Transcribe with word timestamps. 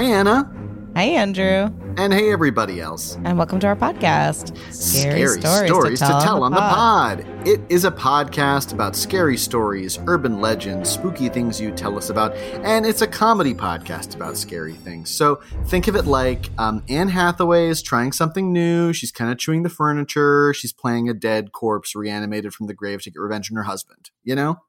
Hi, 0.00 0.06
Anna. 0.06 0.50
Hey, 0.94 1.14
Andrew, 1.14 1.68
And 1.98 2.10
hey, 2.10 2.32
everybody 2.32 2.80
else. 2.80 3.18
and 3.22 3.36
welcome 3.36 3.60
to 3.60 3.66
our 3.66 3.76
podcast. 3.76 4.56
Scary, 4.72 5.28
stories, 5.42 5.98
to 5.98 6.06
tell, 6.06 6.42
on 6.42 6.52
the 6.52 6.56
pod. 6.56 7.26
It 7.46 7.60
is 7.68 7.84
a 7.84 7.90
podcast 7.90 8.72
about 8.72 8.96
scary 8.96 9.36
stories, 9.36 9.98
urban 10.06 10.40
legends, 10.40 10.88
spooky 10.88 11.28
things 11.28 11.60
you 11.60 11.70
tell 11.70 11.98
us 11.98 12.08
about, 12.08 12.34
and 12.64 12.86
it's 12.86 13.02
a 13.02 13.06
comedy 13.06 13.52
podcast 13.52 14.14
about 14.14 14.38
scary 14.38 14.72
things. 14.72 15.10
So 15.10 15.42
think 15.66 15.86
of 15.86 15.94
it 15.96 16.06
like 16.06 16.48
um, 16.56 16.82
Anne 16.88 17.08
Hathaway 17.08 17.68
is 17.68 17.82
trying 17.82 18.12
something 18.12 18.54
new. 18.54 18.94
She's 18.94 19.12
kind 19.12 19.30
of 19.30 19.36
chewing 19.36 19.64
the 19.64 19.68
furniture. 19.68 20.54
She's 20.54 20.72
playing 20.72 21.10
a 21.10 21.12
dead 21.12 21.52
corpse 21.52 21.94
reanimated 21.94 22.54
from 22.54 22.68
the 22.68 22.74
grave 22.74 23.02
to 23.02 23.10
get 23.10 23.20
revenge 23.20 23.52
on 23.52 23.56
her 23.58 23.64
husband. 23.64 24.08
You 24.24 24.34
know? 24.34 24.62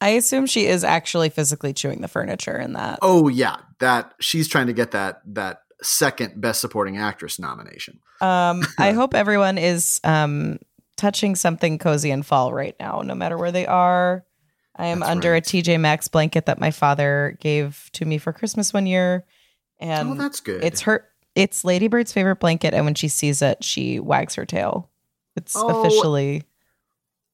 I 0.00 0.10
assume 0.10 0.46
she 0.46 0.66
is 0.66 0.84
actually 0.84 1.28
physically 1.28 1.72
chewing 1.72 2.00
the 2.00 2.08
furniture 2.08 2.56
in 2.56 2.74
that. 2.74 3.00
Oh 3.02 3.28
yeah, 3.28 3.56
that 3.80 4.14
she's 4.20 4.48
trying 4.48 4.68
to 4.68 4.72
get 4.72 4.92
that 4.92 5.20
that 5.34 5.62
second 5.82 6.40
best 6.40 6.60
supporting 6.60 6.96
actress 6.98 7.38
nomination. 7.38 8.00
Um, 8.20 8.62
I 8.78 8.92
hope 8.92 9.14
everyone 9.14 9.58
is 9.58 10.00
um, 10.04 10.58
touching 10.96 11.34
something 11.34 11.78
cozy 11.78 12.10
and 12.10 12.24
fall 12.24 12.52
right 12.52 12.76
now, 12.78 13.02
no 13.02 13.14
matter 13.14 13.36
where 13.36 13.52
they 13.52 13.66
are. 13.66 14.24
I 14.76 14.86
am 14.86 15.00
That's 15.00 15.10
under 15.10 15.32
right. 15.32 15.44
a 15.44 15.50
TJ 15.62 15.80
Maxx 15.80 16.06
blanket 16.06 16.46
that 16.46 16.60
my 16.60 16.70
father 16.70 17.36
gave 17.40 17.90
to 17.94 18.04
me 18.04 18.18
for 18.18 18.32
Christmas 18.32 18.72
one 18.72 18.86
year, 18.86 19.24
and 19.80 20.10
oh, 20.10 20.14
that's 20.14 20.38
good. 20.40 20.62
it's 20.62 20.82
her. 20.82 21.04
It's 21.34 21.62
Ladybird's 21.64 22.12
favorite 22.12 22.38
blanket, 22.40 22.74
and 22.74 22.84
when 22.84 22.94
she 22.94 23.08
sees 23.08 23.42
it, 23.42 23.62
she 23.64 23.98
wags 23.98 24.36
her 24.36 24.46
tail. 24.46 24.90
It's 25.36 25.54
Oh. 25.56 25.68
officially 25.80 26.44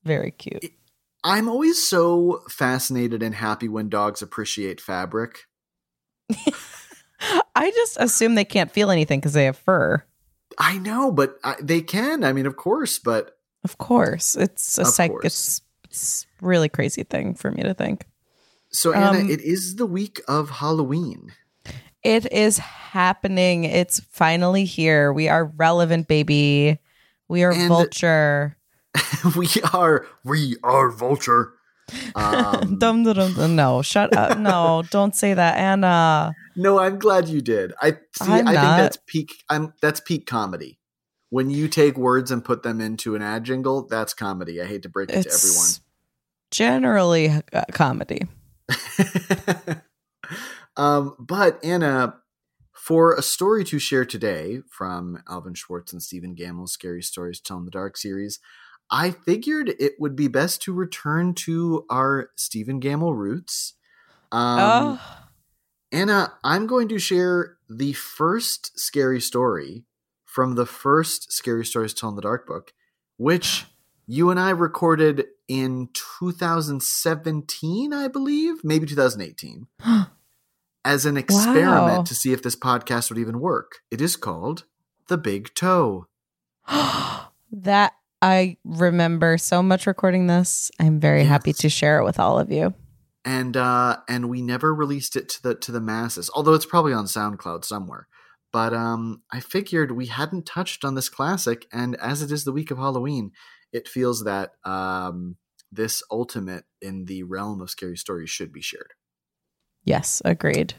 very 0.05 0.31
cute. 0.31 0.65
I'm 1.25 1.49
always 1.49 1.83
so 1.85 2.43
fascinated 2.51 3.23
and 3.23 3.35
happy 3.35 3.67
when 3.69 3.89
dogs 3.89 4.21
appreciate 4.23 4.81
fabric. 4.81 5.47
I 7.57 7.71
just 7.71 7.97
assume 7.99 8.35
they 8.35 8.45
can't 8.45 8.71
feel 8.71 8.91
anything 8.91 9.21
because 9.21 9.33
they 9.33 9.47
have 9.47 9.57
fur. 9.57 10.05
I 10.59 10.79
know, 10.79 11.11
but 11.11 11.39
I, 11.43 11.55
they 11.61 11.81
can. 11.81 12.23
I 12.25 12.33
mean, 12.33 12.47
of 12.47 12.57
course, 12.57 12.99
but 12.99 13.39
Of 13.65 13.79
course, 13.79 14.37
it's 14.37 14.79
a 14.79 14.85
psych. 14.85 15.13
It's 15.23 15.63
it's 15.85 16.27
really 16.41 16.69
crazy 16.69 17.05
thing 17.05 17.35
for 17.35 17.51
me 17.51 17.63
to 17.63 17.73
think. 17.75 18.05
so 18.71 18.93
Anna, 18.93 19.21
Um, 19.21 19.31
it 19.31 19.41
is 19.41 19.77
the 19.77 19.87
week 19.87 20.21
of 20.29 20.51
Halloween. 20.51 21.33
It 22.03 22.31
is 22.33 22.59
happening. 22.59 23.65
It's 23.65 24.01
finally 24.11 24.65
here. 24.67 25.13
We 25.13 25.29
are 25.29 25.47
relevant, 25.47 26.07
baby. 26.09 26.79
We 27.29 27.45
are 27.45 27.53
And- 27.53 27.69
vulture. 27.69 28.57
we 29.37 29.49
are 29.73 30.07
we 30.25 30.57
are 30.63 30.91
vulture. 30.91 31.53
Um, 32.15 32.77
Dum, 32.79 33.03
dum, 33.05 33.35
dum. 33.35 33.57
No, 33.57 33.83
shut 33.83 34.17
up. 34.17 34.39
No, 34.51 34.83
don't 34.91 35.15
say 35.15 35.35
that, 35.35 35.57
Anna. 35.59 36.33
no, 36.57 36.79
I'm 36.79 36.99
glad 36.99 37.29
you 37.29 37.43
did. 37.43 37.75
I 37.81 37.93
see. 38.13 38.33
I'm 38.33 38.49
I 38.49 38.53
not. 38.53 38.61
think 38.63 38.77
that's 38.79 38.99
peak. 39.07 39.35
I'm 39.51 39.75
that's 39.83 40.01
peak 40.01 40.27
comedy. 40.27 40.79
When 41.31 41.51
you 41.51 41.69
take 41.69 41.99
words 41.99 42.31
and 42.31 42.45
put 42.45 42.63
them 42.63 42.81
into 42.81 43.15
an 43.17 43.23
ad 43.23 43.45
jingle, 43.45 43.87
that's 43.87 44.15
comedy. 44.15 44.63
I 44.63 44.67
hate 44.67 44.83
to 44.85 44.89
break 44.89 45.11
it 45.11 45.27
It's 45.27 45.43
to 45.43 45.49
everyone. 45.49 45.69
generally 46.51 47.27
a 47.53 47.65
comedy. 47.73 48.29
um, 50.77 51.17
but 51.19 51.63
Anna, 51.65 52.17
for 52.73 53.15
a 53.15 53.23
story 53.23 53.65
to 53.65 53.79
share 53.79 54.05
today 54.05 54.61
from 54.71 55.23
Alvin 55.29 55.55
Schwartz 55.55 55.93
and 55.93 56.03
Stephen 56.03 56.35
Gammell's 56.35 56.73
Scary 56.73 57.03
Stories 57.03 57.41
Tell 57.41 57.59
in 57.59 57.65
the 57.65 57.71
Dark 57.71 57.97
series, 57.97 58.39
I 58.91 59.11
figured 59.11 59.71
it 59.81 59.95
would 59.99 60.15
be 60.15 60.29
best 60.29 60.63
to 60.63 60.73
return 60.73 61.35
to 61.35 61.85
our 61.91 62.31
Stephen 62.37 62.81
Gammell 62.81 63.17
roots. 63.17 63.75
Um, 64.31 64.59
oh, 64.61 65.01
Anna, 65.91 66.35
I'm 66.45 66.67
going 66.67 66.89
to 66.89 66.99
share 66.99 67.57
the 67.69 67.93
first 67.93 68.79
scary 68.79 69.21
story 69.21 69.85
from 70.25 70.55
the 70.57 70.67
first 70.67 71.33
Scary 71.33 71.65
Stories 71.65 71.95
Tell 71.95 72.11
in 72.11 72.17
the 72.17 72.23
Dark 72.23 72.47
book, 72.47 72.73
which 73.17 73.67
you 74.07 74.31
and 74.31 74.39
I 74.41 74.51
recorded 74.51 75.27
in 75.49 75.89
2017, 75.93 77.93
I 77.93 78.09
believe, 78.09 78.65
maybe 78.65 78.87
2018, 78.87 79.67
as 80.85 81.07
an 81.07 81.17
experiment 81.17 81.99
Wow. 81.99 82.03
to 82.03 82.15
see 82.15 82.33
if 82.33 82.43
this 82.43 82.57
podcast 82.57 83.11
would 83.11 83.19
even 83.19 83.41
work. 83.41 83.81
It 83.91 84.01
is 84.01 84.17
called 84.17 84.65
The 85.09 85.19
Big 85.19 85.55
Toe. 85.55 86.07
that 87.53 87.94
I 88.25 88.57
remember 88.65 89.37
so 89.39 89.63
much 89.63 89.87
recording 89.87 90.27
this. 90.29 90.71
I'm 90.81 90.99
very 90.99 91.25
happy 91.25 91.53
to 91.53 91.69
share 91.69 91.99
it 92.01 92.05
with 92.05 92.19
all 92.19 92.39
of 92.39 92.51
you. 92.51 92.73
and 93.25 93.57
uh 93.57 93.99
and 94.09 94.29
we 94.31 94.41
never 94.43 94.75
released 94.75 95.15
it 95.17 95.29
to 95.31 95.43
the 95.43 95.55
to 95.55 95.73
the 95.73 95.81
masses 95.81 96.31
although 96.35 96.53
it's 96.55 96.67
probably 96.67 96.93
on 96.93 97.07
soundcloud 97.07 97.65
somewhere 97.65 98.07
but 98.53 98.75
um 98.75 99.23
i 99.33 99.41
figured 99.41 99.91
we 99.93 100.07
hadn't 100.07 100.45
touched 100.45 100.85
on 100.85 100.95
this 100.95 101.09
classic 101.09 101.65
and 101.73 101.97
as 102.01 102.21
it 102.21 102.31
is 102.31 102.45
the 102.45 102.53
week 102.53 102.71
of 102.71 102.77
halloween 102.79 103.31
it 103.73 103.89
feels 103.89 104.25
that 104.25 104.51
um 104.65 105.37
this 105.73 106.03
ultimate 106.11 106.65
in 106.83 107.07
the 107.07 107.23
realm 107.23 107.63
of 107.63 107.71
scary 107.71 107.97
stories 107.97 108.31
should 108.31 108.53
be 108.53 108.61
shared 108.63 108.93
Yes, 109.85 110.21
agreed. 110.25 110.75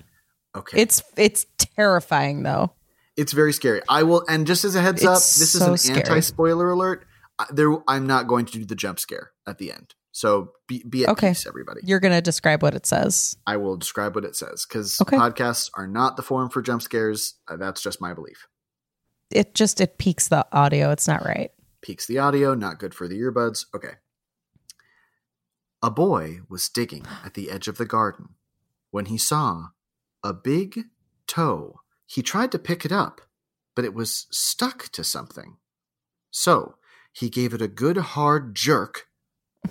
okay 0.56 0.80
It's 0.82 1.02
it's 1.18 1.46
terrifying 1.58 2.44
though. 2.44 2.74
it's 3.18 3.34
very 3.34 3.54
scary 3.54 3.82
i 3.90 4.04
will 4.04 4.24
and 4.30 4.46
just 4.46 4.64
as 4.66 4.76
a 4.76 4.82
heads 4.82 5.04
up 5.04 5.14
this 5.16 5.52
so 5.54 5.74
is 5.74 5.90
an 5.90 5.96
anti-spoiler 5.98 6.70
alert 6.70 7.00
I, 7.04 7.15
there 7.52 7.76
i'm 7.88 8.08
not 8.08 8.28
going 8.28 8.46
to 8.46 8.54
do 8.54 8.66
the 8.66 8.76
jump 8.76 9.00
scare 9.00 9.32
at 9.48 9.58
the 9.58 9.72
end 9.72 9.94
so 10.12 10.52
be, 10.68 10.82
be 10.90 11.04
at 11.04 11.10
Okay. 11.10 11.32
peace 11.32 11.46
everybody 11.46 11.82
You're 11.84 12.00
gonna 12.00 12.22
describe 12.22 12.64
what 12.64 12.74
it 12.74 12.86
says. 12.86 13.36
I 13.46 13.58
will 13.58 13.76
describe 13.76 14.16
what 14.16 14.24
it 14.24 14.34
says 14.38 14.66
because 14.66 15.02
Okay. 15.02 15.18
podcasts 15.18 15.70
are 15.76 15.88
not 15.88 16.16
the 16.16 16.24
forum 16.24 16.50
for 16.50 16.62
jump 16.62 16.82
scares. 16.82 17.36
Uh, 17.50 17.58
that's 17.58 17.82
just 17.82 18.00
my 18.00 18.14
belief. 18.14 18.48
It 19.30 19.54
just 19.54 19.82
it 19.82 19.98
peaks 19.98 20.30
the 20.30 20.48
audio. 20.54 20.90
It's 20.92 21.06
not 21.10 21.26
right. 21.26 21.52
Peaks 21.82 22.06
the 22.06 22.18
audio, 22.20 22.54
not 22.56 22.80
good 22.80 22.94
for 22.94 23.10
the 23.10 23.20
earbuds. 23.20 23.66
Okay. 23.76 23.96
A 25.84 25.92
boy 25.92 26.40
was 26.50 26.70
digging 26.70 27.06
at 27.26 27.34
the 27.34 27.52
edge 27.52 27.68
of 27.68 27.78
the 27.78 27.86
garden 27.86 28.30
when 28.92 29.08
he 29.08 29.18
saw 29.18 29.68
a 30.24 30.34
big 30.34 30.86
toe. 31.28 31.82
He 32.06 32.22
tried 32.22 32.54
to 32.54 32.60
pick 32.60 32.86
it 32.86 32.92
up, 32.94 33.20
but 33.76 33.84
it 33.86 33.94
was 33.94 34.28
stuck 34.32 34.88
to 34.94 35.04
something. 35.04 35.58
So 36.32 36.76
he 37.16 37.30
gave 37.30 37.54
it 37.54 37.62
a 37.62 37.70
good 37.70 37.96
hard 37.96 38.56
jerk, 38.56 39.08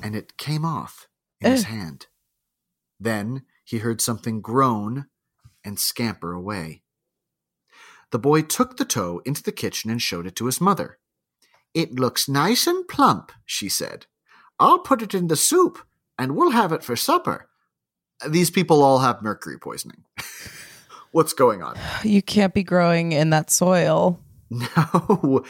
and 0.02 0.17
it 0.17 0.38
came 0.38 0.64
off 0.64 1.08
in 1.43 1.50
his 1.50 1.64
eh. 1.64 1.69
hand. 1.69 2.06
Then 2.99 3.43
he 3.64 3.79
heard 3.79 4.00
something 4.00 4.41
groan 4.41 5.06
and 5.62 5.79
scamper 5.79 6.32
away. 6.32 6.82
The 8.12 8.19
boy 8.19 8.43
took 8.43 8.79
the 8.79 8.87
toe 8.87 9.20
into 9.26 9.43
the 9.43 9.52
kitchen 9.52 9.91
and 9.91 10.00
showed 10.00 10.26
it 10.26 10.37
to 10.37 10.46
his 10.46 10.61
mother. 10.61 10.99
It 11.75 11.93
looks 11.93 12.29
nice 12.29 12.67
and 12.67 12.88
plump, 12.88 13.31
she 13.44 13.69
said. 13.69 14.06
I'll 14.58 14.79
put 14.79 15.02
it 15.02 15.12
in 15.12 15.26
the 15.26 15.37
soup, 15.37 15.79
and 16.19 16.35
we'll 16.37 16.52
have 16.52 16.73
it 16.73 16.82
for 16.82 16.97
supper. 16.97 17.49
These 18.26 18.50
people 18.50 18.82
all 18.82 19.00
have 19.00 19.23
mercury 19.23 19.58
poisoning. 19.58 20.05
What's 21.11 21.35
going 21.35 21.62
on? 21.62 21.76
You 22.05 22.23
can't 22.23 22.55
be 22.55 22.62
growing 22.62 23.12
in 23.12 23.31
that 23.31 23.50
soil. 23.50 24.19
No. 24.50 25.44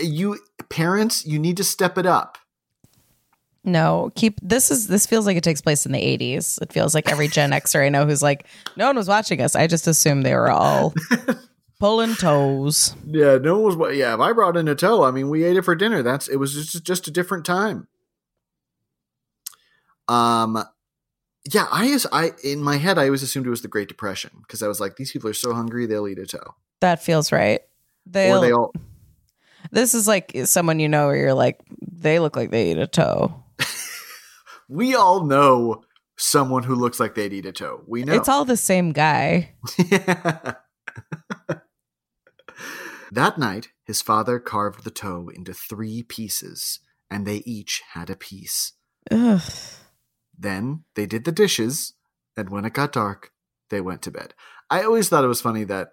You 0.00 0.38
parents, 0.70 1.26
you 1.26 1.38
need 1.38 1.58
to 1.58 1.64
step 1.64 1.98
it 1.98 2.06
up. 2.06 2.38
No, 3.62 4.10
keep 4.14 4.38
this 4.40 4.70
is 4.70 4.86
this 4.86 5.04
feels 5.06 5.26
like 5.26 5.36
it 5.36 5.44
takes 5.44 5.60
place 5.60 5.84
in 5.84 5.92
the 5.92 6.00
80s. 6.00 6.60
It 6.62 6.72
feels 6.72 6.94
like 6.94 7.10
every 7.10 7.28
Gen 7.28 7.50
Xer 7.50 7.84
I 7.84 7.90
know 7.90 8.06
who's 8.06 8.22
like, 8.22 8.46
no 8.74 8.86
one 8.86 8.96
was 8.96 9.08
watching 9.08 9.42
us. 9.42 9.54
I 9.54 9.66
just 9.66 9.86
assumed 9.86 10.24
they 10.24 10.34
were 10.34 10.50
all 10.50 10.94
Pulling 11.80 12.14
toes. 12.14 12.94
Yeah, 13.06 13.38
no 13.38 13.58
one 13.58 13.78
was. 13.78 13.96
Yeah, 13.96 14.12
if 14.12 14.20
I 14.20 14.34
brought 14.34 14.58
in 14.58 14.68
a 14.68 14.74
toe, 14.74 15.02
I 15.02 15.10
mean, 15.10 15.30
we 15.30 15.44
ate 15.44 15.56
it 15.56 15.64
for 15.64 15.74
dinner. 15.74 16.02
That's 16.02 16.28
it 16.28 16.36
was 16.36 16.52
just 16.52 16.84
just 16.84 17.08
a 17.08 17.10
different 17.10 17.46
time. 17.46 17.88
Um, 20.06 20.62
yeah, 21.50 21.68
I 21.72 21.86
is 21.86 22.06
I 22.12 22.32
in 22.44 22.62
my 22.62 22.76
head 22.76 22.98
I 22.98 23.06
always 23.06 23.22
assumed 23.22 23.46
it 23.46 23.50
was 23.50 23.62
the 23.62 23.68
Great 23.68 23.88
Depression 23.88 24.30
because 24.42 24.62
I 24.62 24.68
was 24.68 24.78
like, 24.78 24.96
these 24.96 25.10
people 25.10 25.30
are 25.30 25.34
so 25.34 25.54
hungry 25.54 25.86
they'll 25.86 26.06
eat 26.06 26.18
a 26.18 26.26
toe. 26.26 26.54
That 26.80 27.02
feels 27.02 27.32
right. 27.32 27.62
They 28.04 28.30
Or 28.30 28.40
they 28.40 28.52
all 28.52 28.74
This 29.70 29.94
is 29.94 30.08
like 30.08 30.32
someone 30.44 30.80
you 30.80 30.88
know 30.88 31.06
where 31.06 31.16
you're 31.16 31.34
like, 31.34 31.60
they 31.80 32.18
look 32.18 32.36
like 32.36 32.50
they 32.50 32.72
eat 32.72 32.78
a 32.78 32.86
toe. 32.86 33.44
we 34.68 34.94
all 34.94 35.24
know 35.24 35.82
someone 36.16 36.62
who 36.62 36.74
looks 36.74 37.00
like 37.00 37.14
they'd 37.14 37.32
eat 37.32 37.46
a 37.46 37.52
toe. 37.52 37.82
We 37.86 38.04
know 38.04 38.14
It's 38.14 38.28
all 38.28 38.44
the 38.44 38.56
same 38.56 38.92
guy. 38.92 39.54
that 43.10 43.38
night, 43.38 43.68
his 43.84 44.02
father 44.02 44.38
carved 44.38 44.84
the 44.84 44.90
toe 44.90 45.30
into 45.34 45.54
three 45.54 46.02
pieces, 46.02 46.80
and 47.10 47.26
they 47.26 47.42
each 47.46 47.82
had 47.92 48.10
a 48.10 48.16
piece. 48.16 48.74
Ugh. 49.10 49.40
Then 50.38 50.84
they 50.94 51.06
did 51.06 51.24
the 51.24 51.32
dishes, 51.32 51.94
and 52.36 52.50
when 52.50 52.64
it 52.64 52.74
got 52.74 52.92
dark, 52.92 53.32
they 53.70 53.80
went 53.80 54.02
to 54.02 54.10
bed. 54.10 54.34
I 54.68 54.82
always 54.82 55.08
thought 55.08 55.24
it 55.24 55.28
was 55.28 55.40
funny 55.40 55.64
that 55.64 55.90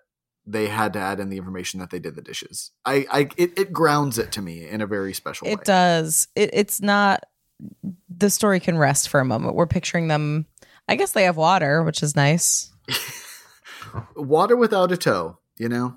they 0.48 0.68
had 0.68 0.94
to 0.94 1.00
add 1.00 1.20
in 1.20 1.30
the 1.30 1.38
information 1.38 1.80
that 1.82 1.90
they 1.90 2.00
did 2.00 2.16
the 2.16 2.22
dishes. 2.22 2.72
I, 2.86 3.06
I 3.12 3.30
it, 3.38 3.60
it 3.60 3.74
grounds 3.74 4.18
it 4.18 4.32
to 4.34 4.42
me 4.42 4.68
in 4.68 4.82
a 4.82 4.88
very 4.88 5.14
special 5.14 5.46
way. 5.46 5.54
It 5.54 5.66
does. 5.66 6.28
It, 6.36 6.50
it's 6.54 6.82
not. 6.82 7.26
The 8.10 8.30
story 8.30 8.60
can 8.60 8.78
rest 8.78 9.10
for 9.10 9.20
a 9.20 9.26
moment. 9.26 9.56
We're 9.56 9.68
picturing 9.68 10.08
them. 10.08 10.46
I 10.88 10.96
guess 10.96 11.12
they 11.12 11.24
have 11.24 11.38
water, 11.38 11.84
which 11.84 12.02
is 12.02 12.16
nice. 12.16 12.72
Water 14.16 14.56
without 14.56 14.92
a 14.92 14.98
toe, 14.98 15.40
you 15.58 15.70
know? 15.70 15.96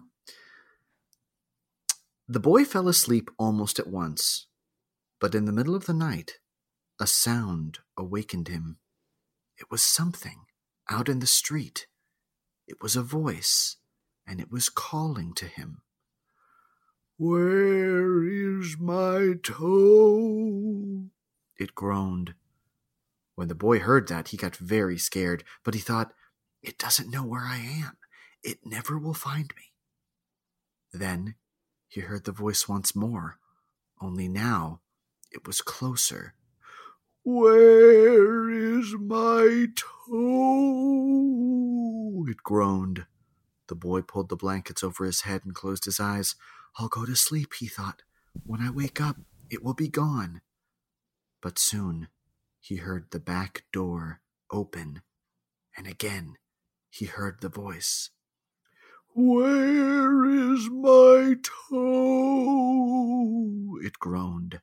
The 2.29 2.41
boy 2.41 2.65
fell 2.65 2.89
asleep 2.89 3.31
almost 3.39 3.79
at 3.79 3.89
once, 3.89 4.47
but 5.21 5.35
in 5.35 5.45
the 5.45 5.53
middle 5.53 5.75
of 5.75 5.87
the 5.87 5.95
night, 5.95 6.39
a 7.01 7.07
sound 7.07 7.79
awakened 7.97 8.49
him. 8.49 8.79
It 9.59 9.67
was 9.71 9.83
something 9.83 10.43
out 10.89 11.09
in 11.09 11.19
the 11.19 11.27
street. 11.27 11.87
It 12.67 12.77
was 12.81 12.97
a 12.97 13.03
voice, 13.03 13.77
and 14.31 14.41
it 14.41 14.53
was 14.53 14.69
calling 14.69 15.35
to 15.35 15.47
him. 15.47 15.83
Where 17.17 18.23
is 18.23 18.79
my 18.79 19.35
toe? 19.43 21.07
It 21.59 21.75
groaned. 21.75 22.35
When 23.35 23.49
the 23.49 23.57
boy 23.57 23.81
heard 23.81 24.07
that, 24.07 24.29
he 24.29 24.37
got 24.37 24.55
very 24.55 24.99
scared, 24.99 25.43
but 25.65 25.75
he 25.75 25.81
thought, 25.81 26.13
It 26.63 26.79
doesn't 26.79 27.11
know 27.11 27.25
where 27.25 27.43
I 27.45 27.57
am. 27.57 27.97
It 28.45 28.61
never 28.65 28.97
will 28.97 29.15
find 29.15 29.53
me. 29.57 29.73
Then 30.93 31.35
he 31.89 32.03
heard 32.03 32.25
the 32.25 32.31
voice 32.31 32.69
once 32.69 32.95
more, 32.95 33.41
only 34.01 34.29
now 34.29 34.81
it 35.33 35.45
was 35.45 35.61
closer. 35.61 36.35
Where 37.25 38.49
is 38.49 38.95
my 38.95 39.67
toe? 39.75 40.27
It 42.29 42.37
groaned. 42.45 43.07
The 43.71 43.77
boy 43.77 44.03
pulled 44.03 44.29
the 44.31 44.37
blankets 44.37 44.83
over 44.83 45.05
his 45.05 45.21
head 45.21 45.43
and 45.45 45.55
closed 45.55 45.85
his 45.85 46.01
eyes. 46.01 46.35
I'll 46.77 46.89
go 46.89 47.07
to 47.07 47.15
sleep, 47.15 47.53
he 47.61 47.69
thought. 47.69 48.03
When 48.45 48.61
I 48.61 48.69
wake 48.69 49.01
up, 49.01 49.19
it 49.49 49.63
will 49.63 49.75
be 49.75 49.87
gone. 49.87 50.41
But 51.41 51.57
soon 51.57 52.09
he 52.59 52.79
heard 52.79 53.13
the 53.13 53.21
back 53.21 53.63
door 53.73 54.23
open, 54.51 55.03
and 55.77 55.87
again 55.87 56.35
he 56.91 57.07
heard 57.07 57.41
the 57.41 57.49
voice. 57.49 58.11
Where 59.15 60.25
is 60.25 60.69
my 60.69 61.37
toe? 61.71 63.79
It 63.85 64.01
groaned. 64.01 64.63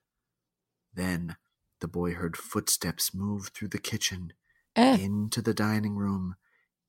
Then 0.94 1.38
the 1.80 1.88
boy 1.88 2.13
heard 2.13 2.36
footsteps 2.36 3.13
move 3.13 3.51
through 3.54 3.69
the 3.69 3.80
kitchen, 3.80 4.33
Eh. 4.75 4.98
into 5.00 5.42
the 5.42 5.54
dining 5.54 5.95
room, 5.95 6.36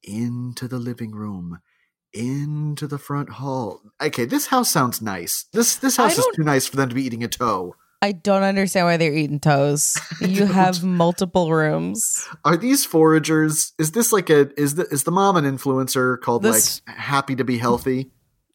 into 0.02 0.66
the 0.66 0.80
living 0.80 1.12
room, 1.12 1.60
into 2.12 2.86
the 2.86 2.98
front 2.98 3.30
hall. 3.30 3.82
Okay, 4.00 4.24
this 4.24 4.46
house 4.46 4.70
sounds 4.70 5.02
nice. 5.02 5.46
This 5.52 5.76
this 5.76 5.96
house 5.96 6.18
is 6.18 6.26
too 6.34 6.42
nice 6.42 6.66
for 6.66 6.76
them 6.76 6.88
to 6.88 6.94
be 6.94 7.04
eating 7.04 7.24
a 7.24 7.28
toe. 7.28 7.74
I 8.00 8.12
don't 8.12 8.44
understand 8.44 8.86
why 8.86 8.96
they're 8.96 9.14
eating 9.14 9.40
toes. 9.40 9.98
You 10.20 10.46
have 10.46 10.84
multiple 10.84 11.52
rooms. 11.52 12.28
Are 12.44 12.56
these 12.56 12.86
foragers? 12.86 13.72
Is 13.78 13.92
this 13.92 14.12
like 14.12 14.30
a 14.30 14.50
is 14.60 14.74
the 14.74 14.86
is 14.90 15.04
the 15.04 15.10
mom 15.10 15.36
an 15.36 15.44
influencer 15.44 16.20
called 16.20 16.42
This- 16.42 16.82
like 16.86 16.96
Happy 16.96 17.36
to 17.36 17.44
Be 17.44 17.58
Healthy? 17.58 18.10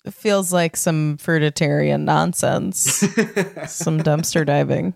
It 0.06 0.14
feels 0.14 0.52
like 0.52 0.76
some 0.76 1.18
fruitarian 1.18 2.02
nonsense. 2.02 2.82
some 3.68 4.00
dumpster 4.00 4.46
diving. 4.46 4.94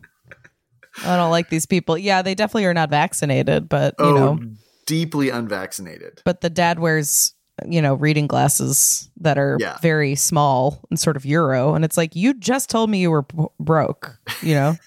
I 1.06 1.16
don't 1.16 1.32
like 1.32 1.50
these 1.50 1.66
people. 1.66 1.98
Yeah, 1.98 2.22
they 2.22 2.36
definitely 2.36 2.66
are 2.66 2.74
not 2.74 2.90
vaccinated, 2.90 3.70
but 3.70 3.96
you 4.00 4.06
oh, 4.06 4.14
know, 4.14 4.40
deeply 4.86 5.30
unvaccinated. 5.30 6.22
but 6.26 6.42
the 6.42 6.50
dad 6.50 6.80
wears 6.80 7.34
you 7.66 7.82
know 7.82 7.96
reading 7.96 8.28
glasses 8.28 9.10
that 9.18 9.38
are 9.38 9.58
Yeah. 9.60 9.78
very 9.82 10.16
small 10.16 10.80
and 10.90 11.00
sort 11.00 11.16
of 11.18 11.26
euro 11.26 11.74
and 11.74 11.84
it's 11.86 11.98
like 11.98 12.16
you 12.16 12.34
just 12.34 12.70
told 12.70 12.90
me 12.90 13.00
you 13.00 13.10
were 13.12 13.24
b- 13.24 13.46
broke 13.60 14.18
you 14.42 14.54
know 14.54 14.76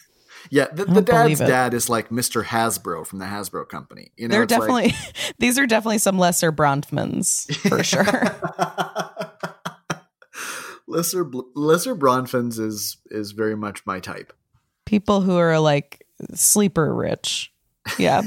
Yeah, 0.53 0.67
the, 0.73 0.85
the 0.85 1.03
dad's 1.03 1.39
dad 1.39 1.75
is 1.75 1.89
like 1.89 2.09
Mr. 2.09 2.43
Hasbro 2.45 3.07
from 3.07 3.21
the 3.21 3.27
Hasbro 3.27 3.69
company. 3.69 4.11
You 4.17 4.27
know, 4.27 4.33
they're 4.33 4.43
it's 4.45 4.53
like- 4.53 4.61
definitely 4.61 4.95
these 5.39 5.59
are 5.61 5.67
definitely 5.67 5.99
some 5.99 6.19
lesser 6.19 6.51
bronfmans 6.51 7.55
for 7.69 7.85
sure 7.85 8.05
lesser 10.89 11.25
lesser 11.55 11.95
Bronfmans 11.95 12.59
is 12.59 12.97
is 13.11 13.31
very 13.33 13.55
much 13.57 13.85
my 13.87 14.01
type. 14.01 14.33
people 14.87 15.21
who 15.21 15.37
are 15.37 15.61
like 15.61 16.05
sleeper 16.35 16.93
rich 16.95 17.53
yeah 17.99 18.23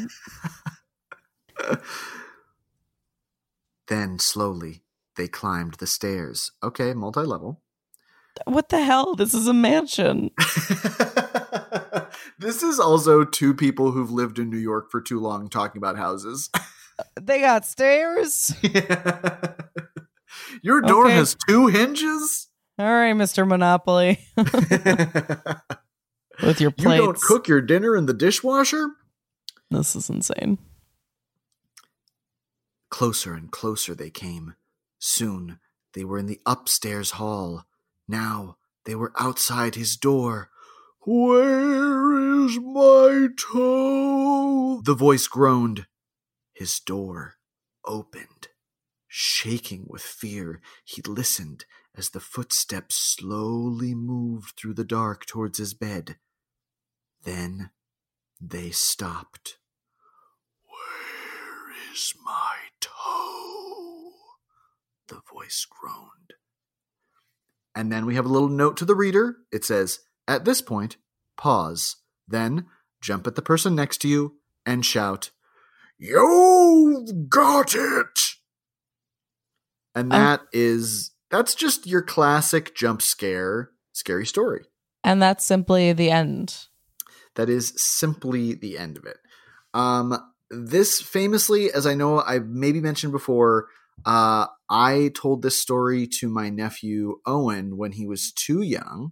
Then 3.87 4.19
slowly 4.19 4.83
they 5.15 5.27
climbed 5.27 5.75
the 5.75 5.87
stairs. 5.87 6.51
Okay, 6.63 6.93
multi 6.93 7.21
level. 7.21 7.61
what 8.45 8.69
the 8.69 8.83
hell 8.83 9.15
this 9.15 9.33
is 9.33 9.47
a 9.47 9.53
mansion 9.53 10.31
this 12.39 12.63
is 12.63 12.79
also 12.79 13.23
two 13.23 13.53
people 13.53 13.91
who've 13.91 14.09
lived 14.11 14.39
in 14.39 14.49
New 14.49 14.57
York 14.57 14.89
for 14.89 14.99
too 15.01 15.19
long 15.19 15.49
talking 15.49 15.77
about 15.79 15.97
houses. 15.97 16.49
they 17.21 17.41
got 17.41 17.65
stairs 17.65 18.53
Your 20.63 20.81
door 20.81 21.05
Okay. 21.05 21.15
has 21.15 21.35
two 21.47 21.67
hinges? 21.67 22.47
all 22.79 22.87
right 22.87 23.13
mr 23.15 23.47
monopoly 23.47 24.17
with 26.41 26.59
your 26.59 26.71
plates 26.71 27.05
don't 27.05 27.21
cook 27.21 27.47
your 27.47 27.61
dinner 27.61 27.95
in 27.95 28.07
the 28.07 28.15
dishwasher? 28.15 28.87
this 29.69 29.95
is 29.95 30.09
insane 30.09 30.57
Closer 32.93 33.33
and 33.33 33.51
closer 33.51 33.95
they 33.95 34.11
came. 34.11 34.53
Soon 34.99 35.59
they 35.93 36.03
were 36.03 36.19
in 36.19 36.27
the 36.27 36.39
upstairs 36.45 37.11
hall. 37.17 37.65
Now 38.07 38.57
they 38.85 38.93
were 38.93 39.11
outside 39.17 39.73
his 39.73 39.97
door. 39.97 40.51
Where 40.99 42.43
is 42.45 42.59
my 42.59 43.29
toe? 43.35 44.79
The 44.85 44.93
voice 44.93 45.25
groaned. 45.25 45.87
His 46.53 46.79
door 46.79 47.37
opened. 47.83 48.49
Shaking 49.07 49.87
with 49.89 50.03
fear, 50.03 50.61
he 50.85 51.01
listened 51.01 51.65
as 51.97 52.11
the 52.11 52.19
footsteps 52.19 52.95
slowly 52.95 53.95
moved 53.95 54.53
through 54.55 54.75
the 54.75 54.83
dark 54.83 55.25
towards 55.25 55.57
his 55.57 55.73
bed. 55.73 56.17
Then 57.23 57.71
they 58.39 58.69
stopped. 58.69 59.57
Where 60.67 61.73
is 61.91 62.13
my 62.23 62.52
toe? 62.83 64.11
The 65.07 65.21
voice 65.33 65.65
groaned. 65.69 66.33
And 67.75 67.91
then 67.91 68.05
we 68.05 68.15
have 68.15 68.25
a 68.25 68.29
little 68.29 68.49
note 68.49 68.77
to 68.77 68.85
the 68.85 68.95
reader. 68.95 69.37
It 69.51 69.65
says, 69.65 69.99
At 70.27 70.45
this 70.45 70.61
point, 70.61 70.97
pause. 71.37 71.97
Then 72.27 72.67
jump 73.01 73.27
at 73.27 73.35
the 73.35 73.41
person 73.41 73.75
next 73.75 73.97
to 73.99 74.07
you 74.07 74.35
and 74.65 74.85
shout, 74.85 75.31
You've 75.97 77.29
got 77.29 77.75
it! 77.75 78.19
And 79.95 80.11
Um, 80.11 80.19
that 80.19 80.41
is, 80.51 81.11
that's 81.29 81.55
just 81.55 81.85
your 81.87 82.01
classic 82.01 82.75
jump 82.75 83.01
scare, 83.01 83.71
scary 83.91 84.25
story. 84.25 84.65
and 85.03 85.21
that's 85.21 85.43
simply 85.45 85.93
the 85.93 86.09
end 86.09 86.67
that 87.35 87.49
is 87.49 87.73
simply 87.75 88.53
the 88.53 88.77
end 88.77 88.97
of 88.97 89.05
it. 89.05 89.17
Um, 89.73 90.32
this 90.53 91.01
famously, 91.01 91.71
as 91.71 91.85
I 91.85 91.93
know 91.93 92.21
I've 92.21 92.47
maybe 92.47 92.81
mentioned 92.81 93.11
before, 93.13 93.67
uh, 94.05 94.47
I 94.69 95.11
told 95.13 95.41
this 95.41 95.59
story 95.59 96.07
to 96.19 96.29
my 96.29 96.49
nephew 96.49 97.19
Owen 97.25 97.77
when 97.77 97.93
he 97.93 98.05
was 98.05 98.31
too 98.31 98.61
young, 98.61 99.11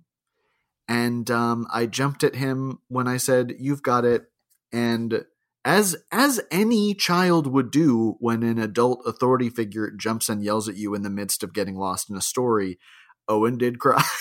and 0.88 1.30
um, 1.30 1.68
I 1.72 1.86
jumped 1.86 2.24
at 2.24 2.36
him 2.36 2.80
when 2.88 3.08
I 3.08 3.18
said, 3.18 3.56
"You've 3.60 3.84
got 3.84 4.06
it," 4.06 4.26
and 4.72 5.26
as 5.64 5.96
as 6.12 6.42
any 6.50 6.94
child 6.94 7.48
would 7.48 7.72
do 7.72 8.16
when 8.20 8.44
an 8.44 8.60
adult 8.60 9.04
authority 9.06 9.50
figure 9.50 9.92
jumps 9.92 10.30
and 10.30 10.44
yells 10.44 10.68
at 10.68 10.78
you 10.78 10.96
in 10.96 11.04
the 11.04 11.10
midst 11.10 11.44
of 11.44 11.54
getting 11.54 11.76
lost 11.76 12.10
in 12.10 12.16
a 12.16 12.22
story. 12.22 12.80
Owen 13.28 13.58
did 13.58 13.80
cry. 13.80 14.04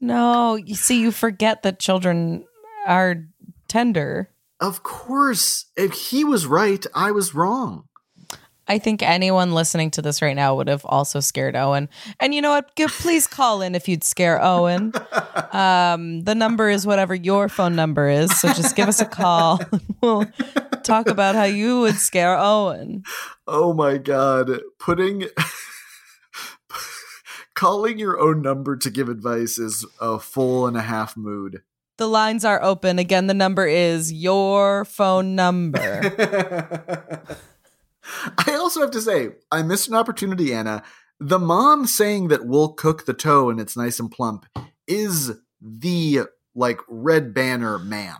No, 0.00 0.56
you 0.56 0.74
see, 0.74 1.00
you 1.00 1.10
forget 1.10 1.62
that 1.62 1.78
children 1.78 2.44
are 2.86 3.26
tender. 3.68 4.30
Of 4.60 4.82
course, 4.82 5.66
if 5.76 5.92
he 5.92 6.24
was 6.24 6.46
right, 6.46 6.84
I 6.94 7.10
was 7.10 7.34
wrong. 7.34 7.88
I 8.68 8.78
think 8.78 9.02
anyone 9.02 9.52
listening 9.52 9.92
to 9.92 10.02
this 10.02 10.20
right 10.20 10.34
now 10.34 10.56
would 10.56 10.68
have 10.68 10.84
also 10.84 11.20
scared 11.20 11.54
Owen. 11.54 11.88
And 12.18 12.34
you 12.34 12.42
know 12.42 12.50
what? 12.50 12.74
Give, 12.74 12.90
please 12.90 13.26
call 13.26 13.62
in 13.62 13.74
if 13.74 13.88
you'd 13.88 14.04
scare 14.04 14.42
Owen. 14.42 14.92
Um, 15.52 16.22
the 16.24 16.34
number 16.34 16.68
is 16.68 16.86
whatever 16.86 17.14
your 17.14 17.48
phone 17.48 17.76
number 17.76 18.10
is. 18.10 18.38
So 18.40 18.48
just 18.48 18.76
give 18.76 18.88
us 18.88 19.00
a 19.00 19.06
call. 19.06 19.58
we'll 20.02 20.26
talk 20.82 21.06
about 21.08 21.34
how 21.34 21.44
you 21.44 21.80
would 21.80 21.94
scare 21.94 22.36
Owen. 22.36 23.04
Oh 23.46 23.72
my 23.72 23.96
god, 23.96 24.60
putting 24.78 25.28
calling 27.54 27.98
your 27.98 28.20
own 28.20 28.42
number 28.42 28.76
to 28.76 28.90
give 28.90 29.08
advice 29.08 29.56
is 29.56 29.86
a 29.98 30.18
full 30.18 30.66
and 30.66 30.76
a 30.76 30.82
half 30.82 31.16
mood. 31.16 31.62
The 31.98 32.06
lines 32.06 32.44
are 32.44 32.62
open. 32.62 32.98
Again, 32.98 33.26
the 33.26 33.34
number 33.34 33.66
is 33.66 34.12
your 34.12 34.84
phone 34.84 35.34
number. 35.34 35.78
I 38.38 38.54
also 38.54 38.80
have 38.80 38.90
to 38.92 39.00
say, 39.00 39.30
I 39.50 39.62
missed 39.62 39.88
an 39.88 39.94
opportunity, 39.94 40.52
Anna. 40.52 40.82
The 41.18 41.38
mom 41.38 41.86
saying 41.86 42.28
that 42.28 42.46
we'll 42.46 42.72
cook 42.74 43.06
the 43.06 43.14
toe 43.14 43.48
and 43.48 43.58
it's 43.58 43.76
nice 43.76 43.98
and 43.98 44.10
plump 44.10 44.44
is 44.86 45.32
the 45.60 46.20
like 46.54 46.80
red 46.88 47.32
banner 47.32 47.78
ma'am. 47.78 48.18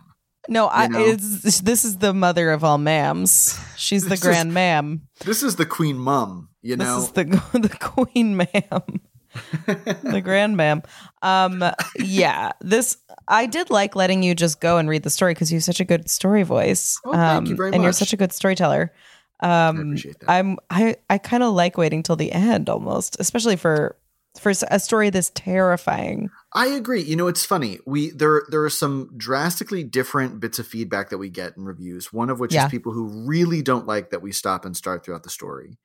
No, 0.49 0.69
I, 0.69 0.87
know? 0.87 1.13
this 1.13 1.85
is 1.85 1.97
the 1.97 2.13
mother 2.13 2.51
of 2.51 2.63
all 2.63 2.77
mams. 2.77 3.61
She's 3.77 4.03
the 4.03 4.09
This 4.09 4.19
is- 4.21 4.25
grand 4.25 4.53
mam. 4.53 5.07
This 5.25 5.43
is 5.43 5.57
the 5.57 5.65
queen 5.65 5.97
mum, 5.97 6.49
you 6.61 6.77
know. 6.77 6.95
This 6.95 7.05
is 7.05 7.11
the 7.11 7.23
the 7.59 7.77
queen 7.79 8.37
ma'am. 8.37 9.01
the 9.65 10.21
grand 10.23 10.57
ma'am. 10.57 10.83
Um, 11.21 11.63
yeah, 11.97 12.51
this 12.61 12.97
I 13.27 13.45
did 13.45 13.69
like 13.69 13.95
letting 13.95 14.23
you 14.23 14.35
just 14.35 14.59
go 14.59 14.77
and 14.77 14.89
read 14.89 15.03
the 15.03 15.09
story 15.09 15.33
because 15.33 15.51
you 15.51 15.57
have 15.57 15.63
such 15.63 15.79
a 15.79 15.85
good 15.85 16.09
story 16.09 16.43
voice. 16.43 16.99
Oh, 17.05 17.11
thank 17.11 17.23
um, 17.23 17.45
you 17.45 17.55
very 17.55 17.73
And 17.73 17.83
you're 17.83 17.91
such 17.91 18.13
a 18.13 18.17
good 18.17 18.31
storyteller. 18.31 18.93
Um, 19.39 19.79
appreciate 19.79 20.19
that. 20.19 20.29
I'm 20.29 20.57
I 20.69 20.95
I 21.09 21.17
kind 21.17 21.43
of 21.43 21.53
like 21.53 21.77
waiting 21.77 22.03
till 22.03 22.15
the 22.15 22.31
end 22.31 22.69
almost, 22.69 23.17
especially 23.19 23.55
for 23.55 23.95
for 24.39 24.51
a 24.69 24.79
story 24.79 25.09
this 25.09 25.31
terrifying. 25.35 26.29
I 26.53 26.67
agree. 26.67 27.01
You 27.01 27.15
know, 27.15 27.27
it's 27.27 27.45
funny. 27.45 27.79
We 27.85 28.11
there 28.11 28.43
there 28.49 28.63
are 28.63 28.69
some 28.69 29.11
drastically 29.17 29.83
different 29.83 30.39
bits 30.39 30.59
of 30.59 30.67
feedback 30.67 31.09
that 31.09 31.17
we 31.17 31.29
get 31.29 31.57
in 31.57 31.65
reviews. 31.65 32.13
One 32.13 32.29
of 32.29 32.39
which 32.39 32.53
Yeah. 32.53 32.65
is 32.65 32.71
people 32.71 32.93
who 32.93 33.25
really 33.27 33.61
don't 33.61 33.87
like 33.87 34.11
that 34.11 34.21
we 34.21 34.31
stop 34.31 34.65
and 34.65 34.75
start 34.75 35.03
throughout 35.03 35.23
the 35.23 35.29
story. 35.29 35.77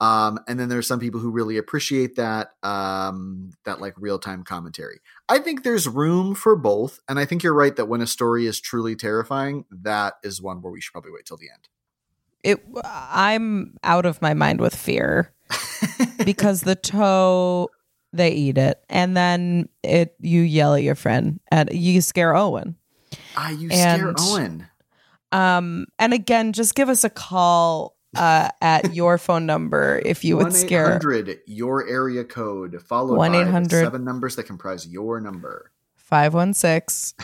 Um, 0.00 0.40
and 0.48 0.58
then 0.58 0.68
there's 0.68 0.86
some 0.86 1.00
people 1.00 1.20
who 1.20 1.30
really 1.30 1.56
appreciate 1.56 2.16
that 2.16 2.50
um, 2.62 3.52
that 3.64 3.80
like 3.80 3.94
real 3.96 4.18
time 4.18 4.42
commentary. 4.42 5.00
I 5.28 5.38
think 5.38 5.62
there's 5.62 5.88
room 5.88 6.34
for 6.34 6.56
both, 6.56 7.00
and 7.08 7.18
I 7.18 7.24
think 7.24 7.42
you're 7.42 7.54
right 7.54 7.74
that 7.76 7.86
when 7.86 8.00
a 8.00 8.06
story 8.06 8.46
is 8.46 8.60
truly 8.60 8.96
terrifying, 8.96 9.64
that 9.70 10.14
is 10.22 10.42
one 10.42 10.60
where 10.62 10.72
we 10.72 10.80
should 10.80 10.92
probably 10.92 11.12
wait 11.12 11.26
till 11.26 11.36
the 11.36 11.48
end. 11.50 11.68
It 12.42 12.64
I'm 12.84 13.76
out 13.82 14.04
of 14.04 14.20
my 14.20 14.34
mind 14.34 14.60
with 14.60 14.74
fear. 14.74 15.32
because 16.24 16.62
the 16.62 16.74
toe 16.74 17.68
they 18.12 18.30
eat 18.30 18.58
it 18.58 18.82
and 18.88 19.16
then 19.16 19.68
it 19.82 20.14
you 20.20 20.40
yell 20.40 20.74
at 20.74 20.82
your 20.82 20.94
friend 20.94 21.40
and 21.50 21.70
you 21.72 22.00
scare 22.00 22.34
Owen. 22.34 22.76
Ah, 23.36 23.50
you 23.50 23.68
scare 23.70 24.14
Owen. 24.18 24.66
Um 25.32 25.86
and 25.98 26.14
again 26.14 26.52
just 26.52 26.74
give 26.74 26.88
us 26.88 27.04
a 27.04 27.10
call 27.10 27.93
uh 28.16 28.48
at 28.60 28.94
your 28.94 29.18
phone 29.18 29.46
number 29.46 30.00
if 30.04 30.24
you 30.24 30.36
would 30.36 30.52
scare 30.52 30.90
hundred 30.92 31.38
your 31.46 31.86
area 31.88 32.24
code 32.24 32.80
followed 32.82 33.16
by 33.16 33.28
1-800. 33.28 33.70
seven 33.70 34.04
numbers 34.04 34.36
that 34.36 34.44
comprise 34.44 34.86
your 34.86 35.20
number. 35.20 35.70
516 35.96 37.14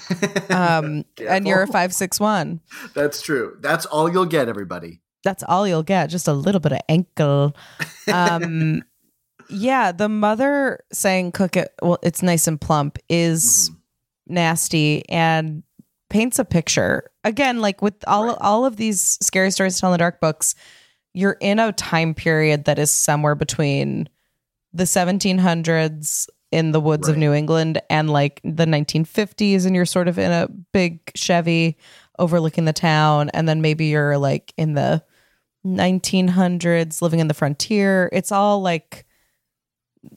um 0.50 1.04
and 1.26 1.46
you're 1.46 1.62
a 1.62 1.66
561. 1.66 2.60
That's 2.94 3.22
true. 3.22 3.56
That's 3.60 3.86
all 3.86 4.10
you'll 4.10 4.26
get, 4.26 4.48
everybody. 4.48 5.00
That's 5.22 5.42
all 5.42 5.68
you'll 5.68 5.82
get, 5.82 6.08
just 6.08 6.26
a 6.28 6.32
little 6.32 6.60
bit 6.60 6.72
of 6.72 6.80
ankle. 6.88 7.54
Um 8.12 8.82
yeah, 9.48 9.92
the 9.92 10.08
mother 10.08 10.80
saying 10.92 11.32
cook 11.32 11.56
it 11.56 11.72
well 11.82 11.98
it's 12.02 12.22
nice 12.22 12.46
and 12.48 12.60
plump 12.60 12.98
is 13.08 13.70
Mhm. 13.70 13.76
nasty 14.28 15.08
and 15.08 15.62
paints 16.08 16.38
a 16.40 16.44
picture 16.44 17.10
again 17.22 17.60
like 17.60 17.82
with 17.82 17.94
all 18.08 18.26
Right. 18.28 18.38
all 18.40 18.64
of 18.64 18.76
these 18.76 19.16
scary 19.22 19.50
stories 19.52 19.74
to 19.76 19.80
tell 19.80 19.90
in 19.90 19.94
the 19.94 19.98
dark 19.98 20.20
books 20.20 20.54
you're 21.12 21.36
in 21.40 21.58
a 21.58 21.72
time 21.72 22.14
period 22.14 22.64
that 22.64 22.78
is 22.78 22.90
somewhere 22.90 23.34
between 23.34 24.08
the 24.72 24.84
1700s 24.84 26.28
in 26.52 26.72
the 26.72 26.80
woods 26.80 27.08
of 27.08 27.16
New 27.16 27.32
England 27.32 27.80
and 27.88 28.10
like 28.10 28.40
the 28.42 28.64
1950s 28.64 29.66
and 29.66 29.74
you're 29.74 29.86
sort 29.86 30.08
of 30.08 30.18
in 30.18 30.32
a 30.32 30.48
big 30.72 31.00
Chevy 31.14 31.76
overlooking 32.18 32.64
the 32.64 32.72
town 32.72 33.30
and 33.30 33.48
then 33.48 33.60
maybe 33.60 33.86
you're 33.86 34.18
like 34.18 34.52
in 34.56 34.74
the 34.74 35.02
1900s 35.64 37.02
living 37.02 37.20
in 37.20 37.28
the 37.28 37.34
frontier 37.34 38.08
it's 38.12 38.32
all 38.32 38.62
like 38.62 39.06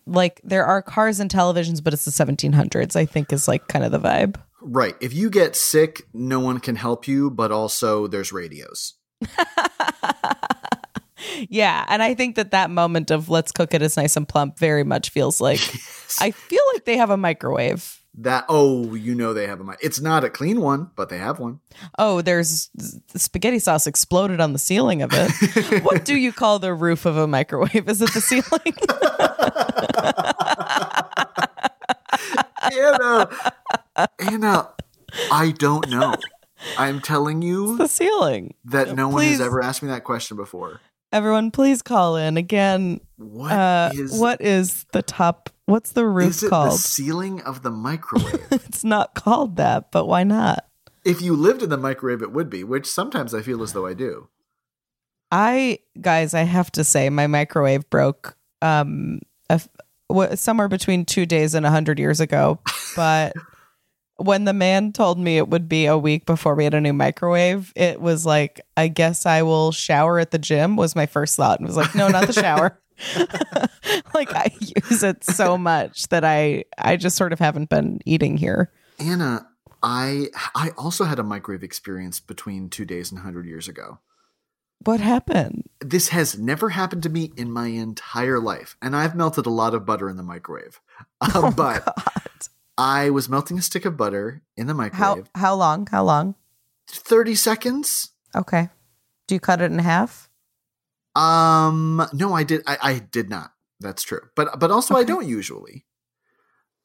like 0.05 0.39
there 0.43 0.65
are 0.65 0.81
cars 0.81 1.19
and 1.19 1.29
televisions 1.29 1.83
but 1.83 1.93
it's 1.93 2.05
the 2.05 2.11
1700s 2.11 2.95
I 2.95 3.05
think 3.05 3.33
is 3.33 3.47
like 3.47 3.67
kind 3.67 3.83
of 3.83 3.91
the 3.91 3.99
vibe 3.99 4.37
Right. 4.65 4.95
If 5.01 5.13
you 5.13 5.29
get 5.29 5.57
sick, 5.57 6.03
no 6.13 6.39
one 6.39 6.61
can 6.61 6.77
help 6.77 7.05
you, 7.05 7.29
but 7.29 7.51
also 7.51 8.07
there's 8.07 8.31
radios. 8.31 8.93
yeah, 11.49 11.85
and 11.87 12.01
I 12.01 12.13
think 12.13 12.35
that 12.35 12.51
that 12.51 12.69
moment 12.69 13.11
of 13.11 13.29
let's 13.29 13.51
cook 13.51 13.73
it 13.73 13.81
as 13.81 13.97
nice 13.97 14.15
and 14.15 14.27
plump 14.27 14.57
very 14.57 14.83
much 14.83 15.09
feels 15.09 15.41
like 15.41 15.59
I 16.19 16.31
feel 16.31 16.61
like 16.73 16.85
they 16.85 16.97
have 16.97 17.09
a 17.09 17.17
microwave. 17.17 17.99
That 18.15 18.45
oh, 18.47 18.93
you 18.93 19.15
know 19.15 19.33
they 19.33 19.47
have 19.47 19.59
a 19.59 19.63
mic. 19.63 19.79
It's 19.81 19.99
not 19.99 20.23
a 20.23 20.29
clean 20.29 20.61
one, 20.61 20.91
but 20.95 21.09
they 21.09 21.17
have 21.17 21.39
one. 21.39 21.61
Oh, 21.97 22.21
there's 22.21 22.69
spaghetti 23.15 23.57
sauce 23.57 23.87
exploded 23.87 24.39
on 24.39 24.53
the 24.53 24.59
ceiling 24.59 25.01
of 25.01 25.09
it. 25.13 25.83
what 25.83 26.05
do 26.05 26.15
you 26.15 26.31
call 26.31 26.59
the 26.59 26.75
roof 26.75 27.07
of 27.07 27.17
a 27.17 27.25
microwave? 27.25 27.89
Is 27.89 28.03
it 28.03 28.13
the 28.13 28.21
ceiling? 28.21 28.73
Anna, 32.71 33.29
Anna, 34.19 34.69
I 35.31 35.51
don't 35.51 35.89
know. 35.89 36.13
I'm 36.77 37.01
telling 37.01 37.41
you 37.41 37.77
the 37.77 37.87
ceiling. 37.87 38.53
that 38.65 38.95
no 38.95 39.09
one 39.09 39.23
has 39.25 39.41
ever 39.41 39.61
asked 39.61 39.81
me 39.81 39.89
that 39.89 40.03
question 40.03 40.37
before. 40.37 40.79
Everyone, 41.13 41.51
please 41.51 41.81
call 41.83 42.15
in 42.17 42.35
again. 42.37 42.99
What 43.17 43.51
Uh, 43.51 43.91
is 43.93 44.19
what 44.19 44.41
is 44.41 44.85
the 44.93 45.01
top? 45.03 45.49
What's 45.67 45.91
the 45.91 46.05
roof 46.07 46.29
is 46.31 46.43
it 46.43 46.47
the 46.47 46.49
called? 46.49 46.79
ceiling 46.79 47.39
of 47.41 47.61
the 47.61 47.69
microwave? 47.87 48.45
it's 48.51 48.83
not 48.83 49.13
called 49.13 49.55
that, 49.57 49.91
but 49.91 50.07
why 50.07 50.23
not? 50.23 50.65
if 51.05 51.21
you 51.21 51.35
lived 51.35 51.61
in 51.61 51.69
the 51.69 51.77
microwave, 51.77 52.21
it 52.21 52.31
would 52.31 52.49
be, 52.49 52.63
which 52.63 52.87
sometimes 52.87 53.33
I 53.33 53.41
feel 53.41 53.61
as 53.61 53.73
though 53.73 53.85
I 53.85 53.93
do. 53.93 54.29
I 55.31 55.79
guys, 56.01 56.33
I 56.33 56.43
have 56.43 56.71
to 56.73 56.83
say, 56.83 57.09
my 57.09 57.27
microwave 57.27 57.89
broke 57.89 58.35
um 58.61 59.19
a 59.49 59.61
somewhere 60.35 60.67
between 60.67 61.05
two 61.05 61.25
days 61.25 61.53
and 61.53 61.65
a 61.65 61.69
hundred 61.71 61.99
years 61.99 62.19
ago. 62.19 62.59
But 62.95 63.33
when 64.17 64.45
the 64.45 64.53
man 64.53 64.91
told 64.91 65.19
me 65.19 65.37
it 65.37 65.49
would 65.49 65.67
be 65.67 65.85
a 65.85 65.97
week 65.97 66.25
before 66.25 66.55
we 66.55 66.63
had 66.63 66.73
a 66.73 66.81
new 66.81 66.93
microwave, 66.93 67.73
it 67.75 67.99
was 67.99 68.25
like, 68.25 68.61
I 68.77 68.87
guess 68.87 69.25
I 69.25 69.41
will 69.41 69.71
shower 69.71 70.19
at 70.19 70.31
the 70.31 70.39
gym. 70.39 70.75
Was 70.75 70.95
my 70.95 71.05
first 71.05 71.35
thought, 71.35 71.59
and 71.59 71.67
was 71.67 71.77
like, 71.77 71.95
no, 71.95 72.07
not 72.07 72.27
the 72.27 72.33
shower. 72.33 72.79
like 74.13 74.33
I 74.33 74.51
use 74.59 75.03
it 75.03 75.23
so 75.23 75.57
much 75.57 76.07
that 76.09 76.23
I 76.23 76.65
I 76.77 76.95
just 76.95 77.17
sort 77.17 77.33
of 77.33 77.39
haven't 77.39 77.69
been 77.69 77.99
eating 78.05 78.37
here. 78.37 78.71
Anna, 78.99 79.47
I 79.81 80.27
I 80.55 80.71
also 80.77 81.03
had 81.05 81.19
a 81.19 81.23
microwave 81.23 81.63
experience 81.63 82.19
between 82.19 82.69
two 82.69 82.85
days 82.85 83.11
and 83.11 83.21
hundred 83.21 83.45
years 83.45 83.67
ago. 83.67 83.99
What 84.85 84.99
happened? 84.99 85.63
This 85.79 86.09
has 86.09 86.37
never 86.37 86.69
happened 86.69 87.03
to 87.03 87.09
me 87.09 87.31
in 87.37 87.51
my 87.51 87.67
entire 87.67 88.39
life, 88.39 88.75
and 88.81 88.95
I've 88.95 89.15
melted 89.15 89.45
a 89.45 89.51
lot 89.51 89.73
of 89.73 89.85
butter 89.85 90.09
in 90.09 90.17
the 90.17 90.23
microwave. 90.23 90.79
Uh, 91.21 91.31
Oh, 91.35 91.51
but 91.51 91.85
God. 91.85 92.47
I 92.77 93.09
was 93.09 93.29
melting 93.29 93.57
a 93.57 93.61
stick 93.61 93.85
of 93.85 93.97
butter 93.97 94.41
in 94.57 94.67
the 94.67 94.73
microwave. 94.73 95.29
how 95.35 95.53
long? 95.55 95.87
How 95.87 96.03
long? 96.03 96.35
Thirty 96.87 97.35
seconds. 97.35 98.09
Okay. 98.35 98.69
Do 99.27 99.35
you 99.35 99.39
cut 99.39 99.61
it 99.61 99.71
in 99.71 99.79
half? 99.79 100.29
Um, 101.15 102.05
no, 102.13 102.33
I 102.33 102.43
did. 102.43 102.61
I, 102.67 102.77
I 102.81 102.99
did 102.99 103.29
not. 103.29 103.51
That's 103.79 104.03
true. 104.03 104.21
But 104.35 104.59
but 104.59 104.71
also 104.71 104.95
I 104.95 105.03
don't 105.03 105.27
usually. 105.27 105.85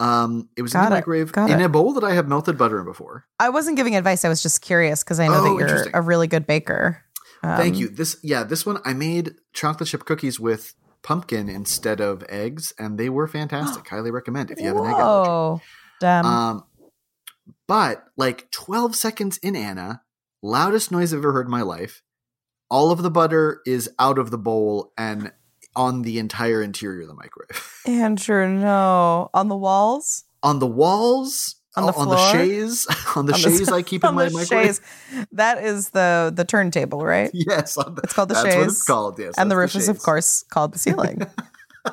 Um, 0.01 0.49
it 0.57 0.63
was 0.63 0.73
Got 0.73 0.85
in 0.85 0.91
the 0.91 0.97
it. 0.97 0.99
microwave 1.01 1.33
Got 1.33 1.51
in 1.51 1.61
it. 1.61 1.65
a 1.65 1.69
bowl 1.69 1.93
that 1.95 2.05
I 2.05 2.13
have 2.15 2.29
melted 2.29 2.57
butter 2.57 2.79
in 2.79 2.85
before. 2.85 3.25
I 3.41 3.49
wasn't 3.49 3.77
giving 3.77 3.97
advice. 3.97 4.25
I 4.25 4.29
was 4.29 4.43
just 4.43 4.61
curious 4.61 5.03
because 5.03 5.19
I 5.19 5.27
know 5.27 5.35
Oh, 5.45 5.59
that 5.59 5.69
you're 5.69 5.87
a 5.93 6.01
really 6.03 6.29
good 6.29 6.47
baker. 6.47 7.03
Thank 7.43 7.75
Um, 7.75 7.81
you. 7.81 7.89
This 7.89 8.17
yeah, 8.23 8.45
this 8.45 8.65
one 8.67 8.79
I 8.85 8.93
made 8.95 9.35
chocolate 9.53 9.89
chip 9.89 10.05
cookies 10.05 10.39
with 10.39 10.75
pumpkin 11.03 11.49
instead 11.49 12.01
of 12.01 12.25
eggs, 12.29 12.73
and 12.79 12.99
they 12.99 13.09
were 13.09 13.27
fantastic. 13.27 13.87
Highly 13.91 14.11
recommend 14.11 14.51
if 14.51 14.61
you 14.61 14.69
have 14.69 14.77
an 14.77 14.87
egg 14.87 14.95
allergy. 14.95 15.29
Whoa. 15.29 15.61
Damn. 16.01 16.27
Um, 16.27 16.65
but 17.67 18.05
like 18.17 18.51
12 18.51 18.95
seconds 18.95 19.39
in 19.39 19.57
Anna, 19.57 20.03
loudest 20.43 20.91
noise 20.91 21.13
I've 21.13 21.19
ever 21.21 21.33
heard 21.33 21.47
in 21.47 21.51
my 21.51 21.63
life. 21.63 22.03
All 22.71 22.91
of 22.91 23.03
the 23.03 23.11
butter 23.11 23.61
is 23.67 23.91
out 23.99 24.19
of 24.19 24.31
the 24.31 24.39
bowl 24.39 24.93
and 24.99 25.33
on 25.75 26.03
the 26.03 26.19
entire 26.19 26.63
interior 26.63 27.03
of 27.03 27.09
the 27.09 27.15
microwave. 27.15 27.83
Andrew, 27.87 28.49
no. 28.49 29.31
On 29.33 29.49
the 29.49 29.57
walls? 29.57 30.25
on 30.43 30.59
the 30.59 30.67
walls, 30.67 31.57
Oh, 31.77 31.83
on 31.87 31.87
the 31.87 31.93
on 31.99 32.09
the 32.09 32.33
chaise, 32.33 32.87
on 33.17 33.27
the 33.27 33.33
On 33.35 33.39
chaise 33.39 33.69
I 33.69 33.83
keep 33.91 34.03
in 34.05 34.09
on 34.09 34.15
my 34.15 34.25
the 34.27 34.31
microwave. 34.33 34.67
chaise. 34.67 34.81
That 35.33 35.63
is 35.63 35.91
the 35.91 36.33
the 36.35 36.45
turntable, 36.45 37.05
right? 37.05 37.31
Yes, 37.35 37.77
on 37.77 37.95
the, 37.95 38.03
It's 38.03 38.13
called 38.15 38.31
the 38.31 38.35
that's 38.35 38.45
what 38.45 38.53
chaise. 38.53 38.67
it's 38.73 38.85
called. 38.85 39.19
Yes, 39.19 39.35
and 39.37 39.51
the 39.51 39.55
that's 39.57 39.75
roof 39.75 39.83
is, 39.83 39.89
of 39.89 39.99
course, 40.01 40.45
called 40.51 40.73
the 40.73 40.79
ceiling. 40.79 41.23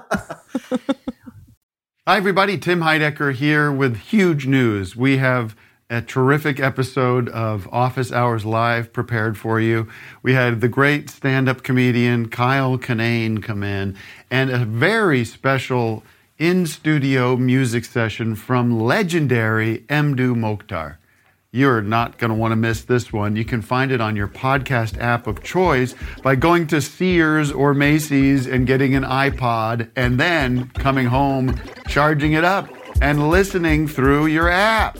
Hi, 2.08 2.18
everybody. 2.18 2.58
Tim 2.58 2.82
Heidecker 2.82 3.34
here 3.34 3.72
with 3.72 3.98
huge 3.98 4.46
news. 4.46 4.96
We 4.96 5.18
have 5.18 5.56
a 5.90 6.02
terrific 6.02 6.60
episode 6.60 7.30
of 7.30 7.68
Office 7.72 8.12
Hours 8.12 8.46
Live 8.46 8.94
prepared 8.94 9.38
for 9.38 9.60
you. 9.60 9.88
We 10.24 10.34
had 10.34 10.62
the 10.62 10.68
great 10.68 11.10
stand 11.10 11.48
up 11.50 11.64
comedian 11.64 12.30
Kyle 12.30 12.78
Kinane 12.78 13.42
come 13.42 13.64
in 13.64 13.96
and 14.32 14.50
a 14.52 14.66
very 14.66 15.24
special 15.26 16.04
in 16.38 16.66
studio 16.66 17.38
music 17.38 17.86
session 17.86 18.36
from 18.36 18.80
legendary 18.80 19.80
Mdou 19.88 20.36
Moctar. 20.36 20.98
You're 21.52 21.82
not 21.82 22.18
going 22.18 22.30
to 22.30 22.36
want 22.36 22.52
to 22.52 22.58
miss 22.58 22.84
this 22.84 23.14
one. 23.14 23.38
You 23.38 23.46
can 23.46 23.62
find 23.62 23.90
it 23.90 24.02
on 24.02 24.18
your 24.18 24.28
podcast 24.28 25.00
app 25.00 25.28
of 25.28 25.42
choice 25.42 25.96
by 26.22 26.36
going 26.36 26.68
to 26.68 26.82
Sears 26.82 27.54
or 27.54 27.74
Macy's 27.74 28.48
and 28.48 28.68
getting 28.68 28.96
an 28.96 29.04
iPod 29.04 29.90
and 29.96 30.20
then 30.20 30.68
coming 30.72 31.06
home, 31.06 31.58
charging 31.88 32.34
it 32.34 32.44
up, 32.44 32.68
and 33.02 33.30
listening 33.30 33.88
through 33.88 34.26
your 34.26 34.50
app. 34.50 35.00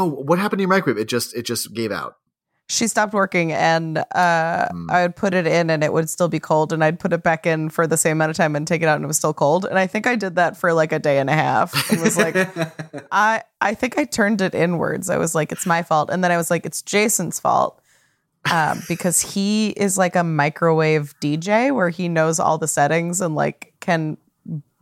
Oh, 0.00 0.06
what 0.06 0.38
happened 0.38 0.58
to 0.58 0.62
your 0.62 0.68
microwave? 0.70 0.98
It 1.00 1.08
just 1.08 1.34
it 1.34 1.42
just 1.42 1.74
gave 1.74 1.92
out. 1.92 2.16
she 2.68 2.86
stopped 2.86 3.12
working 3.12 3.50
and 3.52 3.98
uh, 4.14 4.68
Hmm. 4.70 4.88
I 4.90 5.02
would 5.02 5.16
put 5.16 5.34
it 5.34 5.44
in 5.44 5.70
and 5.70 5.82
it 5.82 5.92
would 5.92 6.08
still 6.08 6.28
be 6.28 6.38
cold 6.38 6.72
and 6.72 6.84
I'd 6.84 7.00
put 7.00 7.12
it 7.12 7.22
back 7.24 7.44
in 7.44 7.68
for 7.68 7.84
the 7.88 7.96
same 7.96 8.18
amount 8.18 8.30
of 8.30 8.36
time 8.36 8.54
and 8.54 8.64
take 8.64 8.80
it 8.80 8.86
out 8.86 8.94
and 8.94 9.02
it 9.04 9.08
was 9.08 9.16
still 9.16 9.34
cold. 9.34 9.64
And 9.64 9.76
I 9.76 9.88
think 9.88 10.06
I 10.06 10.14
did 10.14 10.36
that 10.36 10.56
for 10.56 10.72
like 10.72 10.92
a 10.92 11.00
day 11.00 11.18
and 11.18 11.28
a 11.28 11.34
half. 11.34 11.74
It 11.92 12.00
was 12.00 12.16
like 12.16 12.36
I 13.12 13.42
I 13.60 13.74
think 13.74 13.98
I 13.98 14.04
turned 14.04 14.40
it 14.40 14.54
inwards. 14.54 15.10
I 15.10 15.18
was 15.18 15.34
like, 15.34 15.50
it's 15.50 15.66
my 15.66 15.82
fault. 15.82 16.10
And 16.10 16.22
then 16.22 16.30
I 16.30 16.36
was 16.36 16.48
like, 16.50 16.64
it's 16.64 16.80
Jason's 16.82 17.40
fault. 17.40 17.82
Um, 18.50 18.82
because 18.88 19.20
he 19.20 19.70
is 19.70 19.98
like 19.98 20.14
a 20.16 20.22
microwave 20.24 21.14
DJ 21.20 21.74
where 21.74 21.90
he 21.90 22.08
knows 22.08 22.38
all 22.38 22.56
the 22.56 22.68
settings 22.68 23.20
and 23.20 23.34
like 23.34 23.74
can 23.80 24.16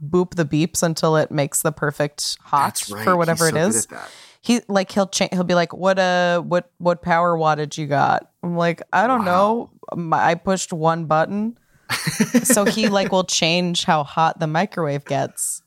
boop 0.01 0.35
the 0.35 0.45
beeps 0.45 0.83
until 0.83 1.17
it 1.17 1.31
makes 1.31 1.63
the 1.63 1.73
perfect 1.73 2.37
hot 2.43 2.83
right. 2.91 3.03
for 3.03 3.17
whatever 3.17 3.49
it 3.49 3.55
so 3.55 3.67
at 3.67 3.89
that. 3.89 4.11
He 4.41 4.61
like 4.69 4.91
he'll 4.93 5.07
change 5.07 5.33
he'll 5.33 5.45
be 5.45 5.55
like 5.55 5.73
what 5.73 5.99
uh 5.99 6.41
what 6.41 6.71
what 6.79 7.03
power 7.03 7.37
wattage 7.37 7.77
you 7.79 7.87
got? 7.87 8.31
I'm 8.43 8.57
like 8.57 8.83
i 8.93 9.07
don't 9.07 9.25
know. 9.25 9.71
My, 9.95 10.31
i 10.31 10.35
pushed 10.35 10.73
one 10.73 11.07
button. 11.07 11.59
So 12.45 12.65
he 12.65 12.89
like 12.89 13.13
will 13.13 13.25
change 13.25 13.85
how 13.85 14.05
hot 14.05 14.39
the 14.39 14.47
microwave 14.47 15.05
gets. 15.05 15.63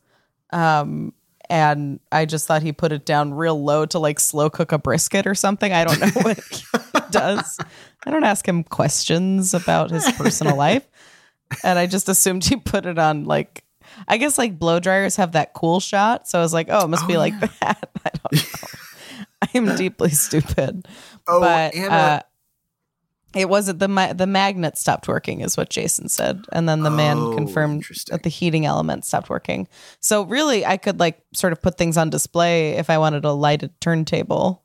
Um 0.51 1.13
and 1.49 1.99
i 2.13 2.25
just 2.25 2.47
thought 2.47 2.61
he 2.61 2.71
put 2.71 2.93
it 2.93 3.05
down 3.05 3.33
real 3.33 3.61
low 3.61 3.85
to 3.85 3.99
like 3.99 4.19
slow 4.21 4.49
cook 4.49 4.71
a 4.71 4.77
brisket 4.77 5.27
or 5.27 5.35
something. 5.35 5.73
I 5.73 5.83
don't 5.83 5.99
know 5.99 6.21
what 6.21 6.39
he 6.39 6.63
does. 7.11 7.59
I 8.05 8.11
don't 8.11 8.23
ask 8.23 8.47
him 8.47 8.63
questions 8.63 9.53
about 9.53 9.91
his 9.91 10.09
personal 10.13 10.55
life. 10.55 10.87
And 11.63 11.77
i 11.77 11.87
just 11.87 12.07
assumed 12.07 12.45
he 12.45 12.55
put 12.55 12.85
it 12.85 12.97
on 12.97 13.25
like 13.25 13.63
I 14.07 14.17
guess 14.17 14.37
like 14.37 14.57
blow 14.59 14.79
dryers 14.79 15.15
have 15.17 15.33
that 15.33 15.53
cool 15.53 15.79
shot, 15.79 16.27
so 16.27 16.39
I 16.39 16.41
was 16.41 16.53
like, 16.53 16.67
"Oh, 16.69 16.85
it 16.85 16.87
must 16.87 17.07
be 17.07 17.17
like 17.17 17.37
that." 17.61 17.89
I 18.05 18.09
don't 18.09 18.33
know. 18.33 18.41
I 19.43 19.49
am 19.55 19.75
deeply 19.75 20.09
stupid. 20.09 20.87
Oh, 21.27 21.39
but 21.39 21.73
Anna- 21.75 21.93
uh, 21.95 22.19
it 23.33 23.47
wasn't 23.49 23.79
the 23.79 23.87
ma- 23.87 24.13
the 24.13 24.27
magnet 24.27 24.77
stopped 24.77 25.07
working, 25.07 25.41
is 25.41 25.55
what 25.55 25.69
Jason 25.69 26.09
said, 26.09 26.45
and 26.51 26.67
then 26.67 26.83
the 26.83 26.89
man 26.89 27.17
Oh, 27.17 27.33
confirmed 27.33 27.85
that 28.09 28.23
the 28.23 28.29
heating 28.29 28.65
element 28.65 29.05
stopped 29.05 29.29
working. 29.29 29.67
So 29.99 30.23
really, 30.23 30.65
I 30.65 30.77
could 30.77 30.99
like 30.99 31.21
sort 31.33 31.53
of 31.53 31.61
put 31.61 31.77
things 31.77 31.97
on 31.97 32.09
display 32.09 32.71
if 32.73 32.89
I 32.89 32.97
wanted 32.97 33.23
a 33.25 33.31
lighted 33.31 33.79
turntable, 33.79 34.63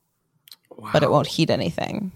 but 0.91 1.01
it 1.01 1.09
won't 1.09 1.27
heat 1.27 1.49
anything. 1.49 2.11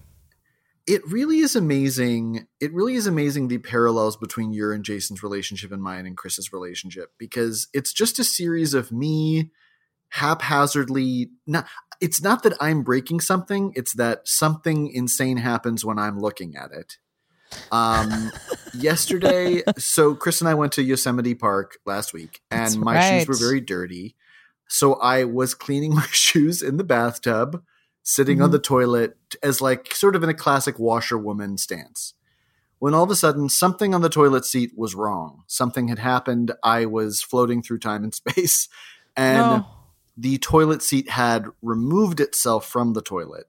It 0.88 1.06
really 1.08 1.40
is 1.40 1.56
amazing. 1.56 2.48
It 2.60 2.74
really 2.74 2.96
is 2.96 3.08
amazing 3.08 3.48
the 3.48 3.60
parallels 3.60 4.18
between 4.18 4.54
your 4.54 4.74
and 4.74 4.84
Jason's 4.84 5.24
relationship 5.24 5.72
and 5.72 5.82
mine 5.82 6.06
and 6.06 6.18
Chris's 6.18 6.52
relationship 6.52 7.12
because 7.18 7.68
it's 7.74 7.94
just 7.94 8.20
a 8.20 8.24
series 8.24 8.74
of 8.74 8.92
me 8.92 9.52
haphazardly 10.10 11.30
not 11.48 11.66
it's 12.02 12.22
not 12.22 12.44
that 12.44 12.54
I'm 12.60 12.82
breaking 12.82 13.20
something, 13.22 13.72
it's 13.76 13.94
that 13.96 14.28
something 14.28 14.92
insane 14.92 15.38
happens 15.38 15.86
when 15.86 16.00
I'm 16.00 16.20
looking 16.20 16.56
at 16.56 16.72
it. 16.72 16.98
Um 17.72 18.32
yesterday, 18.74 19.62
so 19.78 20.16
Chris 20.16 20.42
and 20.42 20.50
I 20.50 20.56
went 20.56 20.74
to 20.74 20.84
Yosemite 20.84 21.36
Park 21.36 21.78
last 21.86 22.14
week 22.14 22.42
and 22.50 22.62
That's 22.62 22.76
my 22.76 22.96
right. 22.96 23.20
shoes 23.20 23.28
were 23.28 23.48
very 23.48 23.62
dirty. 23.62 24.16
So 24.68 24.96
I 24.96 25.26
was 25.26 25.54
cleaning 25.54 25.94
my 25.96 26.08
shoes 26.12 26.62
in 26.62 26.78
the 26.78 26.84
bathtub, 26.84 27.64
sitting 28.04 28.42
on 28.42 28.50
Mhm. 28.50 28.54
the 28.54 28.60
toilet 28.60 29.18
as 29.44 29.62
like 29.62 29.94
sort 29.96 30.16
of 30.16 30.24
in 30.24 30.30
a 30.30 30.34
classic 30.34 30.80
washerwoman 30.80 31.58
stance. 31.58 32.14
When 32.80 32.94
all 32.96 33.04
of 33.04 33.12
a 33.12 33.16
sudden 33.16 33.48
something 33.48 33.94
on 33.94 34.02
the 34.02 34.10
toilet 34.10 34.44
seat 34.46 34.72
was 34.76 34.96
wrong. 34.96 35.44
Something 35.48 35.88
had 35.90 36.00
happened. 36.00 36.52
I 36.64 36.86
was 36.86 37.22
floating 37.22 37.62
through 37.62 37.80
time 37.80 38.04
and 38.04 38.14
space 38.22 38.68
and 39.16 39.38
no. 39.38 39.68
the 40.18 40.38
toilet 40.40 40.82
seat 40.82 41.10
had 41.12 41.46
removed 41.62 42.20
itself 42.20 42.66
from 42.68 42.94
the 42.94 43.02
toilet. 43.02 43.48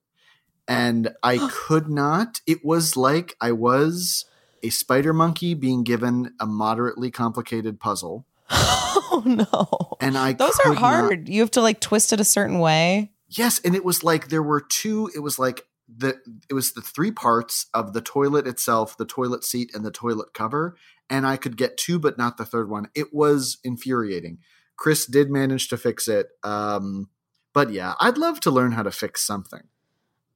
And 0.69 1.15
I 1.23 1.39
could 1.53 1.89
not. 1.89 2.41
It 2.47 2.65
was 2.65 2.97
like 2.97 3.37
I 3.41 3.53
was 3.53 4.27
a 4.63 4.69
spider 4.71 5.13
monkey 5.13 5.55
being 5.55 5.83
given 5.83 6.35
a 6.39 6.47
moderately 6.47 7.11
complicated 7.11 7.81
puzzle. 7.81 8.27
Oh 9.15 9.23
no. 9.27 9.97
And 10.01 10.17
I 10.17 10.33
Those 10.33 10.59
are 10.61 10.63
could 10.63 10.69
not- 10.75 10.79
hard. 10.79 11.29
You 11.29 11.41
have 11.43 11.51
to 11.53 11.61
like 11.61 11.81
twist 11.81 12.13
it 12.15 12.21
a 12.21 12.25
certain 12.25 12.59
way. 12.61 13.12
Yes, 13.37 13.61
and 13.65 13.75
it 13.75 13.85
was 13.85 14.03
like 14.05 14.29
there 14.29 14.43
were 14.43 14.61
two. 14.61 15.11
It 15.15 15.21
was 15.21 15.39
like 15.39 15.63
the 15.89 16.19
it 16.49 16.55
was 16.55 16.73
the 16.73 16.81
three 16.83 17.11
parts 17.11 17.67
of 17.75 17.93
the 17.93 18.01
toilet 18.01 18.47
itself, 18.47 18.97
the 18.97 19.05
toilet 19.05 19.45
seat, 19.45 19.71
and 19.75 19.85
the 19.85 19.91
toilet 19.91 20.35
cover, 20.35 20.77
and 21.11 21.27
I 21.27 21.37
could 21.37 21.57
get 21.57 21.77
two, 21.77 21.99
but 21.99 22.19
not 22.19 22.37
the 22.37 22.45
third 22.45 22.69
one. 22.71 22.89
It 22.95 23.13
was 23.13 23.59
infuriating. 23.65 24.39
Chris 24.77 25.07
did 25.07 25.31
manage 25.31 25.69
to 25.69 25.77
fix 25.77 26.09
it, 26.09 26.29
um, 26.43 27.09
but 27.53 27.71
yeah, 27.71 27.95
I'd 28.01 28.19
love 28.19 28.41
to 28.41 28.51
learn 28.51 28.73
how 28.73 28.83
to 28.83 28.91
fix 28.91 29.25
something. 29.25 29.63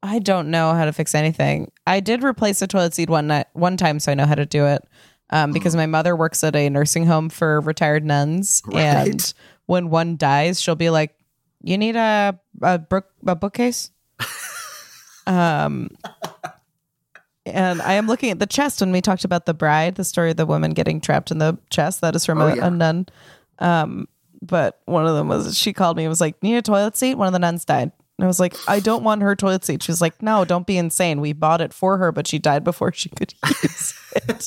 I 0.02 0.18
don't 0.20 0.50
know 0.50 0.72
how 0.74 0.84
to 0.84 0.92
fix 0.92 1.14
anything. 1.14 1.72
I 1.86 2.00
did 2.00 2.22
replace 2.22 2.62
a 2.62 2.66
toilet 2.66 2.94
seat 2.94 3.10
one 3.10 3.26
night, 3.26 3.46
one 3.54 3.76
time, 3.76 3.98
so 3.98 4.12
I 4.12 4.14
know 4.14 4.26
how 4.26 4.34
to 4.36 4.46
do 4.46 4.66
it. 4.66 4.82
Um, 5.30 5.50
because 5.50 5.74
my 5.74 5.86
mother 5.86 6.14
works 6.14 6.44
at 6.44 6.54
a 6.54 6.70
nursing 6.70 7.04
home 7.06 7.28
for 7.30 7.60
retired 7.62 8.04
nuns, 8.04 8.62
Right. 8.66 8.82
and 8.84 9.34
when 9.64 9.90
one 9.90 10.16
dies, 10.16 10.60
she'll 10.60 10.76
be 10.76 10.90
like, 10.90 11.16
"You 11.66 11.76
need 11.78 11.96
a 11.96 12.38
a, 12.62 12.78
book, 12.78 13.06
a 13.26 13.34
bookcase." 13.34 13.90
um, 15.26 15.90
and 17.44 17.80
I 17.82 17.94
am 17.94 18.06
looking 18.06 18.30
at 18.30 18.38
the 18.38 18.46
chest 18.46 18.80
when 18.80 18.92
we 18.92 19.00
talked 19.00 19.24
about 19.24 19.46
the 19.46 19.54
bride, 19.54 19.94
the 19.96 20.04
story 20.04 20.30
of 20.30 20.36
the 20.36 20.46
woman 20.46 20.72
getting 20.72 21.00
trapped 21.00 21.30
in 21.30 21.38
the 21.38 21.58
chest. 21.70 22.00
That 22.00 22.16
is 22.16 22.24
from 22.24 22.40
Oh, 22.40 22.46
a, 22.48 22.56
yeah. 22.56 22.66
a 22.66 22.70
nun. 22.70 23.06
Um, 23.58 24.08
but 24.42 24.80
one 24.86 25.06
of 25.06 25.14
them 25.14 25.28
was 25.28 25.56
she 25.58 25.72
called 25.72 25.96
me 25.96 26.04
and 26.04 26.10
was 26.10 26.20
like, 26.20 26.42
"Need 26.42 26.56
a 26.56 26.62
toilet 26.62 26.96
seat?" 26.96 27.14
One 27.16 27.26
of 27.26 27.32
the 27.32 27.38
nuns 27.38 27.64
died. 27.64 27.92
And 28.18 28.24
I 28.24 28.28
was 28.28 28.40
like, 28.40 28.56
I 28.66 28.80
don't 28.80 29.04
want 29.04 29.20
her 29.20 29.36
toilet 29.36 29.62
seat. 29.62 29.82
She 29.82 29.92
was 29.92 30.00
like, 30.00 30.22
No, 30.22 30.46
don't 30.46 30.66
be 30.66 30.78
insane. 30.78 31.20
We 31.20 31.34
bought 31.34 31.60
it 31.60 31.74
for 31.74 31.98
her, 31.98 32.12
but 32.12 32.26
she 32.26 32.38
died 32.38 32.64
before 32.64 32.90
she 32.94 33.10
could 33.10 33.34
use 33.62 33.92
it. 34.14 34.46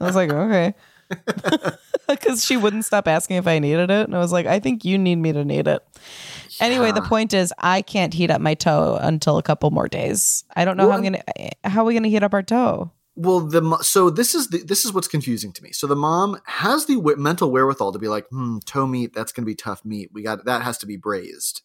I 0.00 0.04
was 0.04 0.16
like, 0.16 0.30
Okay. 0.30 0.72
Because 2.08 2.44
she 2.44 2.56
wouldn't 2.56 2.84
stop 2.86 3.06
asking 3.06 3.36
if 3.36 3.46
I 3.46 3.58
needed 3.58 3.90
it. 3.90 4.06
And 4.06 4.14
I 4.16 4.18
was 4.18 4.32
like, 4.32 4.46
I 4.46 4.60
think 4.60 4.84
you 4.84 4.96
need 4.98 5.16
me 5.16 5.32
to 5.32 5.44
need 5.44 5.68
it. 5.68 5.82
Anyway, 6.62 6.92
the 6.92 7.02
point 7.02 7.34
is, 7.34 7.52
I 7.58 7.82
can't 7.82 8.14
heat 8.14 8.30
up 8.30 8.40
my 8.40 8.54
toe 8.54 8.98
until 9.00 9.38
a 9.38 9.42
couple 9.42 9.70
more 9.70 9.88
days. 9.88 10.44
I 10.54 10.64
don't 10.64 10.76
know 10.76 10.90
how 10.90 10.96
I'm 10.96 11.02
gonna. 11.02 11.22
How 11.64 11.82
are 11.82 11.84
we 11.84 11.94
gonna 11.94 12.08
heat 12.08 12.22
up 12.22 12.34
our 12.34 12.42
toe? 12.42 12.90
Well, 13.14 13.40
the 13.40 13.78
so 13.82 14.08
this 14.08 14.34
is 14.34 14.48
the, 14.48 14.58
this 14.58 14.84
is 14.84 14.92
what's 14.92 15.08
confusing 15.08 15.52
to 15.52 15.62
me. 15.62 15.72
So 15.72 15.86
the 15.86 15.96
mom 15.96 16.40
has 16.46 16.86
the 16.86 16.94
w- 16.94 17.18
mental 17.18 17.50
wherewithal 17.50 17.92
to 17.92 17.98
be 17.98 18.08
like, 18.08 18.26
hmm, 18.30 18.58
toe 18.64 18.86
meat, 18.86 19.12
that's 19.14 19.32
going 19.32 19.44
to 19.44 19.50
be 19.50 19.54
tough 19.54 19.84
meat. 19.84 20.10
We 20.14 20.22
got 20.22 20.46
that 20.46 20.62
has 20.62 20.78
to 20.78 20.86
be 20.86 20.96
braised. 20.96 21.60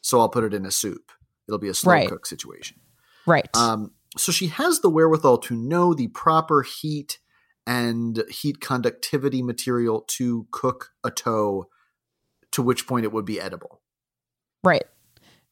So 0.00 0.20
I'll 0.20 0.30
put 0.30 0.44
it 0.44 0.54
in 0.54 0.64
a 0.64 0.70
soup. 0.70 1.12
It'll 1.48 1.58
be 1.58 1.68
a 1.68 1.74
slow 1.74 1.92
Right. 1.92 2.08
cook 2.08 2.24
situation. 2.24 2.78
Right. 3.26 3.48
Um, 3.54 3.92
so 4.16 4.32
she 4.32 4.46
has 4.46 4.80
the 4.80 4.88
wherewithal 4.88 5.38
to 5.38 5.54
know 5.54 5.92
the 5.92 6.08
proper 6.08 6.62
heat 6.62 7.18
and 7.66 8.22
heat 8.30 8.60
conductivity 8.60 9.42
material 9.42 10.02
to 10.08 10.46
cook 10.50 10.92
a 11.04 11.10
toe, 11.10 11.68
to 12.52 12.62
which 12.62 12.86
point 12.86 13.04
it 13.04 13.12
would 13.12 13.24
be 13.26 13.40
edible. 13.40 13.82
Right. 14.66 14.84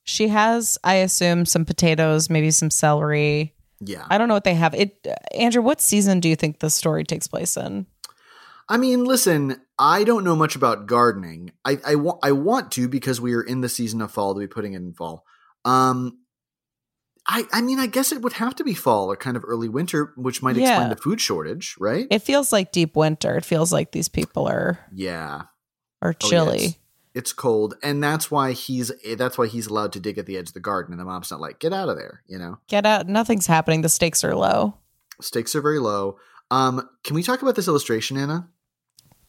She 0.03 0.29
has, 0.29 0.77
I 0.85 0.97
assume, 0.97 1.47
some 1.47 1.65
potatoes, 1.65 2.29
maybe 2.29 2.51
some 2.51 2.71
celery, 2.71 3.55
Yeah. 3.81 4.05
I 4.11 4.19
don't 4.19 4.29
know 4.29 4.35
what 4.35 4.45
they 4.45 4.55
have. 4.55 4.75
It 4.75 5.07
Andrew, 5.35 5.63
what 5.63 5.81
season 5.81 6.21
do 6.21 6.29
you 6.29 6.37
think 6.37 6.59
the 6.59 6.69
story 6.71 7.05
takes 7.05 7.27
place 7.27 7.57
in? 7.57 7.87
I 8.69 8.77
mean, 8.77 9.05
listen, 9.05 9.61
I 9.79 10.05
don't 10.05 10.25
know 10.25 10.37
much 10.37 10.57
about 10.57 10.87
gardening. 10.87 11.53
I 11.65 11.79
I, 11.87 11.95
wa- 11.97 12.19
I 12.23 12.33
want 12.33 12.71
to 12.73 12.89
because 12.89 13.21
we 13.21 13.35
are 13.35 13.43
in 13.43 13.61
the 13.61 13.69
season 13.69 14.01
of 14.03 14.11
fall 14.11 14.35
to 14.35 14.41
be 14.41 14.47
putting 14.47 14.73
it 14.75 14.79
in 14.79 14.93
fall. 14.95 15.25
Um, 15.65 16.19
I 17.27 17.45
I 17.53 17.61
mean, 17.63 17.79
I 17.79 17.87
guess 17.87 18.13
it 18.13 18.21
would 18.23 18.35
have 18.35 18.55
to 18.57 18.65
be 18.65 18.75
fall 18.75 19.11
or 19.11 19.17
kind 19.17 19.37
of 19.37 19.45
early 19.47 19.69
winter, 19.69 20.13
which 20.17 20.43
might 20.43 20.57
Yeah. 20.57 20.71
explain 20.73 20.91
the 20.91 20.97
food 20.97 21.21
shortage, 21.21 21.75
right? 21.79 22.07
It 22.11 22.21
feels 22.23 22.53
like 22.53 22.73
deep 22.73 22.97
winter. 22.97 23.37
It 23.37 23.45
feels 23.45 23.73
like 23.73 23.93
these 23.93 24.09
people 24.09 24.47
are 24.49 24.79
yeah. 24.93 25.43
are 26.03 26.15
Oh, 26.23 26.29
chilly. 26.29 26.57
it's- 26.59 26.79
it's 27.15 27.33
cold, 27.33 27.75
and 27.83 28.03
that's 28.03 28.31
why 28.31 28.53
he's 28.53 28.91
that's 29.17 29.39
why 29.39 29.47
he's 29.47 29.67
allowed 29.69 29.93
to 29.93 30.01
dig 30.01 30.19
at 30.19 30.27
the 30.27 30.37
edge 30.37 30.49
of 30.49 30.55
the 30.55 30.61
garden, 30.61 30.93
and 30.93 31.01
the 31.01 31.05
mom's 31.05 31.31
not 31.31 31.41
like, 31.41 31.59
"Get 31.61 31.73
out 31.73 31.89
of 31.89 31.97
there," 31.97 32.23
you 32.27 32.39
know. 32.39 32.59
Get 32.69 32.85
out. 32.87 33.07
Nothing's 33.09 33.47
happening. 33.47 33.83
The 33.83 33.89
stakes 33.89 34.25
are 34.25 34.35
low. 34.35 34.79
Stakes 35.21 35.55
are 35.55 35.61
very 35.63 35.79
low. 35.79 36.19
Um, 36.51 36.89
can 37.05 37.15
we 37.15 37.23
talk 37.23 37.41
about 37.43 37.55
this 37.55 37.69
illustration, 37.69 38.17
Anna? 38.17 38.49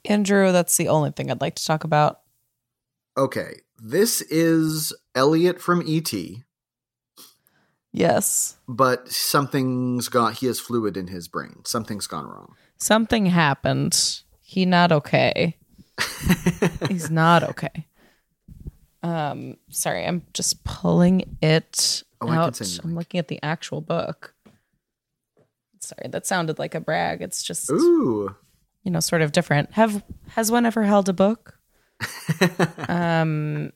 Andrew, 0.06 0.52
that's 0.52 0.78
the 0.78 0.88
only 0.90 1.12
thing 1.12 1.30
I'd 1.32 1.42
like 1.42 1.56
to 1.56 1.66
talk 1.66 1.84
about. 1.84 2.22
Okay, 3.18 3.62
this 3.78 4.22
is 4.22 4.94
Elliot 5.16 5.62
from 5.62 5.82
ET, 5.88 6.12
Yes. 7.92 8.58
but 8.68 9.10
something's 9.10 10.10
gone. 10.10 10.34
He 10.34 10.48
has 10.48 10.60
fluid 10.60 10.98
in 10.98 11.08
his 11.08 11.28
brain. 11.28 11.62
Something's 11.64 12.08
gone 12.08 12.26
wrong. 12.26 12.56
Something 12.78 13.28
happened. 13.28 14.22
He 14.42 14.66
not 14.66 14.92
okay. 14.92 15.58
He's 16.90 17.10
not 17.10 17.44
okay. 17.44 17.88
Um, 19.04 19.58
sorry, 19.70 20.06
I'm 20.06 20.24
just 20.34 20.64
pulling 20.64 21.38
it 21.42 22.04
Oh, 22.22 22.30
out. 22.32 22.56
send 22.56 22.72
you 22.72 22.80
a 22.84 22.88
I'm 22.88 22.96
looking 22.96 23.20
at 23.20 23.28
the 23.28 23.40
actual 23.44 23.82
book. 23.82 24.34
Sorry, 25.80 26.08
that 26.10 26.26
sounded 26.26 26.58
like 26.58 26.74
a 26.74 26.80
brag. 26.80 27.22
It's 27.22 27.44
just 27.44 27.70
Ooh, 27.70 28.36
you 28.84 28.92
know, 28.92 29.00
sort 29.00 29.22
of 29.22 29.32
different. 29.32 29.74
Have 29.74 30.04
has 30.30 30.52
one 30.52 30.66
ever 30.66 30.84
held 30.84 31.08
a 31.10 31.14
book? 31.14 31.60
um 32.90 33.72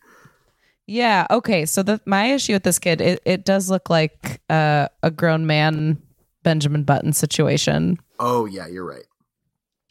yeah, 0.88 1.28
okay. 1.30 1.66
So 1.68 1.84
the 1.84 2.02
my 2.06 2.26
issue 2.34 2.54
with 2.54 2.64
this 2.64 2.80
kid, 2.80 3.00
it, 3.00 3.22
it 3.24 3.46
does 3.46 3.70
look 3.70 3.90
like 3.92 4.42
uh, 4.50 4.88
a 5.04 5.12
grown 5.12 5.46
man 5.46 6.02
Benjamin 6.42 6.84
Button 6.84 7.14
situation. 7.14 8.00
oh 8.20 8.46
yeah, 8.46 8.66
you're 8.68 8.86
right. 8.86 9.06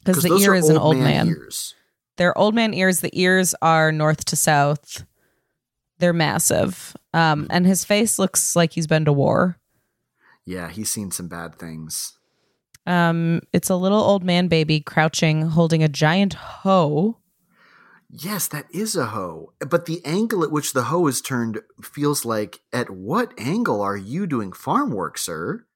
Because 0.04 0.24
the 0.24 0.34
ear 0.36 0.54
is 0.54 0.68
an 0.68 0.76
old 0.78 0.96
man. 0.96 1.28
ears. 1.28 1.74
They're 2.18 2.36
old 2.36 2.54
man 2.54 2.74
ears. 2.74 3.00
The 3.00 3.18
ears 3.18 3.54
are 3.62 3.90
north 3.90 4.24
to 4.26 4.36
south. 4.36 5.06
They're 5.98 6.12
massive. 6.12 6.96
Um, 7.14 7.46
and 7.48 7.64
his 7.64 7.84
face 7.84 8.18
looks 8.18 8.54
like 8.54 8.72
he's 8.72 8.86
been 8.86 9.06
to 9.06 9.12
war. 9.12 9.56
Yeah, 10.44 10.68
he's 10.68 10.90
seen 10.90 11.10
some 11.10 11.28
bad 11.28 11.54
things. 11.54 12.18
Um, 12.86 13.40
it's 13.52 13.70
a 13.70 13.76
little 13.76 14.00
old 14.00 14.24
man 14.24 14.48
baby 14.48 14.80
crouching, 14.80 15.42
holding 15.42 15.82
a 15.82 15.88
giant 15.88 16.34
hoe. 16.34 17.18
Yes, 18.10 18.48
that 18.48 18.64
is 18.72 18.96
a 18.96 19.06
hoe. 19.06 19.52
But 19.60 19.84
the 19.84 20.04
angle 20.04 20.42
at 20.42 20.50
which 20.50 20.72
the 20.72 20.84
hoe 20.84 21.06
is 21.06 21.20
turned 21.20 21.60
feels 21.82 22.24
like, 22.24 22.60
at 22.72 22.88
what 22.90 23.34
angle 23.38 23.82
are 23.82 23.96
you 23.96 24.26
doing 24.26 24.52
farm 24.52 24.90
work, 24.90 25.18
sir? 25.18 25.66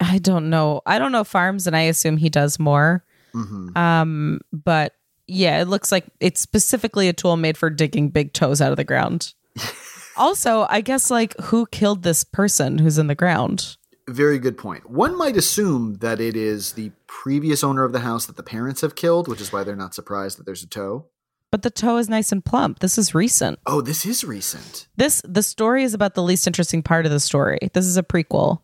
I 0.00 0.18
don't 0.18 0.50
know. 0.50 0.82
I 0.84 0.98
don't 0.98 1.12
know 1.12 1.24
farms, 1.24 1.66
and 1.66 1.76
I 1.76 1.82
assume 1.82 2.16
he 2.16 2.28
does 2.28 2.58
more. 2.58 3.04
Hmm 3.42 3.76
Um, 3.76 4.40
but 4.52 4.94
yeah, 5.26 5.60
it 5.60 5.68
looks 5.68 5.90
like 5.90 6.04
it's 6.20 6.40
specifically 6.40 7.08
a 7.08 7.12
tool 7.12 7.36
made 7.36 7.56
for 7.56 7.70
digging 7.70 8.08
big 8.08 8.32
toes 8.32 8.60
out 8.60 8.70
of 8.70 8.76
the 8.76 8.84
ground. 8.84 9.34
also, 10.16 10.66
I 10.68 10.80
guess 10.80 11.10
like 11.10 11.38
who 11.40 11.66
killed 11.66 12.02
this 12.02 12.24
person 12.24 12.78
who's 12.78 12.98
in 12.98 13.06
the 13.08 13.14
ground? 13.14 13.76
Very 14.08 14.38
good 14.38 14.56
point. 14.56 14.88
One 14.88 15.18
might 15.18 15.36
assume 15.36 15.96
that 15.96 16.20
it 16.20 16.36
is 16.36 16.72
the 16.72 16.92
previous 17.08 17.64
owner 17.64 17.82
of 17.82 17.92
the 17.92 18.00
house 18.00 18.26
that 18.26 18.36
the 18.36 18.42
parents 18.44 18.82
have 18.82 18.94
killed, 18.94 19.26
which 19.26 19.40
is 19.40 19.52
why 19.52 19.64
they're 19.64 19.74
not 19.74 19.94
surprised 19.94 20.38
that 20.38 20.46
there's 20.46 20.62
a 20.62 20.68
toe. 20.68 21.06
But 21.50 21.62
the 21.62 21.70
toe 21.70 21.96
is 21.96 22.08
nice 22.08 22.32
and 22.32 22.44
plump. 22.44 22.80
This 22.80 22.98
is 22.98 23.14
recent. 23.14 23.58
Oh, 23.66 23.80
this 23.80 24.04
is 24.04 24.24
recent. 24.24 24.88
This 24.96 25.22
the 25.24 25.42
story 25.42 25.82
is 25.84 25.94
about 25.94 26.14
the 26.14 26.22
least 26.22 26.46
interesting 26.46 26.82
part 26.82 27.06
of 27.06 27.12
the 27.12 27.20
story. 27.20 27.58
This 27.72 27.86
is 27.86 27.96
a 27.96 28.02
prequel. 28.02 28.60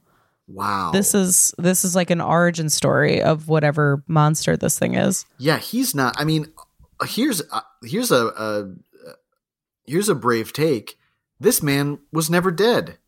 Wow. 0.52 0.90
This 0.92 1.14
is 1.14 1.54
this 1.58 1.84
is 1.84 1.94
like 1.96 2.10
an 2.10 2.20
origin 2.20 2.68
story 2.68 3.22
of 3.22 3.48
whatever 3.48 4.02
monster 4.06 4.56
this 4.56 4.78
thing 4.78 4.94
is. 4.94 5.24
yeah, 5.38 5.58
he's 5.58 5.94
not. 5.94 6.14
I 6.18 6.24
mean, 6.24 6.46
here's 7.06 7.40
uh, 7.50 7.60
here's 7.82 8.10
a, 8.10 8.26
a 8.26 8.60
uh, 8.62 9.12
here's 9.86 10.08
a 10.08 10.14
brave 10.14 10.52
take. 10.52 10.98
This 11.40 11.62
man 11.62 11.98
was 12.12 12.28
never 12.30 12.50
dead. 12.50 12.98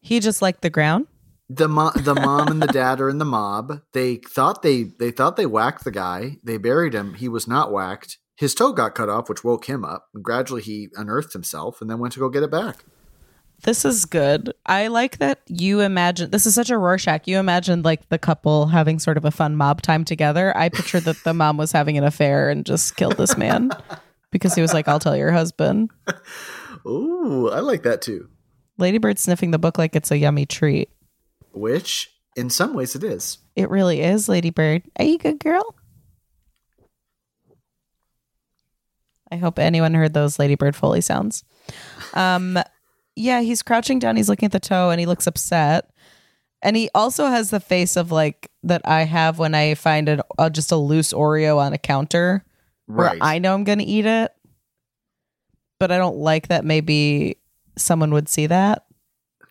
He 0.00 0.20
just 0.20 0.42
liked 0.42 0.60
the 0.62 0.70
ground. 0.70 1.06
the 1.48 1.68
mo- 1.68 1.92
the 1.96 2.14
mom 2.26 2.48
and 2.48 2.62
the 2.62 2.66
dad 2.66 3.00
are 3.00 3.08
in 3.08 3.18
the 3.18 3.24
mob. 3.24 3.80
They 3.92 4.16
thought 4.16 4.62
they 4.62 4.82
they 4.84 5.10
thought 5.10 5.36
they 5.36 5.46
whacked 5.46 5.84
the 5.84 5.90
guy. 5.90 6.38
They 6.44 6.58
buried 6.58 6.94
him. 6.94 7.14
He 7.14 7.28
was 7.28 7.48
not 7.48 7.72
whacked. 7.72 8.18
His 8.36 8.54
toe 8.54 8.72
got 8.72 8.94
cut 8.94 9.08
off, 9.08 9.28
which 9.28 9.44
woke 9.44 9.66
him 9.66 9.84
up. 9.84 10.08
And 10.12 10.22
gradually, 10.24 10.62
he 10.62 10.88
unearthed 10.96 11.32
himself 11.32 11.80
and 11.80 11.88
then 11.88 12.00
went 12.00 12.12
to 12.14 12.20
go 12.20 12.28
get 12.28 12.42
it 12.42 12.50
back. 12.50 12.84
This 13.64 13.86
is 13.86 14.04
good. 14.04 14.52
I 14.66 14.88
like 14.88 15.18
that 15.18 15.40
you 15.46 15.80
imagine 15.80 16.30
this 16.30 16.44
is 16.44 16.54
such 16.54 16.68
a 16.68 16.76
Rorschach. 16.76 17.26
You 17.26 17.38
imagined 17.38 17.82
like 17.82 18.06
the 18.10 18.18
couple 18.18 18.66
having 18.66 18.98
sort 18.98 19.16
of 19.16 19.24
a 19.24 19.30
fun 19.30 19.56
mob 19.56 19.80
time 19.80 20.04
together. 20.04 20.54
I 20.54 20.68
pictured 20.68 21.04
that 21.04 21.24
the 21.24 21.32
mom 21.32 21.56
was 21.56 21.72
having 21.72 21.96
an 21.96 22.04
affair 22.04 22.50
and 22.50 22.66
just 22.66 22.94
killed 22.96 23.16
this 23.16 23.38
man 23.38 23.70
because 24.30 24.54
he 24.54 24.60
was 24.60 24.74
like, 24.74 24.86
I'll 24.86 25.00
tell 25.00 25.16
your 25.16 25.32
husband. 25.32 25.90
Ooh, 26.86 27.48
I 27.50 27.60
like 27.60 27.84
that 27.84 28.02
too. 28.02 28.28
Ladybird 28.76 29.18
sniffing 29.18 29.50
the 29.50 29.58
book 29.58 29.78
like 29.78 29.96
it's 29.96 30.10
a 30.10 30.18
yummy 30.18 30.44
treat. 30.44 30.90
Which, 31.52 32.10
in 32.36 32.50
some 32.50 32.74
ways, 32.74 32.94
it 32.94 33.02
is. 33.02 33.38
It 33.56 33.70
really 33.70 34.02
is, 34.02 34.28
Ladybird. 34.28 34.82
Are 34.98 35.04
you 35.06 35.14
a 35.14 35.18
good 35.18 35.38
girl? 35.38 35.74
I 39.32 39.36
hope 39.36 39.58
anyone 39.58 39.94
heard 39.94 40.12
those 40.12 40.38
Ladybird 40.38 40.76
Foley 40.76 41.00
sounds. 41.00 41.44
Um, 42.12 42.58
yeah, 43.16 43.40
he's 43.40 43.62
crouching 43.62 43.98
down. 43.98 44.16
He's 44.16 44.28
looking 44.28 44.46
at 44.46 44.52
the 44.52 44.60
toe, 44.60 44.90
and 44.90 44.98
he 45.00 45.06
looks 45.06 45.26
upset. 45.26 45.90
And 46.62 46.76
he 46.76 46.88
also 46.94 47.26
has 47.26 47.50
the 47.50 47.60
face 47.60 47.96
of 47.96 48.10
like 48.10 48.50
that 48.62 48.80
I 48.86 49.02
have 49.04 49.38
when 49.38 49.54
I 49.54 49.74
find 49.74 50.08
an, 50.08 50.22
uh, 50.38 50.48
just 50.48 50.72
a 50.72 50.76
loose 50.76 51.12
Oreo 51.12 51.58
on 51.58 51.72
a 51.74 51.78
counter, 51.78 52.44
where 52.86 53.08
Right. 53.08 53.18
I 53.20 53.38
know 53.38 53.52
I'm 53.54 53.64
going 53.64 53.80
to 53.80 53.84
eat 53.84 54.06
it, 54.06 54.32
but 55.78 55.92
I 55.92 55.98
don't 55.98 56.16
like 56.16 56.48
that. 56.48 56.64
Maybe 56.64 57.36
someone 57.76 58.12
would 58.12 58.28
see 58.30 58.46
that. 58.46 58.86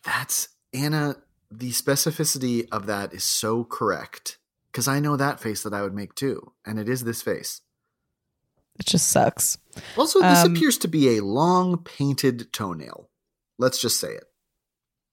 That's 0.04 0.48
Anna. 0.72 1.16
The 1.50 1.70
specificity 1.70 2.66
of 2.72 2.86
that 2.86 3.12
is 3.14 3.22
so 3.22 3.62
correct 3.62 4.38
because 4.72 4.88
I 4.88 4.98
know 4.98 5.16
that 5.16 5.38
face 5.38 5.62
that 5.62 5.72
I 5.72 5.82
would 5.82 5.94
make 5.94 6.16
too, 6.16 6.52
and 6.66 6.80
it 6.80 6.88
is 6.88 7.04
this 7.04 7.22
face. 7.22 7.60
It 8.80 8.86
just 8.86 9.08
sucks. 9.08 9.56
Also, 9.96 10.20
this 10.20 10.44
Um, 10.44 10.50
appears 10.56 10.78
to 10.78 10.88
be 10.88 11.16
a 11.16 11.22
long 11.24 11.78
painted 11.78 12.52
toenail. 12.52 13.08
Let's 13.58 13.80
just 13.80 14.00
say 14.00 14.08
it. 14.12 14.24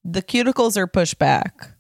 the 0.03 0.21
cuticles 0.21 0.77
are 0.77 0.87
pushed 0.87 1.19
back. 1.19 1.71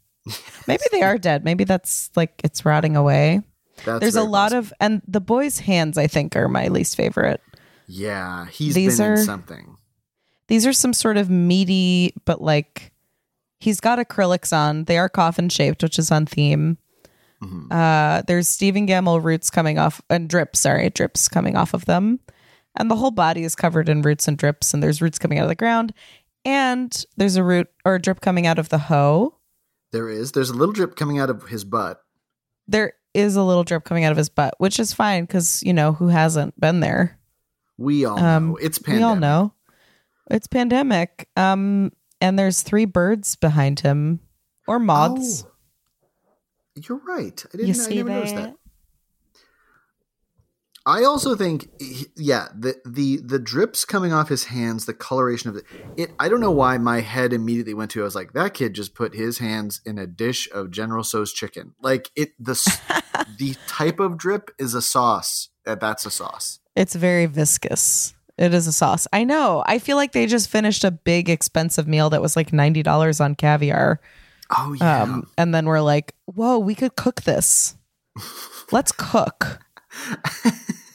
Maybe 0.67 0.83
they 0.91 1.01
are 1.01 1.17
dead. 1.17 1.43
Maybe 1.43 1.63
that's 1.63 2.11
like 2.15 2.39
it's 2.43 2.63
rotting 2.65 2.95
away. 2.95 3.41
That's 3.85 3.99
There's 4.01 4.15
a 4.15 4.23
lot 4.23 4.51
possible. 4.51 4.59
of 4.59 4.73
and 4.79 5.01
the 5.07 5.21
boy's 5.21 5.57
hands 5.59 5.97
I 5.97 6.05
think 6.07 6.35
are 6.35 6.47
my 6.47 6.67
least 6.67 6.95
favorite. 6.95 7.41
yeah. 7.87 8.45
He's 8.47 8.75
These 8.75 8.99
been 8.99 9.07
are- 9.11 9.13
in 9.15 9.25
something. 9.25 9.75
These 10.47 10.67
are 10.67 10.73
some 10.73 10.93
sort 10.93 11.17
of 11.17 11.29
meaty 11.29 12.13
but 12.25 12.41
like 12.41 12.91
he's 13.59 13.79
got 13.79 13.97
acrylics 13.97 14.55
on. 14.55 14.83
They 14.83 14.97
are 14.99 15.09
coffin 15.09 15.49
shaped, 15.49 15.81
which 15.81 15.97
is 15.97 16.11
on 16.11 16.27
theme. 16.27 16.77
Mhm. 17.41 17.71
Uh 17.71 18.21
there's 18.27 18.47
Stephen 18.47 18.85
Gammell 18.87 19.23
roots 19.23 19.49
coming 19.49 19.79
off 19.79 19.99
and 20.11 20.29
drips, 20.29 20.59
sorry, 20.59 20.87
drips 20.91 21.27
coming 21.27 21.55
off 21.55 21.73
of 21.73 21.85
them. 21.85 22.19
And 22.77 22.89
the 22.91 22.95
whole 22.95 23.11
body 23.11 23.43
is 23.43 23.55
covered 23.55 23.89
in 23.89 24.03
roots 24.03 24.27
and 24.27 24.37
drips 24.37 24.73
and 24.75 24.83
there's 24.83 25.01
roots 25.01 25.17
coming 25.19 25.39
out 25.39 25.43
of 25.45 25.49
the 25.49 25.55
ground 25.55 25.93
and 26.45 27.05
there's 27.17 27.35
a 27.35 27.43
root 27.43 27.67
or 27.85 27.95
a 27.95 28.01
drip 28.01 28.21
coming 28.21 28.47
out 28.47 28.59
of 28.59 28.69
the 28.69 28.77
hoe. 28.77 29.37
There 29.91 30.09
is. 30.09 30.31
There's 30.31 30.49
a 30.49 30.53
little 30.55 30.73
drip 30.73 30.95
coming 30.95 31.19
out 31.19 31.29
of 31.29 31.43
his 31.49 31.63
butt. 31.63 32.01
there 32.67 32.93
is 33.13 33.35
a 33.35 33.43
little 33.43 33.65
drip 33.65 33.83
coming 33.83 34.05
out 34.05 34.11
of 34.13 34.17
his 34.17 34.29
butt, 34.29 34.53
which 34.57 34.79
is 34.79 34.93
fine 34.93 35.25
because 35.25 35.61
you 35.63 35.73
know 35.73 35.91
who 35.91 36.07
hasn't 36.07 36.57
been 36.59 36.79
there. 36.79 37.19
We 37.77 38.05
all 38.05 38.17
Um, 38.17 38.49
know 38.51 38.55
it's 38.55 38.77
pandemic. 38.77 38.99
We 38.99 39.03
all 39.03 39.15
know 39.17 39.53
it's 40.29 40.47
pandemic. 40.47 41.27
Um, 41.35 41.91
and 42.21 42.39
there's 42.39 42.61
three 42.61 42.85
birds 42.85 43.35
behind 43.35 43.81
him, 43.81 44.21
or 44.67 44.79
moths. 44.79 45.43
Oh, 45.45 45.51
you're 46.87 47.01
right. 47.05 47.43
I 47.53 47.57
didn't. 47.57 47.75
you 47.75 47.83
I 47.83 47.87
never 47.95 48.09
that? 48.09 48.15
noticed 48.15 48.35
that. 48.35 48.55
I 50.85 51.03
also 51.03 51.35
think, 51.35 51.69
yeah, 52.17 52.47
the 52.57 52.75
the 52.85 53.17
the 53.17 53.37
drips 53.37 53.85
coming 53.85 54.13
off 54.13 54.29
his 54.29 54.45
hands, 54.45 54.85
the 54.85 54.93
coloration 54.93 55.49
of 55.49 55.55
it. 55.55 55.65
It. 55.95 56.11
I 56.19 56.27
don't 56.27 56.39
know 56.39 56.51
why 56.51 56.77
my 56.79 57.01
head 57.01 57.33
immediately 57.33 57.75
went 57.75 57.91
to. 57.91 58.01
I 58.01 58.03
was 58.03 58.15
like, 58.15 58.33
that 58.33 58.55
kid 58.55 58.73
just 58.73 58.95
put 58.95 59.13
his 59.13 59.37
hands 59.37 59.81
in 59.85 59.99
a 59.99 60.07
dish 60.07 60.49
of 60.51 60.71
General 60.71 61.03
Tso's 61.03 61.33
chicken. 61.33 61.75
Like 61.81 62.09
it. 62.15 62.31
The 62.39 62.55
the 63.37 63.55
type 63.67 63.99
of 63.99 64.17
drip 64.17 64.49
is 64.57 64.73
a 64.73 64.81
sauce. 64.81 65.49
That's 65.65 66.05
a 66.05 66.11
sauce. 66.11 66.59
It's 66.75 66.95
very 66.95 67.27
viscous. 67.27 68.15
It 68.37 68.53
is 68.53 68.65
a 68.65 68.73
sauce. 68.73 69.07
I 69.13 69.23
know. 69.23 69.63
I 69.67 69.77
feel 69.77 69.97
like 69.97 70.13
they 70.13 70.25
just 70.25 70.49
finished 70.49 70.83
a 70.83 70.89
big 70.89 71.29
expensive 71.29 71.87
meal 71.87 72.09
that 72.09 72.23
was 72.23 72.35
like 72.35 72.51
ninety 72.51 72.81
dollars 72.81 73.21
on 73.21 73.35
caviar. 73.35 74.01
Oh 74.49 74.73
yeah. 74.73 75.03
Um, 75.03 75.29
and 75.37 75.53
then 75.53 75.67
we're 75.67 75.81
like, 75.81 76.15
whoa, 76.25 76.57
we 76.57 76.73
could 76.73 76.95
cook 76.95 77.21
this. 77.21 77.75
Let's 78.71 78.91
cook. 78.91 79.59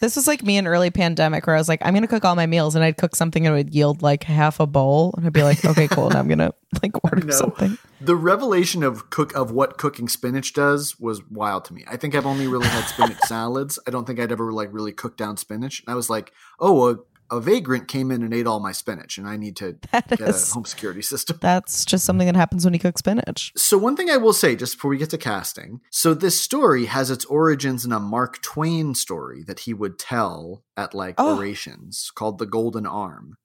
This 0.01 0.17
was 0.17 0.27
like 0.27 0.43
me 0.43 0.57
in 0.57 0.67
early 0.67 0.91
pandemic 0.91 1.47
where 1.47 1.57
I 1.57 1.59
was 1.59 1.69
like, 1.69 1.81
I'm 1.85 1.95
gonna 1.95 2.07
cook 2.07 2.25
all 2.25 2.37
my 2.37 2.47
meals 2.47 2.75
and 2.75 2.85
I'd 2.85 2.97
cook 2.97 3.17
something 3.17 3.47
and 3.47 3.55
it 3.55 3.59
would 3.59 3.75
yield 3.75 4.03
like 4.03 4.25
half 4.25 4.61
a 4.61 4.67
bowl. 4.67 5.15
And 5.17 5.27
I'd 5.27 5.33
be 5.33 5.43
like, 5.43 5.65
okay, 5.65 5.89
cool. 5.91 6.11
Now 6.11 6.21
I'm 6.21 6.29
gonna 6.29 6.53
like 6.83 6.93
order 7.05 7.31
something. 7.33 7.79
the 8.01 8.17
revelation 8.17 8.83
of 8.83 9.11
cook 9.11 9.35
of 9.35 9.51
what 9.51 9.79
cooking 9.79 10.09
spinach 10.09 10.53
does 10.53 10.99
was 11.01 11.23
wild 11.31 11.65
to 11.67 11.75
me. 11.75 11.85
I 11.89 11.97
think 11.97 12.15
I've 12.15 12.27
only 12.27 12.47
really 12.47 12.69
had 12.69 12.85
spinach 12.85 13.19
salads. 13.27 13.79
I 13.87 13.91
don't 13.91 14.07
think 14.07 14.21
I'd 14.21 14.33
ever 14.33 14.53
like 14.53 14.73
really 14.73 14.93
cooked 14.93 15.19
down 15.19 15.37
spinach. 15.37 15.81
And 15.81 15.93
I 15.93 15.95
was 15.97 16.11
like, 16.11 16.33
oh, 16.61 17.05
a 17.31 17.41
vagrant 17.41 17.89
came 17.89 18.11
in 18.11 18.23
and 18.23 18.33
ate 18.33 18.47
all 18.47 18.61
my 18.61 18.73
spinach, 18.73 19.19
and 19.19 19.27
I 19.29 19.37
need 19.37 19.57
to 19.57 19.77
That 19.93 20.09
get 20.09 20.21
a 20.21 20.33
home 20.55 20.65
security 20.65 21.03
system. 21.03 21.39
that's 21.41 21.85
just 21.85 22.05
something 22.05 22.27
that 22.27 22.37
happens 22.37 22.65
when 22.65 22.75
you 22.75 22.81
cook 22.81 22.99
spinach. 22.99 23.53
So 23.57 23.77
one 23.79 23.97
thing 23.97 24.11
I 24.11 24.17
will 24.17 24.33
say 24.33 24.57
just 24.57 24.75
before 24.77 24.91
we 24.91 24.99
get 24.99 25.11
to 25.11 25.19
casting, 25.19 25.81
so 25.91 26.15
this 26.15 26.41
story 26.41 26.87
has 26.87 27.11
its 27.11 27.25
origins 27.27 27.85
in 27.85 27.93
a 27.93 28.01
Mark 28.01 28.43
Twain 28.43 28.95
story 28.95 29.43
that 29.47 29.61
he 29.61 29.75
would 29.75 29.99
tell 29.99 30.65
at 30.77 30.95
like 30.95 31.15
Oh. 31.19 31.37
orations 31.37 32.11
called 32.15 32.39
The 32.39 32.47
Golden 32.47 32.87
Arm, 32.87 33.37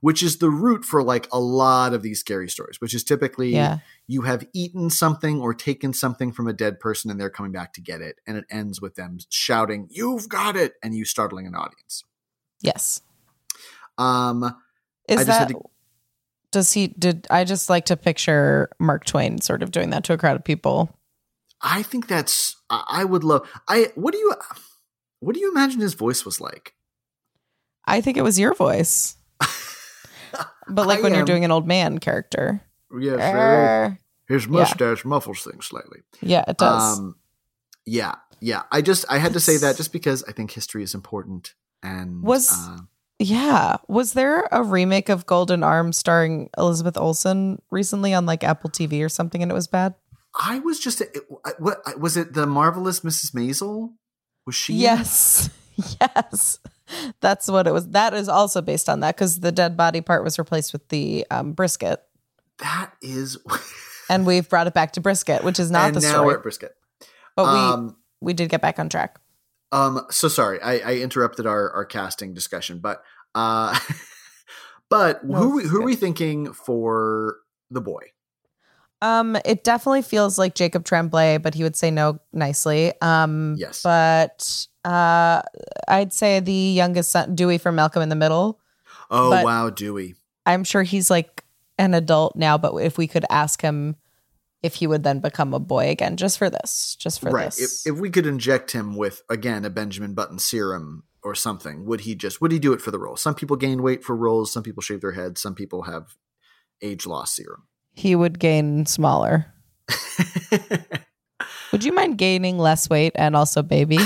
which 0.00 0.22
is 0.22 0.38
the 0.38 0.50
root 0.50 0.84
for 0.84 1.02
like 1.02 1.26
a 1.32 1.40
lot 1.40 1.92
of 1.94 2.02
these 2.02 2.20
scary 2.20 2.48
stories, 2.48 2.80
which 2.80 2.94
is 2.94 3.02
typically 3.04 3.50
Yeah. 3.50 3.78
you 4.06 4.22
have 4.22 4.46
eaten 4.54 4.90
something 4.90 5.40
or 5.40 5.52
taken 5.54 5.92
something 5.92 6.32
from 6.32 6.46
a 6.46 6.52
dead 6.52 6.78
person 6.80 7.10
and 7.10 7.20
they're 7.20 7.30
coming 7.30 7.52
back 7.52 7.72
to 7.74 7.80
get 7.80 8.00
it 8.00 8.16
and 8.26 8.36
it 8.36 8.44
ends 8.50 8.80
with 8.80 8.94
them 8.94 9.18
shouting, 9.30 9.88
"You've 9.90 10.28
got 10.28 10.56
it!" 10.56 10.74
and 10.82 10.94
you 10.94 11.04
startling 11.04 11.46
an 11.46 11.54
audience. 11.54 12.04
Yes. 12.60 13.00
Um 13.98 14.44
Is 15.08 15.20
I 15.20 15.24
just 15.24 15.38
that 15.40 15.48
to- 15.48 15.62
does 16.52 16.72
he 16.72 16.88
did 16.88 17.26
I 17.30 17.44
just 17.44 17.68
like 17.68 17.86
to 17.86 17.96
picture 17.96 18.70
Mark 18.78 19.04
Twain 19.04 19.40
sort 19.40 19.62
of 19.62 19.70
doing 19.70 19.90
that 19.90 20.04
to 20.04 20.12
a 20.12 20.18
crowd 20.18 20.36
of 20.36 20.44
people? 20.44 20.96
I 21.60 21.82
think 21.82 22.06
that's 22.06 22.56
I 22.70 23.04
would 23.04 23.24
love 23.24 23.48
I 23.68 23.92
what 23.94 24.12
do 24.12 24.18
you 24.18 24.34
what 25.20 25.34
do 25.34 25.40
you 25.40 25.50
imagine 25.50 25.80
his 25.80 25.94
voice 25.94 26.24
was 26.24 26.40
like? 26.40 26.74
I 27.84 28.00
think 28.00 28.16
it 28.16 28.22
was 28.22 28.38
your 28.38 28.54
voice. 28.54 29.16
But 30.68 30.86
like 30.86 30.98
I 30.98 31.02
when 31.02 31.14
you're 31.14 31.24
doing 31.24 31.44
an 31.44 31.52
old 31.52 31.66
man 31.66 31.98
character. 31.98 32.60
Yes, 32.98 33.20
Err. 33.20 33.98
his 34.28 34.48
mustache 34.48 35.04
muffles 35.04 35.42
things 35.44 35.66
slightly. 35.66 36.00
Yeah, 36.20 36.44
it 36.48 36.58
does. 36.58 36.98
Um, 36.98 37.16
yeah, 37.84 38.16
yeah. 38.40 38.62
I 38.72 38.82
just 38.82 39.04
I 39.08 39.18
had 39.18 39.32
to 39.34 39.40
say 39.40 39.56
that 39.58 39.76
just 39.76 39.92
because 39.92 40.24
I 40.24 40.32
think 40.32 40.50
history 40.50 40.82
is 40.82 40.94
important. 40.94 41.54
And 41.82 42.22
Was- 42.22 42.50
uh, 42.52 42.78
yeah. 43.18 43.76
Was 43.88 44.12
there 44.12 44.48
a 44.52 44.62
remake 44.62 45.08
of 45.08 45.26
Golden 45.26 45.62
Arm 45.62 45.92
starring 45.92 46.50
Elizabeth 46.56 46.96
Olsen 46.96 47.60
recently 47.70 48.14
on 48.14 48.26
like 48.26 48.44
Apple 48.44 48.70
TV 48.70 49.04
or 49.04 49.08
something 49.08 49.42
and 49.42 49.50
it 49.50 49.54
was 49.54 49.66
bad? 49.66 49.94
I 50.38 50.58
was 50.58 50.78
just 50.78 51.00
it, 51.00 51.16
what 51.58 51.98
was 51.98 52.16
it? 52.16 52.34
The 52.34 52.46
marvelous 52.46 53.00
Mrs. 53.00 53.32
Maisel? 53.32 53.92
Was 54.44 54.54
she? 54.54 54.74
Yes. 54.74 55.50
yes. 56.00 56.58
That's 57.20 57.48
what 57.48 57.66
it 57.66 57.72
was. 57.72 57.88
That 57.88 58.14
is 58.14 58.28
also 58.28 58.62
based 58.62 58.88
on 58.88 59.00
that 59.00 59.16
because 59.16 59.40
the 59.40 59.50
dead 59.50 59.76
body 59.76 60.00
part 60.00 60.22
was 60.22 60.38
replaced 60.38 60.72
with 60.72 60.86
the 60.88 61.26
um, 61.30 61.52
brisket. 61.52 62.02
That 62.58 62.92
is. 63.02 63.38
And 64.08 64.24
we've 64.24 64.48
brought 64.48 64.66
it 64.68 64.72
back 64.72 64.92
to 64.92 65.00
brisket, 65.00 65.42
which 65.42 65.58
is 65.58 65.70
not 65.70 65.86
and 65.86 65.96
the 65.96 66.00
now 66.00 66.10
story. 66.12 66.26
we're 66.26 66.36
at 66.36 66.42
brisket. 66.42 66.76
But 67.34 67.52
we 67.52 67.58
um, 67.58 67.96
we 68.20 68.34
did 68.34 68.48
get 68.48 68.60
back 68.60 68.78
on 68.78 68.88
track. 68.88 69.18
Um. 69.72 70.00
So 70.10 70.28
sorry, 70.28 70.60
I, 70.62 70.78
I 70.78 70.94
interrupted 70.96 71.46
our 71.46 71.70
our 71.72 71.84
casting 71.84 72.34
discussion, 72.34 72.78
but 72.80 73.02
uh, 73.34 73.78
but 74.90 75.24
No, 75.24 75.36
who 75.38 75.60
who 75.60 75.80
are 75.82 75.84
we 75.84 75.96
thinking 75.96 76.52
for 76.52 77.36
the 77.70 77.80
boy? 77.80 78.02
Um, 79.02 79.36
it 79.44 79.62
definitely 79.62 80.02
feels 80.02 80.38
like 80.38 80.54
Jacob 80.54 80.84
Tremblay, 80.84 81.38
but 81.38 81.54
he 81.54 81.62
would 81.62 81.76
say 81.76 81.90
no 81.90 82.18
nicely. 82.32 82.92
Um, 83.02 83.54
Yes. 83.58 83.82
but 83.82 84.66
uh, 84.86 85.42
I'd 85.86 86.14
say 86.14 86.40
the 86.40 86.52
youngest 86.52 87.10
son, 87.10 87.34
Dewey 87.34 87.58
from 87.58 87.74
Malcolm 87.74 88.02
in 88.02 88.08
the 88.08 88.16
Middle. 88.16 88.58
Oh 89.10 89.30
But- 89.30 89.44
wow, 89.44 89.68
Dewey. 89.70 90.14
I'm 90.46 90.64
sure 90.64 90.82
he's 90.82 91.10
like 91.10 91.44
an 91.76 91.92
adult 91.92 92.36
now, 92.36 92.56
but 92.56 92.74
if 92.76 92.96
we 92.96 93.06
could 93.06 93.24
ask 93.28 93.60
him 93.60 93.96
if 94.62 94.76
he 94.76 94.86
would 94.86 95.02
then 95.02 95.20
become 95.20 95.54
a 95.54 95.60
boy 95.60 95.90
again, 95.90 96.16
just 96.16 96.38
for 96.38 96.50
this, 96.50 96.96
just 96.98 97.20
for 97.20 97.30
right. 97.30 97.48
If, 97.48 97.56
this. 97.56 97.86
if 97.86 97.96
we 97.96 98.10
could 98.10 98.26
inject 98.26 98.72
him 98.72 98.96
with 98.96 99.22
again 99.28 99.64
a 99.64 99.70
Benjamin 99.70 100.14
Button 100.14 100.38
serum 100.38 101.04
or 101.22 101.34
something, 101.34 101.84
would 101.86 102.02
he 102.02 102.14
just 102.14 102.40
would 102.40 102.52
he 102.52 102.58
do 102.58 102.72
it 102.72 102.80
for 102.80 102.90
the 102.90 102.98
role? 102.98 103.16
Some 103.16 103.34
people 103.34 103.56
gain 103.56 103.82
weight 103.82 104.04
for 104.04 104.16
roles. 104.16 104.52
Some 104.52 104.62
people 104.62 104.82
shave 104.82 105.00
their 105.00 105.12
heads. 105.12 105.40
Some 105.40 105.54
people 105.54 105.82
have 105.82 106.16
age 106.82 107.06
loss 107.06 107.34
serum. 107.36 107.64
he 107.94 108.14
would 108.14 108.38
gain 108.38 108.86
smaller. 108.86 109.52
Would 111.72 111.84
you 111.84 111.92
mind 111.92 112.18
gaining 112.18 112.58
less 112.58 112.88
weight 112.88 113.12
and 113.16 113.36
also 113.36 113.62
baby? 113.62 113.98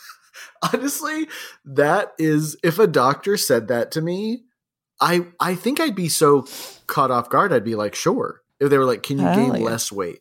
Honestly, 0.72 1.28
that 1.64 2.12
is 2.18 2.56
if 2.62 2.78
a 2.78 2.86
doctor 2.86 3.36
said 3.36 3.68
that 3.68 3.92
to 3.92 4.00
me, 4.00 4.44
I 5.00 5.26
I 5.38 5.54
think 5.54 5.80
I'd 5.80 5.94
be 5.94 6.08
so 6.08 6.46
caught 6.86 7.10
off 7.10 7.30
guard. 7.30 7.52
I'd 7.52 7.64
be 7.64 7.76
like, 7.76 7.94
sure. 7.94 8.42
If 8.60 8.70
they 8.70 8.78
were 8.78 8.84
like, 8.84 9.02
"Can 9.02 9.18
you 9.18 9.24
gain 9.24 9.62
less 9.62 9.90
weight?" 9.92 10.20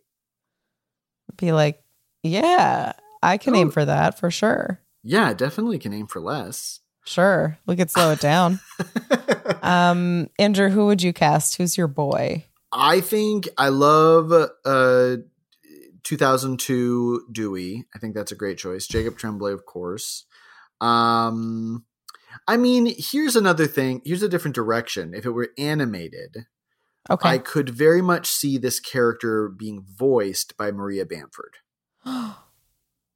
Be 1.37 1.51
like, 1.51 1.83
yeah, 2.23 2.93
I 3.21 3.37
can 3.37 3.55
Oh. 3.55 3.59
aim 3.59 3.71
for 3.71 3.85
that 3.85 4.17
for 4.19 4.31
sure. 4.31 4.81
Yeah, 5.03 5.33
definitely 5.33 5.77
can 5.79 5.93
aim 5.93 6.07
for 6.07 6.19
less. 6.19 6.79
Sure, 7.05 7.57
we 7.65 7.75
could 7.75 7.89
slow 7.91 8.11
it 8.11 8.19
down. 8.19 8.59
Um, 9.61 10.29
Andrew, 10.39 10.69
who 10.69 10.85
would 10.85 11.01
you 11.01 11.11
cast? 11.13 11.57
Who's 11.57 11.77
your 11.77 11.87
boy? 11.87 12.45
I 12.71 13.01
think 13.01 13.47
I 13.57 13.69
love 13.69 14.31
uh 14.65 15.17
2002 16.03 17.27
Dewey. 17.31 17.85
I 17.93 17.99
think 17.99 18.15
that's 18.15 18.31
a 18.31 18.35
great 18.35 18.57
choice. 18.57 18.87
Jacob 18.87 19.17
Tremblay, 19.17 19.51
of 19.53 19.65
course. 19.65 20.25
Um 20.79 21.85
I 22.47 22.55
mean, 22.57 22.93
here's 22.97 23.35
another 23.35 23.67
thing. 23.67 24.01
Here's 24.05 24.23
a 24.23 24.29
different 24.29 24.55
direction. 24.55 25.13
If 25.13 25.25
it 25.25 25.31
were 25.31 25.49
animated, 25.57 26.45
Okay. 27.09 27.29
I 27.29 27.37
could 27.37 27.69
very 27.69 28.01
much 28.01 28.27
see 28.27 28.57
this 28.57 28.79
character 28.79 29.47
being 29.49 29.85
voiced 29.97 30.57
by 30.57 30.71
Maria 30.71 31.05
Bamford. 31.05 31.55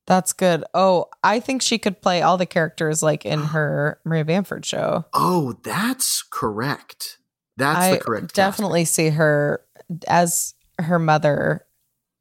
That's 0.07 0.33
good. 0.33 0.63
Oh, 0.73 1.05
I 1.23 1.39
think 1.39 1.61
she 1.61 1.77
could 1.77 2.01
play 2.01 2.21
all 2.21 2.37
the 2.37 2.45
characters 2.45 3.03
like 3.03 3.25
in 3.25 3.39
her 3.55 3.99
Maria 4.03 4.25
Bamford 4.25 4.65
show. 4.65 5.05
Oh, 5.13 5.57
that's 5.63 6.23
correct. 6.23 7.17
That's 7.57 7.79
I 7.79 7.91
the 7.93 7.99
correct. 7.99 8.33
definitely 8.33 8.85
see 8.85 9.09
her 9.09 9.63
as 10.07 10.53
her 10.79 10.99
mother, 10.99 11.65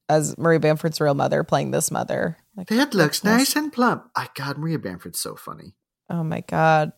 as 0.09 0.37
Maria 0.37 0.61
Bamford's 0.61 1.01
real 1.01 1.15
mother, 1.15 1.43
playing 1.43 1.71
this 1.71 1.91
mother. 1.91 2.37
Like. 2.57 2.69
That 2.69 2.95
looks 2.95 3.25
nice 3.25 3.57
and 3.57 3.73
plump. 3.73 4.11
I 4.15 4.29
God, 4.35 4.59
Maria 4.59 4.79
Bamford's 4.79 5.21
so 5.21 5.35
funny. 5.35 5.75
Oh 6.11 6.23
my 6.23 6.43
god, 6.43 6.93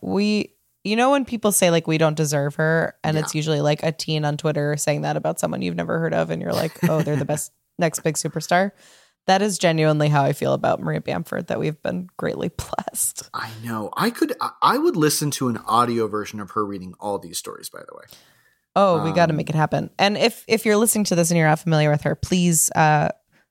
we. 0.00 0.54
You 0.84 0.96
know 0.96 1.10
when 1.10 1.24
people 1.26 1.52
say 1.52 1.70
like 1.70 1.86
we 1.86 1.98
don't 1.98 2.16
deserve 2.16 2.54
her, 2.56 2.94
and 3.04 3.16
Yeah. 3.16 3.22
it's 3.22 3.34
usually 3.34 3.60
like 3.60 3.82
a 3.82 3.92
teen 3.92 4.24
on 4.24 4.36
Twitter 4.36 4.76
saying 4.76 5.02
that 5.02 5.16
about 5.16 5.38
someone 5.38 5.60
you've 5.62 5.76
never 5.76 5.98
heard 5.98 6.14
of, 6.14 6.30
and 6.30 6.40
you're 6.40 6.52
like, 6.54 6.72
oh, 6.88 7.02
they're 7.02 7.16
the 7.16 7.24
best 7.26 7.52
next 7.78 8.00
big 8.00 8.14
superstar. 8.16 8.72
That 9.26 9.42
is 9.42 9.58
genuinely 9.58 10.08
how 10.08 10.22
I 10.24 10.32
feel 10.32 10.54
about 10.54 10.80
Maria 10.80 11.02
Bamford. 11.02 11.48
That 11.48 11.60
we've 11.60 11.80
been 11.82 12.08
greatly 12.16 12.48
blessed. 12.56 13.28
I 13.34 13.50
know. 13.62 13.90
I 13.96 14.08
could. 14.10 14.32
I- 14.62 14.78
would 14.78 14.96
listen 14.96 15.30
to 15.32 15.48
an 15.48 15.58
audio 15.66 16.08
version 16.08 16.40
of 16.40 16.52
her 16.52 16.64
reading 16.64 16.94
all 16.98 17.18
these 17.18 17.36
stories. 17.36 17.68
By 17.68 17.80
the 17.80 17.94
way. 17.94 18.04
Oh, 18.74 19.04
we 19.04 19.12
got 19.12 19.26
to 19.26 19.32
Um, 19.32 19.36
make 19.36 19.50
it 19.50 19.56
happen. 19.56 19.90
And 19.98 20.16
if 20.16 20.44
if 20.48 20.64
you're 20.64 20.76
listening 20.78 21.04
to 21.04 21.14
this 21.16 21.30
and 21.30 21.36
you're 21.36 21.48
not 21.48 21.58
familiar 21.58 21.90
with 21.90 22.02
her, 22.02 22.14
please 22.14 22.70
uh, 22.74 23.08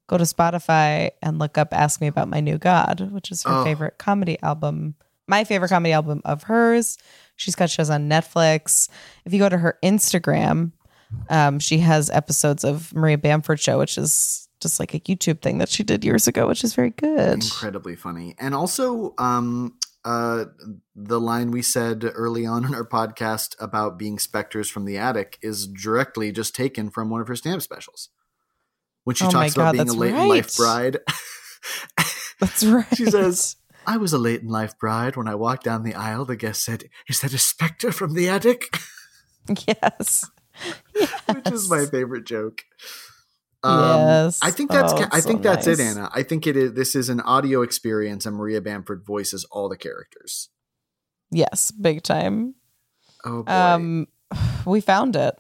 go 0.08 0.18
to 0.18 0.24
Spotify 0.24 1.12
and 1.22 1.38
look 1.38 1.58
up 1.60 1.74
"Ask 1.74 2.02
Me 2.02 2.08
About 2.08 2.28
My 2.30 2.39
New 2.39 2.58
God," 2.58 3.08
which 3.12 3.30
is 3.32 3.44
her 3.44 3.52
Oh. 3.54 3.63
favorite 3.63 4.00
comedy 4.00 4.39
album. 4.42 4.96
My 5.30 5.44
favorite 5.44 5.70
comedy 5.70 5.94
album 5.94 6.22
of 6.26 6.44
hers. 6.44 6.98
She's 7.36 7.56
got 7.56 7.70
shows 7.70 7.89
on 7.89 8.10
Netflix. 8.10 8.89
If 9.26 9.32
you 9.34 9.39
go 9.39 9.48
to 9.48 9.58
her 9.58 9.78
Instagram, 9.84 10.72
um, 11.30 11.60
she 11.60 11.78
has 11.80 12.10
episodes 12.10 12.63
of 12.65 12.94
Maria 12.94 13.18
Bamford 13.18 13.60
Show, 13.60 13.78
which 13.80 13.98
is 13.98 14.50
just 14.60 14.80
like 14.80 14.94
a 14.94 15.00
YouTube 15.00 15.42
thing 15.42 15.60
that 15.60 15.70
she 15.70 15.84
did 15.84 16.04
years 16.04 16.28
ago, 16.28 16.48
which 16.48 16.63
is 16.65 16.74
very 16.74 16.89
good. 16.89 17.36
incredibly 17.44 17.96
funny 17.96 18.36
and 18.39 18.54
also 18.54 19.13
um 19.18 19.74
uh 20.04 20.46
the 20.96 21.20
line 21.20 21.52
we 21.52 21.62
said 21.62 22.04
early 22.13 22.46
on 22.46 22.65
in 22.65 22.74
our 22.76 22.86
podcast 22.86 23.56
about 23.60 23.98
being 23.98 24.18
specters 24.20 24.70
from 24.70 24.86
the 24.86 24.98
attic 24.98 25.38
is 25.42 25.68
directly 25.68 26.32
just 26.32 26.56
taken 26.56 26.89
from 26.89 27.10
one 27.10 27.22
of 27.22 27.28
her 27.28 27.36
stand 27.36 27.62
specials 27.63 28.10
when 29.04 29.15
she 29.15 29.26
Oh 29.26 29.30
talks 29.30 29.56
about 29.56 29.74
being 29.74 29.89
a 29.89 29.94
late 29.94 30.13
in 30.13 30.28
life 30.28 30.58
right. 30.60 30.94
bride 30.94 30.98
That's 32.39 32.63
right. 32.65 32.86
she 32.96 33.06
says 33.08 33.56
i 33.88 33.98
was 33.98 34.13
a 34.13 34.18
late 34.18 34.42
in 34.42 34.48
life 34.50 34.78
bride 34.80 35.15
when 35.15 35.28
i 35.28 35.36
walked 35.36 35.63
down 35.63 35.84
the 35.84 35.96
aisle 35.96 36.26
the 36.26 36.36
guest 36.36 36.63
said 36.63 36.84
is 37.08 37.22
that 37.22 37.34
a 37.34 37.38
specter 37.38 37.92
from 37.92 38.13
the 38.13 38.28
attic 38.30 38.78
"Yes, 39.68 40.26
yes. 40.96 41.22
which 41.34 41.52
is 41.52 41.70
my 41.70 41.86
favorite 41.86 42.26
joke 42.26 42.63
Yes. 43.62 44.39
I 44.42 44.52
think 44.52 44.72
that's 44.72 44.94
Oh, 44.94 45.06
I 45.12 45.20
so 45.20 45.28
think 45.28 45.42
that's 45.44 45.68
it. 45.68 45.82
Anna. 45.82 46.10
I 46.13 46.24
think 46.24 46.48
it 46.48 46.56
is. 46.56 46.74
This 46.76 46.96
is 46.96 47.10
an 47.10 47.20
audio 47.20 47.62
experience, 47.62 48.26
and 48.26 48.38
Maria 48.38 48.62
Bamford 48.62 49.04
voices 49.06 49.46
all 49.52 49.68
the 49.68 49.76
characters. 49.76 50.48
Yes, 51.30 51.70
big 51.72 52.02
time. 52.02 52.56
Oh 53.26 53.44
boy. 53.44 53.52
Um, 53.52 54.08
we 54.65 54.80
found 54.80 55.18
it. 55.18 55.36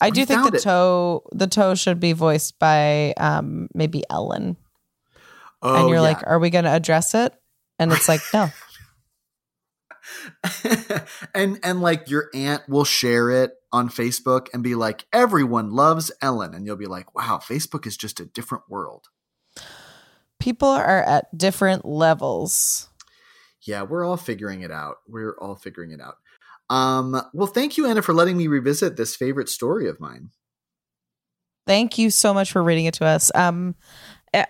I 0.00 0.06
We 0.08 0.10
do 0.12 0.26
think 0.26 0.48
the 0.48 0.58
it. 0.58 0.62
toe 0.62 1.24
the 1.32 1.48
toe 1.48 1.74
should 1.74 1.98
be 1.98 2.12
voiced 2.12 2.56
by 2.60 3.14
um 3.16 3.66
maybe 3.74 4.04
Ellen. 4.10 4.56
oh, 5.60 5.74
and 5.74 5.88
you're 5.88 5.96
yeah. 5.96 6.02
like, 6.02 6.22
are 6.24 6.38
we 6.38 6.50
going 6.50 6.66
to 6.66 6.70
address 6.70 7.14
it? 7.16 7.34
And 7.78 7.92
it's 7.92 8.08
like, 8.08 8.20
no. 8.32 8.50
and 11.34 11.58
and 11.62 11.80
like 11.80 12.08
your 12.08 12.30
aunt 12.34 12.68
will 12.68 12.84
share 12.84 13.30
it 13.30 13.52
on 13.72 13.88
Facebook 13.88 14.46
and 14.54 14.62
be 14.62 14.74
like, 14.74 15.04
everyone 15.12 15.70
loves 15.70 16.10
Ellen, 16.22 16.54
and 16.54 16.66
you'll 16.66 16.76
be 16.76 16.86
like, 16.86 17.14
wow, 17.14 17.40
Facebook 17.42 17.86
is 17.86 17.96
just 17.96 18.20
a 18.20 18.24
different 18.24 18.64
world. 18.68 19.08
People 20.38 20.68
are 20.68 21.02
at 21.02 21.36
different 21.36 21.84
levels. 21.84 22.88
Yeah, 23.62 23.82
we're 23.82 24.04
all 24.04 24.16
figuring 24.16 24.62
it 24.62 24.70
out. 24.70 24.96
We're 25.08 25.36
all 25.38 25.56
figuring 25.56 25.90
it 25.90 26.00
out. 26.00 26.16
Um, 26.68 27.20
well, 27.32 27.46
thank 27.46 27.76
you, 27.76 27.86
Anna, 27.86 28.02
for 28.02 28.12
letting 28.12 28.36
me 28.36 28.46
revisit 28.46 28.96
this 28.96 29.16
favorite 29.16 29.48
story 29.48 29.88
of 29.88 30.00
mine. 30.00 30.30
Thank 31.66 31.98
you 31.98 32.10
so 32.10 32.32
much 32.32 32.52
for 32.52 32.62
reading 32.62 32.84
it 32.84 32.94
to 32.94 33.04
us. 33.04 33.32
Um, 33.34 33.74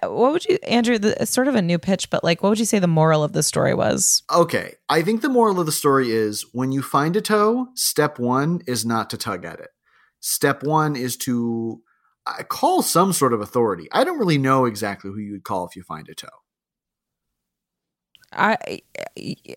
what 0.03 0.33
would 0.33 0.45
you, 0.45 0.59
Andrew? 0.63 0.99
The, 0.99 1.27
sort 1.27 1.49
of 1.49 1.55
a 1.55 1.63
new 1.63 1.79
pitch, 1.79 2.11
but 2.11 2.25
like, 2.25 2.43
what 2.43 2.51
would 2.51 2.59
you 2.59 2.65
say 2.65 2.79
the 2.79 2.87
moral 2.87 3.23
of 3.23 3.33
the 3.33 3.43
story 3.43 3.75
was? 3.75 4.23
Okay, 4.33 4.75
I 4.89 5.03
think 5.03 5.23
the 5.23 5.29
moral 5.29 5.61
of 5.61 5.67
the 5.67 5.73
story 5.73 6.11
is 6.11 6.45
when 6.53 6.73
you 6.73 6.83
find 6.83 7.17
a 7.17 7.21
toe, 7.21 7.69
step 7.75 8.19
one 8.19 8.63
is 8.67 8.85
not 8.85 9.11
to 9.11 9.17
tug 9.17 9.45
at 9.45 9.61
it. 9.61 9.71
Step 10.21 10.63
one 10.63 10.97
is 10.97 11.17
to 11.19 11.83
uh, 12.27 12.43
call 12.45 12.83
some 12.83 13.13
sort 13.13 13.33
of 13.33 13.41
authority. 13.41 13.87
I 13.93 14.05
don't 14.05 14.19
really 14.19 14.39
know 14.39 14.65
exactly 14.65 15.11
who 15.11 15.19
you 15.19 15.33
would 15.33 15.45
call 15.45 15.67
if 15.67 15.77
you 15.77 15.83
find 15.83 16.09
a 16.09 16.15
toe. 16.15 16.29
I 18.33 18.83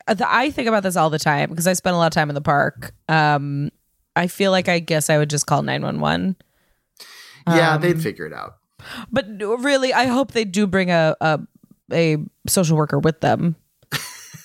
I 0.08 0.52
think 0.52 0.68
about 0.68 0.84
this 0.84 0.96
all 0.96 1.10
the 1.10 1.20
time 1.20 1.50
because 1.50 1.66
I 1.66 1.74
spend 1.74 1.96
a 1.96 1.98
lot 1.98 2.08
of 2.08 2.14
time 2.14 2.30
in 2.30 2.36
the 2.36 2.42
park. 2.42 2.94
Um, 3.08 3.72
I 4.16 4.28
feel 4.28 4.52
like 4.52 4.70
I 4.70 4.80
guess 4.80 5.10
I 5.10 5.18
would 5.18 5.30
just 5.30 5.48
call 5.48 5.64
nine 5.64 5.82
one 5.82 6.00
one. 6.00 6.36
Yeah, 7.48 7.76
Um, 7.76 7.82
they'd 7.82 8.02
figure 8.02 8.26
it 8.26 8.34
out. 8.34 8.59
But 9.12 9.26
really, 9.40 9.94
I 9.94 10.06
hope 10.06 10.32
they 10.32 10.46
do 10.46 10.68
bring 10.68 10.92
a 10.92 11.16
a, 11.22 11.40
a 11.92 12.18
social 12.48 12.78
worker 12.78 13.00
with 13.00 13.22
them 13.22 13.56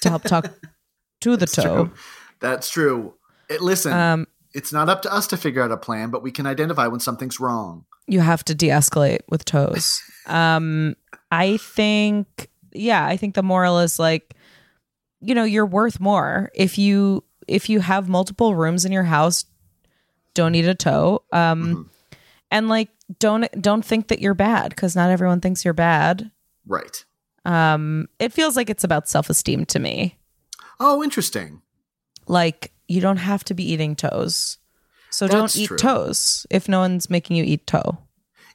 to 0.01 0.09
help 0.11 0.23
talk 0.25 0.47
to 1.21 1.37
the 1.37 1.47
toe. 1.47 1.63
true. 1.87 1.93
That's 2.41 2.69
true. 2.71 3.15
It, 3.49 3.61
listen, 3.63 3.93
Um, 3.93 4.27
it's 4.53 4.73
not 4.73 4.89
up 4.89 5.03
to 5.03 5.13
us 5.13 5.27
to 5.29 5.37
figure 5.37 5.63
out 5.63 5.71
a 5.73 5.77
plan, 5.77 6.11
but 6.11 6.23
we 6.23 6.31
can 6.31 6.47
identify 6.47 6.87
when 6.87 7.01
something's 7.01 7.41
wrong. 7.41 7.85
you 8.07 8.21
have 8.21 8.45
to 8.45 8.55
de-escalate 8.55 9.21
with 9.29 9.45
toes. 9.45 10.03
Um, 10.27 10.97
I 11.31 11.59
think, 11.59 12.49
yeah, 12.73 13.05
I 13.07 13.19
think 13.19 13.35
the 13.35 13.43
moral 13.43 13.81
is 13.81 13.99
like, 13.99 14.33
you 15.21 15.35
know, 15.35 15.45
you're 15.45 15.67
worth 15.67 16.01
more 16.01 16.51
if 16.55 16.79
you 16.79 17.25
if 17.47 17.69
you 17.69 17.81
have 17.81 18.09
multiple 18.09 18.55
rooms 18.55 18.87
in 18.87 18.93
your 18.93 19.03
house. 19.05 19.45
Don't 20.33 20.53
need 20.53 20.67
a 20.67 20.75
toe. 20.75 21.23
Um, 21.31 21.91
and 22.51 22.71
like, 22.71 22.89
don't 23.19 23.47
don't 23.61 23.85
think 23.85 24.09
that 24.09 24.21
you're 24.21 24.35
bad 24.35 24.71
because 24.71 24.97
not 24.97 25.11
everyone 25.11 25.41
thinks 25.41 25.65
you're 25.65 25.75
bad. 25.75 26.31
Right. 26.67 27.05
Um, 27.45 28.09
it 28.19 28.33
feels 28.33 28.57
like 28.57 28.71
it's 28.71 28.85
about 28.85 29.09
self 29.09 29.29
esteem 29.29 29.67
to 29.67 29.79
me. 29.79 30.19
Oh, 30.81 31.03
interesting. 31.03 31.61
Like 32.27 32.73
you 32.89 33.01
don't 33.01 33.19
have 33.19 33.45
to 33.45 33.55
be 33.55 33.71
eating 33.71 33.95
toes, 33.97 34.59
so 35.11 35.27
That's 35.27 35.35
don't 35.35 35.57
eat 35.57 35.67
true. 35.67 35.77
toes 35.77 36.47
if 36.51 36.69
no 36.69 36.81
one's 36.81 37.11
making 37.11 37.37
you 37.37 37.45
eat 37.45 37.67
toe. 37.67 37.99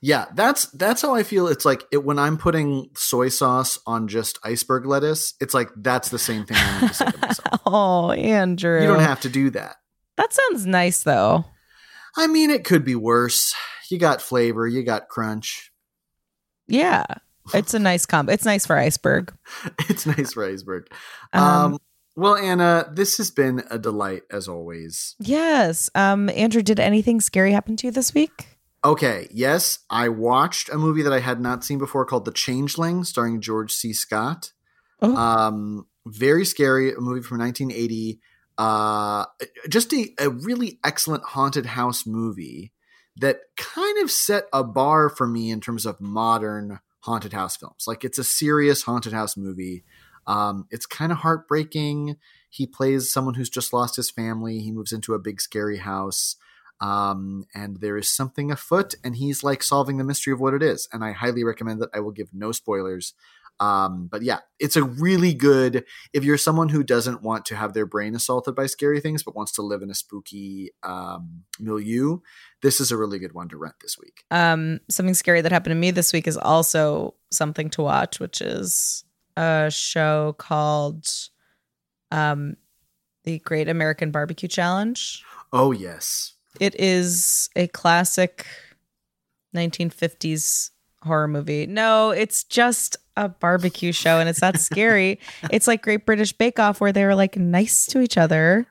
Yeah, 0.02 0.26
that's 0.34 0.66
that's 0.68 1.02
how 1.02 1.14
I 1.14 1.24
feel. 1.24 1.48
It's 1.48 1.66
like 1.66 1.84
it, 1.92 2.04
when 2.04 2.18
I'm 2.18 2.38
putting 2.38 2.90
soy 2.96 3.28
sauce 3.30 3.78
on 3.86 4.08
just 4.08 4.40
iceberg 4.44 4.86
lettuce. 4.86 5.34
It's 5.42 5.54
like 5.54 5.70
that's 5.76 6.10
the 6.10 6.18
same 6.20 6.46
thing 6.46 6.58
I 6.58 6.82
need 6.82 6.88
to 6.88 6.94
say 6.94 7.06
to 7.06 7.18
myself. 7.18 7.62
Oh, 7.66 8.12
Andrew, 8.12 8.82
You 8.82 8.88
don't 8.88 9.02
have 9.02 9.20
to 9.22 9.30
do 9.30 9.52
that. 9.52 9.76
That 10.16 10.34
sounds 10.34 10.66
nice 10.66 11.04
though. 11.04 11.46
I 12.18 12.26
mean, 12.28 12.50
it 12.50 12.64
could 12.64 12.84
be 12.84 12.96
worse. 12.96 13.54
You 13.92 13.98
got 13.98 14.22
flavor, 14.22 14.68
you 14.68 14.84
got 14.84 15.10
crunch. 15.10 15.72
Yeah. 16.68 17.06
It's 17.54 17.74
a 17.74 17.80
nice 17.80 18.06
combo. 18.06 18.32
It's 18.32 18.46
nice 18.46 18.66
for 18.66 18.78
iceberg. 18.78 19.34
It's 19.90 20.06
nice 20.06 20.34
for 20.34 20.46
iceberg. 20.46 20.88
Um, 21.34 21.44
Um, 21.44 21.78
well, 22.16 22.36
Anna, 22.36 22.90
this 22.94 23.18
has 23.18 23.32
been 23.32 23.64
a 23.72 23.80
delight 23.80 24.24
as 24.30 24.48
always. 24.48 25.16
Yes. 25.20 25.90
Um, 25.96 26.30
Andrew, 26.30 26.62
did 26.62 26.80
anything 26.80 27.22
scary 27.22 27.52
happen 27.52 27.76
to 27.78 27.88
you 27.88 27.92
this 27.92 28.14
week? 28.14 28.60
Okay, 28.84 29.28
yes, 29.32 29.80
I 29.90 30.10
watched 30.10 30.70
a 30.70 30.78
movie 30.78 31.02
that 31.02 31.12
I 31.14 31.20
had 31.20 31.42
not 31.42 31.64
seen 31.64 31.80
before 31.80 32.06
called 32.06 32.26
The 32.26 32.32
Changeling, 32.32 33.04
starring 33.04 33.42
George 33.42 33.74
C. 33.74 33.94
Scott. 33.94 34.54
Oh. 35.02 35.16
Um, 35.16 35.88
very 36.06 36.46
scary, 36.46 36.94
a 36.94 37.00
movie 37.00 37.22
from 37.22 37.40
1980. 37.40 38.20
Uh, 38.58 39.26
just 39.70 39.94
a, 39.94 40.14
a 40.20 40.30
really 40.30 40.80
excellent 40.84 41.24
haunted 41.24 41.66
house 41.66 42.06
movie 42.06 42.74
that 43.20 43.42
kind 43.58 44.02
of 44.04 44.12
set 44.12 44.46
a 44.54 44.64
bar 44.64 45.10
for 45.10 45.28
me 45.28 45.52
in 45.52 45.62
terms 45.62 45.86
of 45.86 46.02
modern 46.02 46.80
haunted 47.02 47.34
house 47.34 47.56
films. 47.56 47.86
Like 47.88 48.04
it's 48.04 48.18
a 48.18 48.24
serious 48.24 48.84
haunted 48.84 49.14
house 49.14 49.38
movie. 49.38 49.84
Um, 50.28 50.68
it's 50.70 50.86
kind 50.86 51.12
of 51.12 51.20
heartbreaking. 51.20 52.18
He 52.50 52.66
plays 52.66 53.12
someone 53.12 53.36
who's 53.36 53.50
just 53.50 53.74
lost 53.74 53.96
his 53.96 54.12
family. 54.12 54.60
He 54.60 54.72
moves 54.72 54.92
into 54.92 55.14
a 55.14 55.20
big 55.20 55.42
scary 55.42 55.78
house. 55.78 56.36
Um, 56.82 57.46
and 57.54 57.82
there 57.82 57.98
is 57.98 58.10
something 58.10 58.52
afoot, 58.52 58.96
and 59.04 59.18
he's 59.18 59.44
like 59.44 59.62
solving 59.64 59.98
the 59.98 60.06
mystery 60.06 60.32
of 60.32 60.40
what 60.40 60.54
it 60.54 60.64
is. 60.64 60.88
And 60.94 61.04
I 61.04 61.12
highly 61.12 61.44
recommend 61.44 61.82
that. 61.82 61.90
I 61.94 62.00
will 62.00 62.12
give 62.12 62.30
no 62.34 62.54
spoilers. 62.54 63.14
Um, 63.60 64.08
but 64.10 64.22
yeah, 64.22 64.40
it's 64.60 64.76
a 64.76 64.84
really 64.84 65.34
good. 65.34 65.86
If 66.14 66.24
you're 66.24 66.38
someone 66.38 66.70
who 66.70 66.84
doesn't 66.84 67.22
want 67.22 67.46
to 67.46 67.56
have 67.56 67.74
their 67.74 67.86
brain 67.86 68.16
assaulted 68.16 68.56
by 68.56 68.68
scary 68.68 69.00
things, 69.00 69.24
but 69.24 69.36
wants 69.36 69.52
to 69.54 69.62
live 69.62 69.82
in 69.82 69.90
a 69.90 69.96
spooky 69.96 70.72
um, 70.84 71.44
milieu, 71.60 72.20
this 72.62 72.80
is 72.80 72.92
a 72.92 72.98
really 72.98 73.20
good 73.20 73.34
one 73.34 73.50
to 73.50 73.58
rent 73.58 73.76
this 73.82 73.98
week. 74.00 74.24
Um, 74.32 74.80
something 74.90 75.14
scary 75.14 75.42
that 75.42 75.52
happened 75.52 75.72
to 75.72 75.80
me 75.80 75.92
this 75.92 76.14
week 76.14 76.28
is 76.28 76.38
also 76.38 77.16
something 77.32 77.70
to 77.72 77.82
watch, 77.82 78.20
which 78.20 78.42
is 78.42 79.04
a 79.36 79.70
show 79.72 80.36
called 80.38 81.08
um 82.12 82.56
The 83.24 83.40
Great 83.40 83.70
American 83.70 84.12
Barbecue 84.12 84.50
Challenge. 84.50 85.24
Oh 85.52 85.72
yes, 85.72 86.36
It 86.60 86.76
is 86.80 87.50
a 87.56 87.68
classic 87.68 88.46
1950s 89.56 90.72
horror 91.04 91.28
movie. 91.28 91.66
No, 91.68 92.12
it's 92.12 92.44
just 92.44 92.98
a 93.18 93.30
barbecue 93.30 93.92
show 93.92 94.20
and 94.20 94.30
it's 94.30 94.42
not 94.42 94.58
scary. 94.60 95.20
it's 95.52 95.68
like 95.68 95.82
Great 95.82 96.06
British 96.06 96.32
Bake 96.34 96.60
Off 96.60 96.80
where 96.82 96.92
they 96.92 97.06
were 97.06 97.16
like 97.16 97.38
nice 97.38 97.86
to 97.88 98.00
each 98.02 98.18
other. 98.18 98.66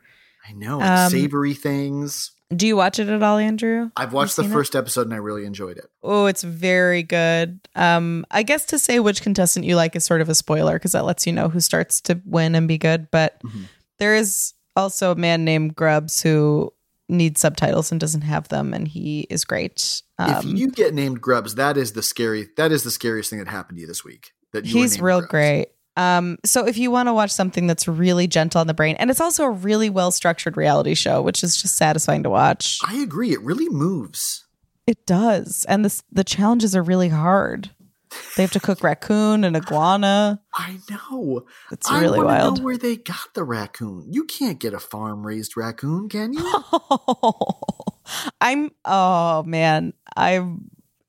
I 0.49 0.53
know 0.53 0.81
Um, 0.81 1.11
savory 1.11 1.55
things. 1.55 2.31
Do 2.55 2.67
you 2.67 2.77
watch 2.77 2.99
it 2.99 3.11
at 3.11 3.23
all, 3.23 3.37
Andrew? 3.37 3.91
I've 3.95 4.15
watched 4.15 4.37
the 4.37 4.43
seen 4.43 4.51
it? 4.51 4.55
first 4.55 4.75
episode 4.75 5.03
and 5.03 5.13
I 5.13 5.19
really 5.19 5.45
enjoyed 5.45 5.77
it. 5.77 5.85
Oh, 6.03 6.25
it's 6.25 6.43
very 6.43 7.03
good. 7.03 7.61
Um, 7.75 8.25
I 8.31 8.43
guess 8.43 8.65
to 8.67 8.79
say 8.79 9.01
which 9.01 9.21
contestant 9.21 9.67
you 9.67 9.77
like 9.77 9.95
is 9.95 10.05
sort 10.07 10.23
of 10.23 10.31
a 10.31 10.35
spoiler 10.35 10.75
because 10.75 10.93
that 10.93 11.05
lets 11.05 11.27
you 11.27 11.33
know 11.35 11.51
who 11.51 11.61
starts 11.61 12.01
to 12.03 12.19
win 12.25 12.55
and 12.55 12.67
be 12.67 12.79
good. 12.79 13.11
But 13.11 13.39
Mhm. 13.43 13.65
there 13.99 14.15
is 14.17 14.55
also 14.77 15.13
a 15.13 15.17
man 15.17 15.45
named 15.45 15.77
Grubbs 15.77 16.23
who 16.23 16.73
needs 17.09 17.41
subtitles 17.41 17.91
and 17.91 18.01
doesn't 18.01 18.23
have 18.23 18.49
them, 18.49 18.75
and 18.75 18.87
he 18.87 19.27
is 19.31 19.45
great. 19.45 20.03
if 20.19 20.37
Um, 20.45 20.57
you 20.57 20.71
get 20.71 20.95
named 20.95 21.21
Grubbs, 21.21 21.55
that 21.57 21.77
is 21.77 21.93
the 21.93 22.03
scary. 22.03 22.49
That 22.57 22.73
is 22.73 22.83
the 22.83 22.91
scariest 22.91 23.31
thing 23.31 23.39
that 23.39 23.49
happened 23.49 23.77
to 23.79 23.81
you 23.83 23.87
this 23.87 24.05
week. 24.05 24.33
That 24.53 24.65
you 24.67 24.81
he's 24.81 25.01
real 25.01 25.19
Grubbs. 25.21 25.31
great. 25.31 25.67
Um, 25.97 26.39
so 26.45 26.65
if 26.67 26.79
you 26.79 26.91
want 26.93 27.09
to 27.09 27.13
watch 27.13 27.33
something 27.33 27.67
that's 27.67 27.89
really 27.89 28.29
gentle 28.29 28.61
on 28.61 28.69
the 28.69 28.75
brain, 28.75 28.95
and 29.01 29.11
it's 29.11 29.21
also 29.21 29.45
a 29.45 29.51
really 29.51 29.91
well 29.91 30.11
structured 30.13 30.57
reality 30.57 30.95
show, 30.95 31.21
which 31.23 31.43
is 31.43 31.57
just 31.61 31.77
satisfying 31.77 32.23
to 32.23 32.31
watch. 32.31 32.79
I 32.87 32.97
agree. 32.99 33.33
It 33.33 33.43
really 33.43 33.69
moves. 33.69 34.45
It 34.87 35.05
does, 35.07 35.67
and 35.69 35.85
the 35.85 36.03
the 36.13 36.25
challenges 36.25 36.77
are 36.77 36.83
really 36.83 37.09
hard. 37.09 37.71
They 38.37 38.43
have 38.43 38.53
to 38.53 38.61
cook 38.61 38.83
raccoon 38.83 39.45
and 39.45 39.57
iguana. 39.57 40.41
I 40.55 40.79
know. 40.91 41.45
It's 41.71 41.91
I 41.91 42.01
really 42.01 42.21
wild. 42.21 42.59
Know 42.59 42.65
where 42.65 42.77
they 42.79 42.97
got 42.97 43.35
the 43.35 43.45
raccoon? 43.45 44.13
You 44.13 44.25
can't 44.25 44.59
get 44.59 44.75
a 44.75 44.79
farm 44.79 45.27
raised 45.27 45.57
raccoon, 45.57 46.09
can 46.09 46.33
you? 46.33 46.55
I'm 48.41 48.71
oh 48.85 49.43
man, 49.45 49.93
I 50.17 50.47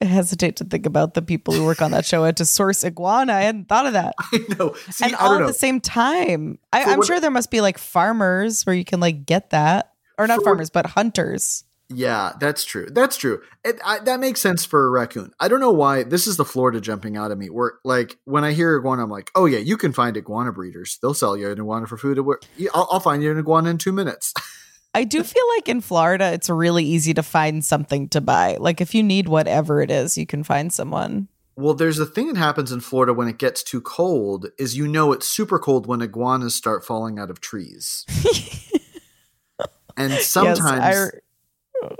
hesitate 0.01 0.57
to 0.57 0.63
think 0.63 0.85
about 0.85 1.13
the 1.13 1.21
people 1.21 1.53
who 1.53 1.65
work 1.65 1.81
on 1.81 1.91
that 1.91 2.05
show 2.05 2.23
and 2.23 2.35
to 2.37 2.45
source 2.45 2.83
iguana. 2.83 3.33
I 3.33 3.41
hadn't 3.41 3.67
thought 3.67 3.85
of 3.85 3.93
that. 3.93 4.15
I 4.19 4.39
know. 4.57 4.73
See, 4.89 5.05
and 5.05 5.15
I 5.15 5.17
all 5.19 5.33
at 5.33 5.41
know. 5.41 5.47
the 5.47 5.53
same 5.53 5.81
time. 5.81 6.59
I, 6.71 6.83
I'm 6.83 6.99
what- 6.99 7.07
sure 7.07 7.19
there 7.19 7.31
must 7.31 7.51
be 7.51 7.61
like 7.61 7.77
farmers 7.77 8.65
where 8.65 8.75
you 8.75 8.85
can 8.85 8.99
like 8.99 9.25
get 9.25 9.51
that. 9.51 9.93
Or 10.17 10.27
not 10.27 10.43
farmers, 10.43 10.69
but 10.69 10.85
hunters. 10.85 11.63
Yeah, 11.91 12.33
that's 12.39 12.65
true. 12.65 12.87
That's 12.91 13.17
true. 13.17 13.41
It, 13.65 13.79
I, 13.83 13.99
that 13.99 14.19
makes 14.19 14.41
sense 14.41 14.63
for 14.63 14.85
a 14.85 14.89
raccoon. 14.91 15.31
I 15.39 15.47
don't 15.47 15.59
know 15.59 15.71
why. 15.71 16.03
This 16.03 16.27
is 16.27 16.37
the 16.37 16.45
Florida 16.45 16.79
jumping 16.79 17.17
out 17.17 17.31
at 17.31 17.37
me. 17.37 17.47
Where 17.49 17.73
like 17.83 18.17
when 18.25 18.43
I 18.43 18.51
hear 18.51 18.77
iguana, 18.77 19.03
I'm 19.03 19.09
like, 19.09 19.31
oh 19.33 19.45
yeah, 19.45 19.57
you 19.57 19.75
can 19.75 19.91
find 19.91 20.15
iguana 20.15 20.51
breeders. 20.51 20.99
They'll 21.01 21.15
sell 21.15 21.35
you 21.35 21.49
an 21.49 21.59
iguana 21.59 21.87
for 21.87 21.97
food. 21.97 22.19
I'll, 22.19 22.87
I'll 22.91 22.99
find 22.99 23.23
you 23.23 23.31
an 23.31 23.39
iguana 23.39 23.71
in 23.71 23.79
two 23.79 23.91
minutes. 23.91 24.33
I 24.93 25.03
do 25.03 25.23
feel 25.23 25.43
like 25.55 25.67
in 25.67 25.81
Florida 25.81 26.31
it's 26.33 26.49
really 26.49 26.83
easy 26.83 27.13
to 27.13 27.23
find 27.23 27.65
something 27.65 28.09
to 28.09 28.21
buy. 28.21 28.57
Like 28.59 28.81
if 28.81 28.93
you 28.93 29.01
need 29.01 29.27
whatever 29.27 29.81
it 29.81 29.89
is, 29.89 30.17
you 30.17 30.25
can 30.25 30.43
find 30.43 30.71
someone. 30.71 31.27
Well, 31.55 31.73
there's 31.73 31.99
a 31.99 32.05
thing 32.05 32.27
that 32.27 32.37
happens 32.37 32.71
in 32.71 32.79
Florida 32.79 33.13
when 33.13 33.27
it 33.27 33.37
gets 33.37 33.63
too 33.63 33.81
cold 33.81 34.47
is 34.57 34.77
you 34.77 34.87
know 34.87 35.11
it's 35.11 35.27
super 35.27 35.59
cold 35.59 35.87
when 35.87 36.01
iguanas 36.01 36.55
start 36.55 36.85
falling 36.85 37.19
out 37.19 37.29
of 37.29 37.41
trees. 37.41 38.05
and 39.97 40.13
sometimes 40.13 40.83
Yes, 40.83 41.11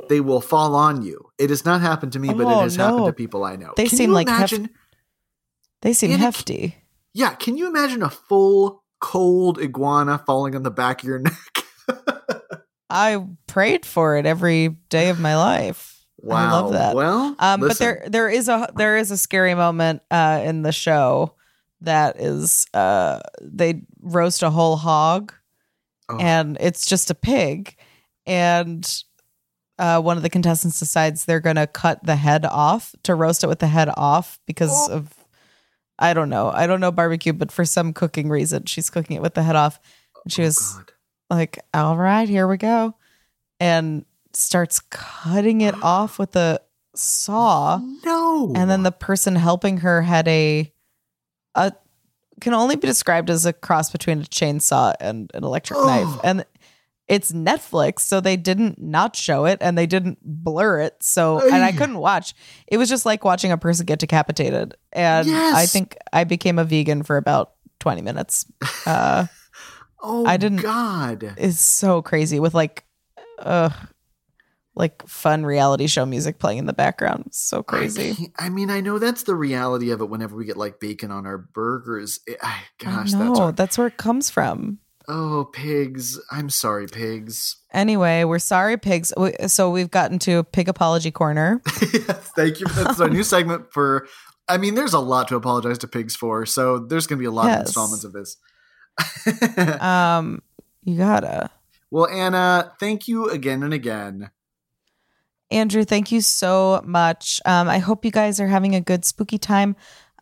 they 0.09 0.21
will 0.21 0.41
fall 0.41 0.75
on 0.75 1.01
you. 1.01 1.29
It 1.37 1.49
has 1.49 1.65
not 1.65 1.81
happened 1.81 2.13
to 2.13 2.19
me, 2.19 2.33
but 2.33 2.45
Oh, 2.47 2.59
it 2.59 2.63
has 2.63 2.75
happened 2.75 3.05
to 3.07 3.13
people 3.13 3.43
I 3.43 3.55
know. 3.55 3.73
They 3.75 3.87
Can 3.87 3.97
seem 3.97 4.09
you 4.09 4.13
like 4.15 4.29
hef- 4.29 4.69
they 5.81 5.93
seem 5.93 6.11
hefty. 6.11 6.75
yeah, 7.13 7.33
can 7.35 7.57
you 7.57 7.67
imagine 7.67 8.03
a 8.03 8.09
full 8.09 8.83
cold 8.99 9.59
iguana 9.59 10.21
falling 10.25 10.55
on 10.55 10.63
the 10.63 10.71
back 10.71 11.01
of 11.03 11.07
your 11.07 11.19
neck? 11.19 11.35
I 12.89 13.23
prayed 13.47 13.85
for 13.85 14.17
it 14.17 14.25
every 14.25 14.69
day 14.89 15.09
of 15.09 15.19
my 15.19 15.35
life. 15.37 16.05
wow. 16.17 16.35
I 16.37 16.51
love 16.51 16.73
that. 16.73 16.95
Well, 16.95 17.35
Um, 17.39 17.59
but 17.61 17.77
there 17.77 18.03
there 18.07 18.29
is 18.29 18.49
a 18.49 18.69
there 18.75 18.97
is 18.97 19.11
a 19.11 19.17
scary 19.17 19.53
moment 19.55 20.01
uh, 20.11 20.41
in 20.43 20.63
the 20.63 20.71
show 20.71 21.35
that 21.81 22.19
is 22.19 22.65
uh, 22.73 23.19
they 23.41 23.83
roast 24.01 24.43
a 24.43 24.49
whole 24.49 24.75
hog 24.75 25.33
Oh. 26.11 26.17
and 26.17 26.57
it's 26.59 26.87
just 26.87 27.11
a 27.11 27.15
pig 27.15 27.75
and 28.25 28.83
uh, 29.79 29.99
one 30.01 30.17
of 30.17 30.23
the 30.23 30.29
contestants 30.29 30.77
decides 30.79 31.25
they're 31.25 31.39
gonna 31.39 31.65
cut 31.65 32.03
the 32.03 32.15
head 32.17 32.45
off 32.45 32.93
to 33.03 33.15
roast 33.15 33.43
it 33.43 33.47
with 33.47 33.59
the 33.59 33.67
head 33.67 33.89
off 33.97 34.39
because 34.45 34.71
Oh. 34.89 34.93
of 34.97 35.13
I 35.97 36.13
don't 36.13 36.29
know 36.29 36.49
I 36.51 36.67
don't 36.67 36.79
know 36.79 36.91
barbecue 36.91 37.33
but 37.33 37.51
for 37.51 37.65
some 37.65 37.93
cooking 37.93 38.29
reason 38.29 38.65
she's 38.65 38.89
cooking 38.89 39.15
it 39.17 39.21
with 39.21 39.33
the 39.33 39.43
head 39.43 39.55
off 39.55 39.79
and 40.23 40.31
she 40.31 40.43
Oh, 40.43 40.45
was 40.45 40.59
God. 40.75 40.91
like, 41.29 41.59
all 41.73 41.97
right, 41.97 42.27
here 42.29 42.47
we 42.47 42.57
go. 42.57 42.95
And 43.59 44.05
starts 44.33 44.79
cutting 44.91 45.61
it 45.61 45.75
off 45.83 46.19
with 46.19 46.35
a 46.35 46.59
saw. 46.95 47.79
no. 48.05 48.53
And 48.55 48.69
then 48.69 48.83
the 48.83 48.91
person 48.91 49.35
helping 49.35 49.77
her 49.77 50.01
had 50.01 50.27
a, 50.27 50.71
a 51.55 51.73
can 52.41 52.53
only 52.53 52.75
be 52.77 52.87
described 52.87 53.29
as 53.29 53.45
a 53.45 53.51
cross 53.53 53.89
between 53.91 54.21
a 54.21 54.23
chainsaw 54.23 54.93
and 55.01 55.29
an 55.33 55.43
electric 55.43 55.77
Oh. 55.79 55.85
knife. 55.85 56.19
And 56.23 56.45
it's 57.09 57.31
Netflix, 57.31 58.01
so 58.01 58.21
they 58.21 58.37
didn't 58.37 58.79
not 58.79 59.15
show 59.15 59.45
it 59.45 59.57
and 59.61 59.75
they 59.75 59.87
didn't 59.87 60.19
blur 60.21 60.79
it. 60.81 60.95
So, 61.01 61.39
and 61.39 61.63
I 61.63 61.71
couldn't 61.71 61.97
watch. 61.97 62.35
It 62.67 62.77
was 62.77 62.87
just 62.87 63.03
like 63.05 63.23
watching 63.25 63.51
a 63.51 63.57
person 63.57 63.87
get 63.87 63.97
decapitated. 63.99 64.75
And 64.93 65.27
Yes. 65.27 65.55
I 65.55 65.65
think 65.65 65.97
I 66.13 66.23
became 66.23 66.59
a 66.59 66.63
vegan 66.63 67.01
for 67.01 67.17
about 67.17 67.53
20 67.79 68.03
minutes. 68.03 68.45
Uh, 68.85 69.25
oh, 70.01 70.25
I 70.25 70.37
didn't- 70.37 70.61
God. 70.61 71.33
is 71.37 71.59
so 71.59 72.01
crazy 72.03 72.39
with 72.39 72.53
like 72.53 72.85
uh 73.39 73.69
like 74.75 75.05
fun 75.07 75.45
reality 75.45 75.87
show 75.87 76.05
music 76.05 76.39
playing 76.39 76.59
in 76.59 76.65
the 76.65 76.73
background. 76.73 77.29
So 77.31 77.63
crazy. 77.63 78.13
can't- 78.13 78.31
I 78.37 78.49
mean, 78.49 78.69
I 78.69 78.81
know 78.81 78.99
that's 78.99 79.23
the 79.23 79.35
reality 79.35 79.89
of 79.91 79.99
it. 80.01 80.09
Whenever 80.09 80.35
we 80.35 80.45
get 80.45 80.57
like 80.57 80.79
bacon 80.79 81.09
on 81.11 81.25
our 81.25 81.37
burgers, 81.39 82.19
It- 82.27 82.37
I, 82.41 82.59
gosh, 82.77 83.13
no, 83.13 83.33
that's 83.47 83.57
that's 83.57 83.77
where 83.79 83.87
it 83.87 83.97
comes 83.97 84.29
from. 84.29 84.77
Oh 85.09 85.49
pigs. 85.51 86.19
I'm 86.31 86.49
sorry, 86.49 86.87
pigs. 86.87 87.57
Anyway, 87.73 88.23
we're 88.23 88.39
sorry, 88.39 88.77
pigs. 88.77 89.11
So 89.47 89.69
we've 89.69 89.91
gotten 89.91 90.19
to 90.19 90.43
pig 90.43 90.69
apology 90.69 91.11
corner. 91.11 91.61
yes, 91.93 92.31
thank 92.35 92.59
you. 92.59 92.67
That's 92.67 93.01
our 93.01 93.09
new 93.09 93.23
segment 93.23 93.73
for. 93.73 94.07
I 94.47 94.57
mean, 94.57 94.75
there's 94.75 94.93
a 94.93 94.99
lot 94.99 95.27
to 95.27 95.35
apologize 95.35 95.77
to 95.79 95.87
pigs 95.87 96.15
for, 96.15 96.45
so 96.45 96.79
there's 96.79 97.05
going 97.05 97.17
to 97.17 97.21
be 97.21 97.27
a 97.27 97.31
lot 97.31 97.51
of 97.51 97.59
installments 97.61 98.05
of 98.05 98.13
this. 98.13 98.37
Um, 99.81 100.41
you 100.83 100.97
gotta. 100.97 101.49
well, 101.91 102.07
Anna, 102.07 102.73
thank 102.79 103.07
you 103.07 103.29
again 103.29 103.63
and 103.63 103.73
again. 103.73 104.29
Andrew, 105.51 105.83
thank 105.83 106.11
you 106.11 106.21
so 106.21 106.81
much. 106.85 107.41
Um, 107.45 107.67
I 107.67 107.79
hope 107.79 108.05
you 108.05 108.11
guys 108.11 108.39
are 108.39 108.47
having 108.47 108.75
a 108.75 108.81
good 108.81 109.05
spooky 109.05 109.37
time. 109.37 109.75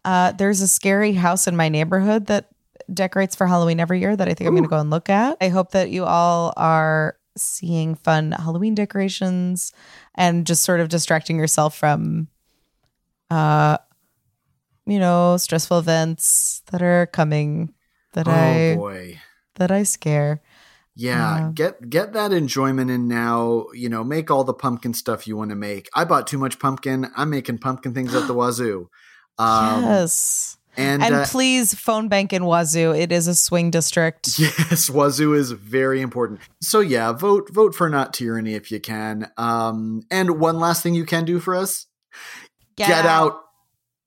Uh, 0.05 0.31
there's 0.31 0.61
a 0.61 0.67
scary 0.67 1.13
house 1.13 1.47
in 1.47 1.55
my 1.55 1.69
neighborhood 1.69 2.27
that 2.27 2.49
decorates 2.93 3.35
for 3.35 3.47
Halloween 3.47 3.79
every 3.79 3.99
year 3.99 4.15
that 4.15 4.27
I 4.27 4.33
think 4.33 4.47
I'm 4.47 4.53
going 4.53 4.63
to 4.63 4.69
go 4.69 4.79
and 4.79 4.89
look 4.89 5.09
at. 5.09 5.37
I 5.41 5.49
hope 5.49 5.71
that 5.71 5.89
you 5.89 6.05
all 6.05 6.53
are 6.57 7.17
seeing 7.35 7.95
fun 7.95 8.31
Halloween 8.31 8.75
decorations 8.75 9.71
and 10.15 10.45
just 10.47 10.63
sort 10.63 10.79
of 10.79 10.89
distracting 10.89 11.37
yourself 11.37 11.77
from, 11.77 12.27
uh, 13.29 13.77
you 14.85 14.99
know, 14.99 15.37
stressful 15.37 15.79
events 15.79 16.61
that 16.71 16.81
are 16.81 17.07
coming 17.07 17.73
that 18.13 18.27
oh 18.27 18.31
I 18.31 18.75
boy. 18.75 19.19
that 19.55 19.69
I 19.71 19.83
scare. 19.83 20.41
Yeah, 20.95 21.37
Yeah. 21.37 21.51
get 21.53 21.89
get 21.89 22.13
that 22.13 22.31
enjoyment 22.31 22.89
in 22.89 23.07
now. 23.07 23.67
You 23.73 23.89
know, 23.89 24.03
make 24.03 24.31
all 24.31 24.43
the 24.43 24.53
pumpkin 24.53 24.93
stuff 24.95 25.27
you 25.27 25.37
want 25.37 25.51
to 25.51 25.55
make. 25.55 25.89
I 25.93 26.05
bought 26.05 26.25
too 26.25 26.39
much 26.39 26.57
pumpkin. 26.57 27.07
I'm 27.15 27.29
making 27.29 27.59
pumpkin 27.59 27.93
things 27.93 28.15
at 28.15 28.25
the 28.27 28.33
wazoo. 28.33 28.89
Um, 29.37 29.83
yes. 29.83 30.56
And, 30.77 31.03
And 31.03 31.15
uh, 31.15 31.25
please 31.25 31.73
phone 31.73 32.07
bank 32.07 32.31
in 32.31 32.43
Wazoo. 32.43 32.97
It 32.97 33.11
is 33.11 33.27
a 33.27 33.35
swing 33.35 33.71
district. 33.71 34.39
yes, 34.39 34.89
wazoo 34.89 35.33
is 35.33 35.51
very 35.51 36.01
important. 36.01 36.39
So 36.61 36.79
yeah, 36.79 37.11
vote 37.11 37.49
vote 37.51 37.73
for 37.73 37.89
not 37.89 38.13
tyranny 38.13 38.53
if 38.53 38.71
you 38.71 38.79
can. 38.79 39.31
Um, 39.37 40.03
and 40.11 40.39
one 40.39 40.59
last 40.59 40.83
thing 40.83 40.93
you 40.93 41.05
can 41.05 41.25
do 41.25 41.39
for 41.39 41.55
us: 41.55 41.87
get, 42.75 43.05
out. 43.05 43.41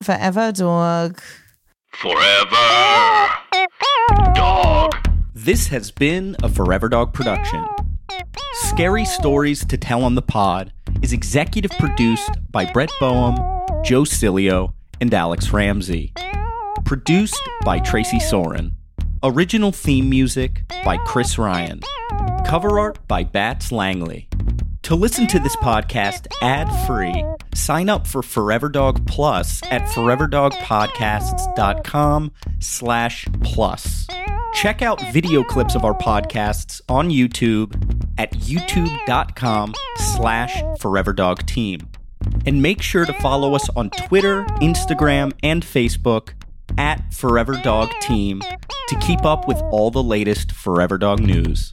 Forever 0.02 0.52
dog. 0.52 1.20
Forever. 1.92 3.28
Dog. 4.34 4.94
This 5.34 5.68
has 5.68 5.90
been 5.90 6.36
a 6.42 6.48
Forever 6.48 6.88
Dog 6.88 7.12
production. 7.12 7.66
Scary 8.52 9.04
Stories 9.04 9.64
to 9.64 9.76
Tell 9.76 10.04
on 10.04 10.14
the 10.14 10.22
Pod 10.22 10.72
is 11.02 11.12
executive 11.12 11.70
produced 11.72 12.30
by 12.50 12.70
Brett 12.70 12.90
Boehm, 13.00 13.36
Joe 13.82 14.02
Cilio, 14.02 14.72
and 15.00 15.12
Alex 15.12 15.52
Ramsey. 15.52 16.12
Produced 16.90 17.40
by 17.64 17.78
Tracy 17.78 18.18
Soren. 18.18 18.74
Original 19.22 19.70
theme 19.70 20.10
music 20.10 20.64
by 20.84 20.96
Chris 20.96 21.38
Ryan. 21.38 21.82
Cover 22.44 22.80
art 22.80 23.06
by 23.06 23.22
Bats 23.22 23.70
Langley. 23.70 24.28
To 24.82 24.96
listen 24.96 25.28
to 25.28 25.38
this 25.38 25.54
podcast 25.54 26.26
ad-free, 26.42 27.24
sign 27.54 27.88
up 27.88 28.08
for 28.08 28.24
Forever 28.24 28.68
Dog 28.68 29.06
Plus 29.06 29.62
at 29.70 29.82
foreverdogpodcasts.com 29.82 32.32
slash 32.58 33.26
plus. 33.44 34.08
Check 34.54 34.82
out 34.82 35.00
video 35.12 35.44
clips 35.44 35.76
of 35.76 35.84
our 35.84 35.96
podcasts 35.96 36.80
on 36.88 37.08
YouTube 37.08 37.72
at 38.18 38.32
youtube.com 38.32 39.74
slash 40.16 40.60
foreverdogteam. 40.80 41.86
And 42.46 42.60
make 42.60 42.82
sure 42.82 43.04
to 43.04 43.12
follow 43.20 43.54
us 43.54 43.68
on 43.76 43.90
Twitter, 43.90 44.42
Instagram, 44.60 45.32
and 45.44 45.62
Facebook 45.62 46.30
at 46.78 47.12
Forever 47.12 47.60
Dog 47.62 47.90
Team 48.00 48.40
to 48.88 48.98
keep 49.00 49.24
up 49.24 49.46
with 49.46 49.60
all 49.70 49.90
the 49.90 50.02
latest 50.02 50.52
Forever 50.52 50.98
Dog 50.98 51.20
news. 51.20 51.72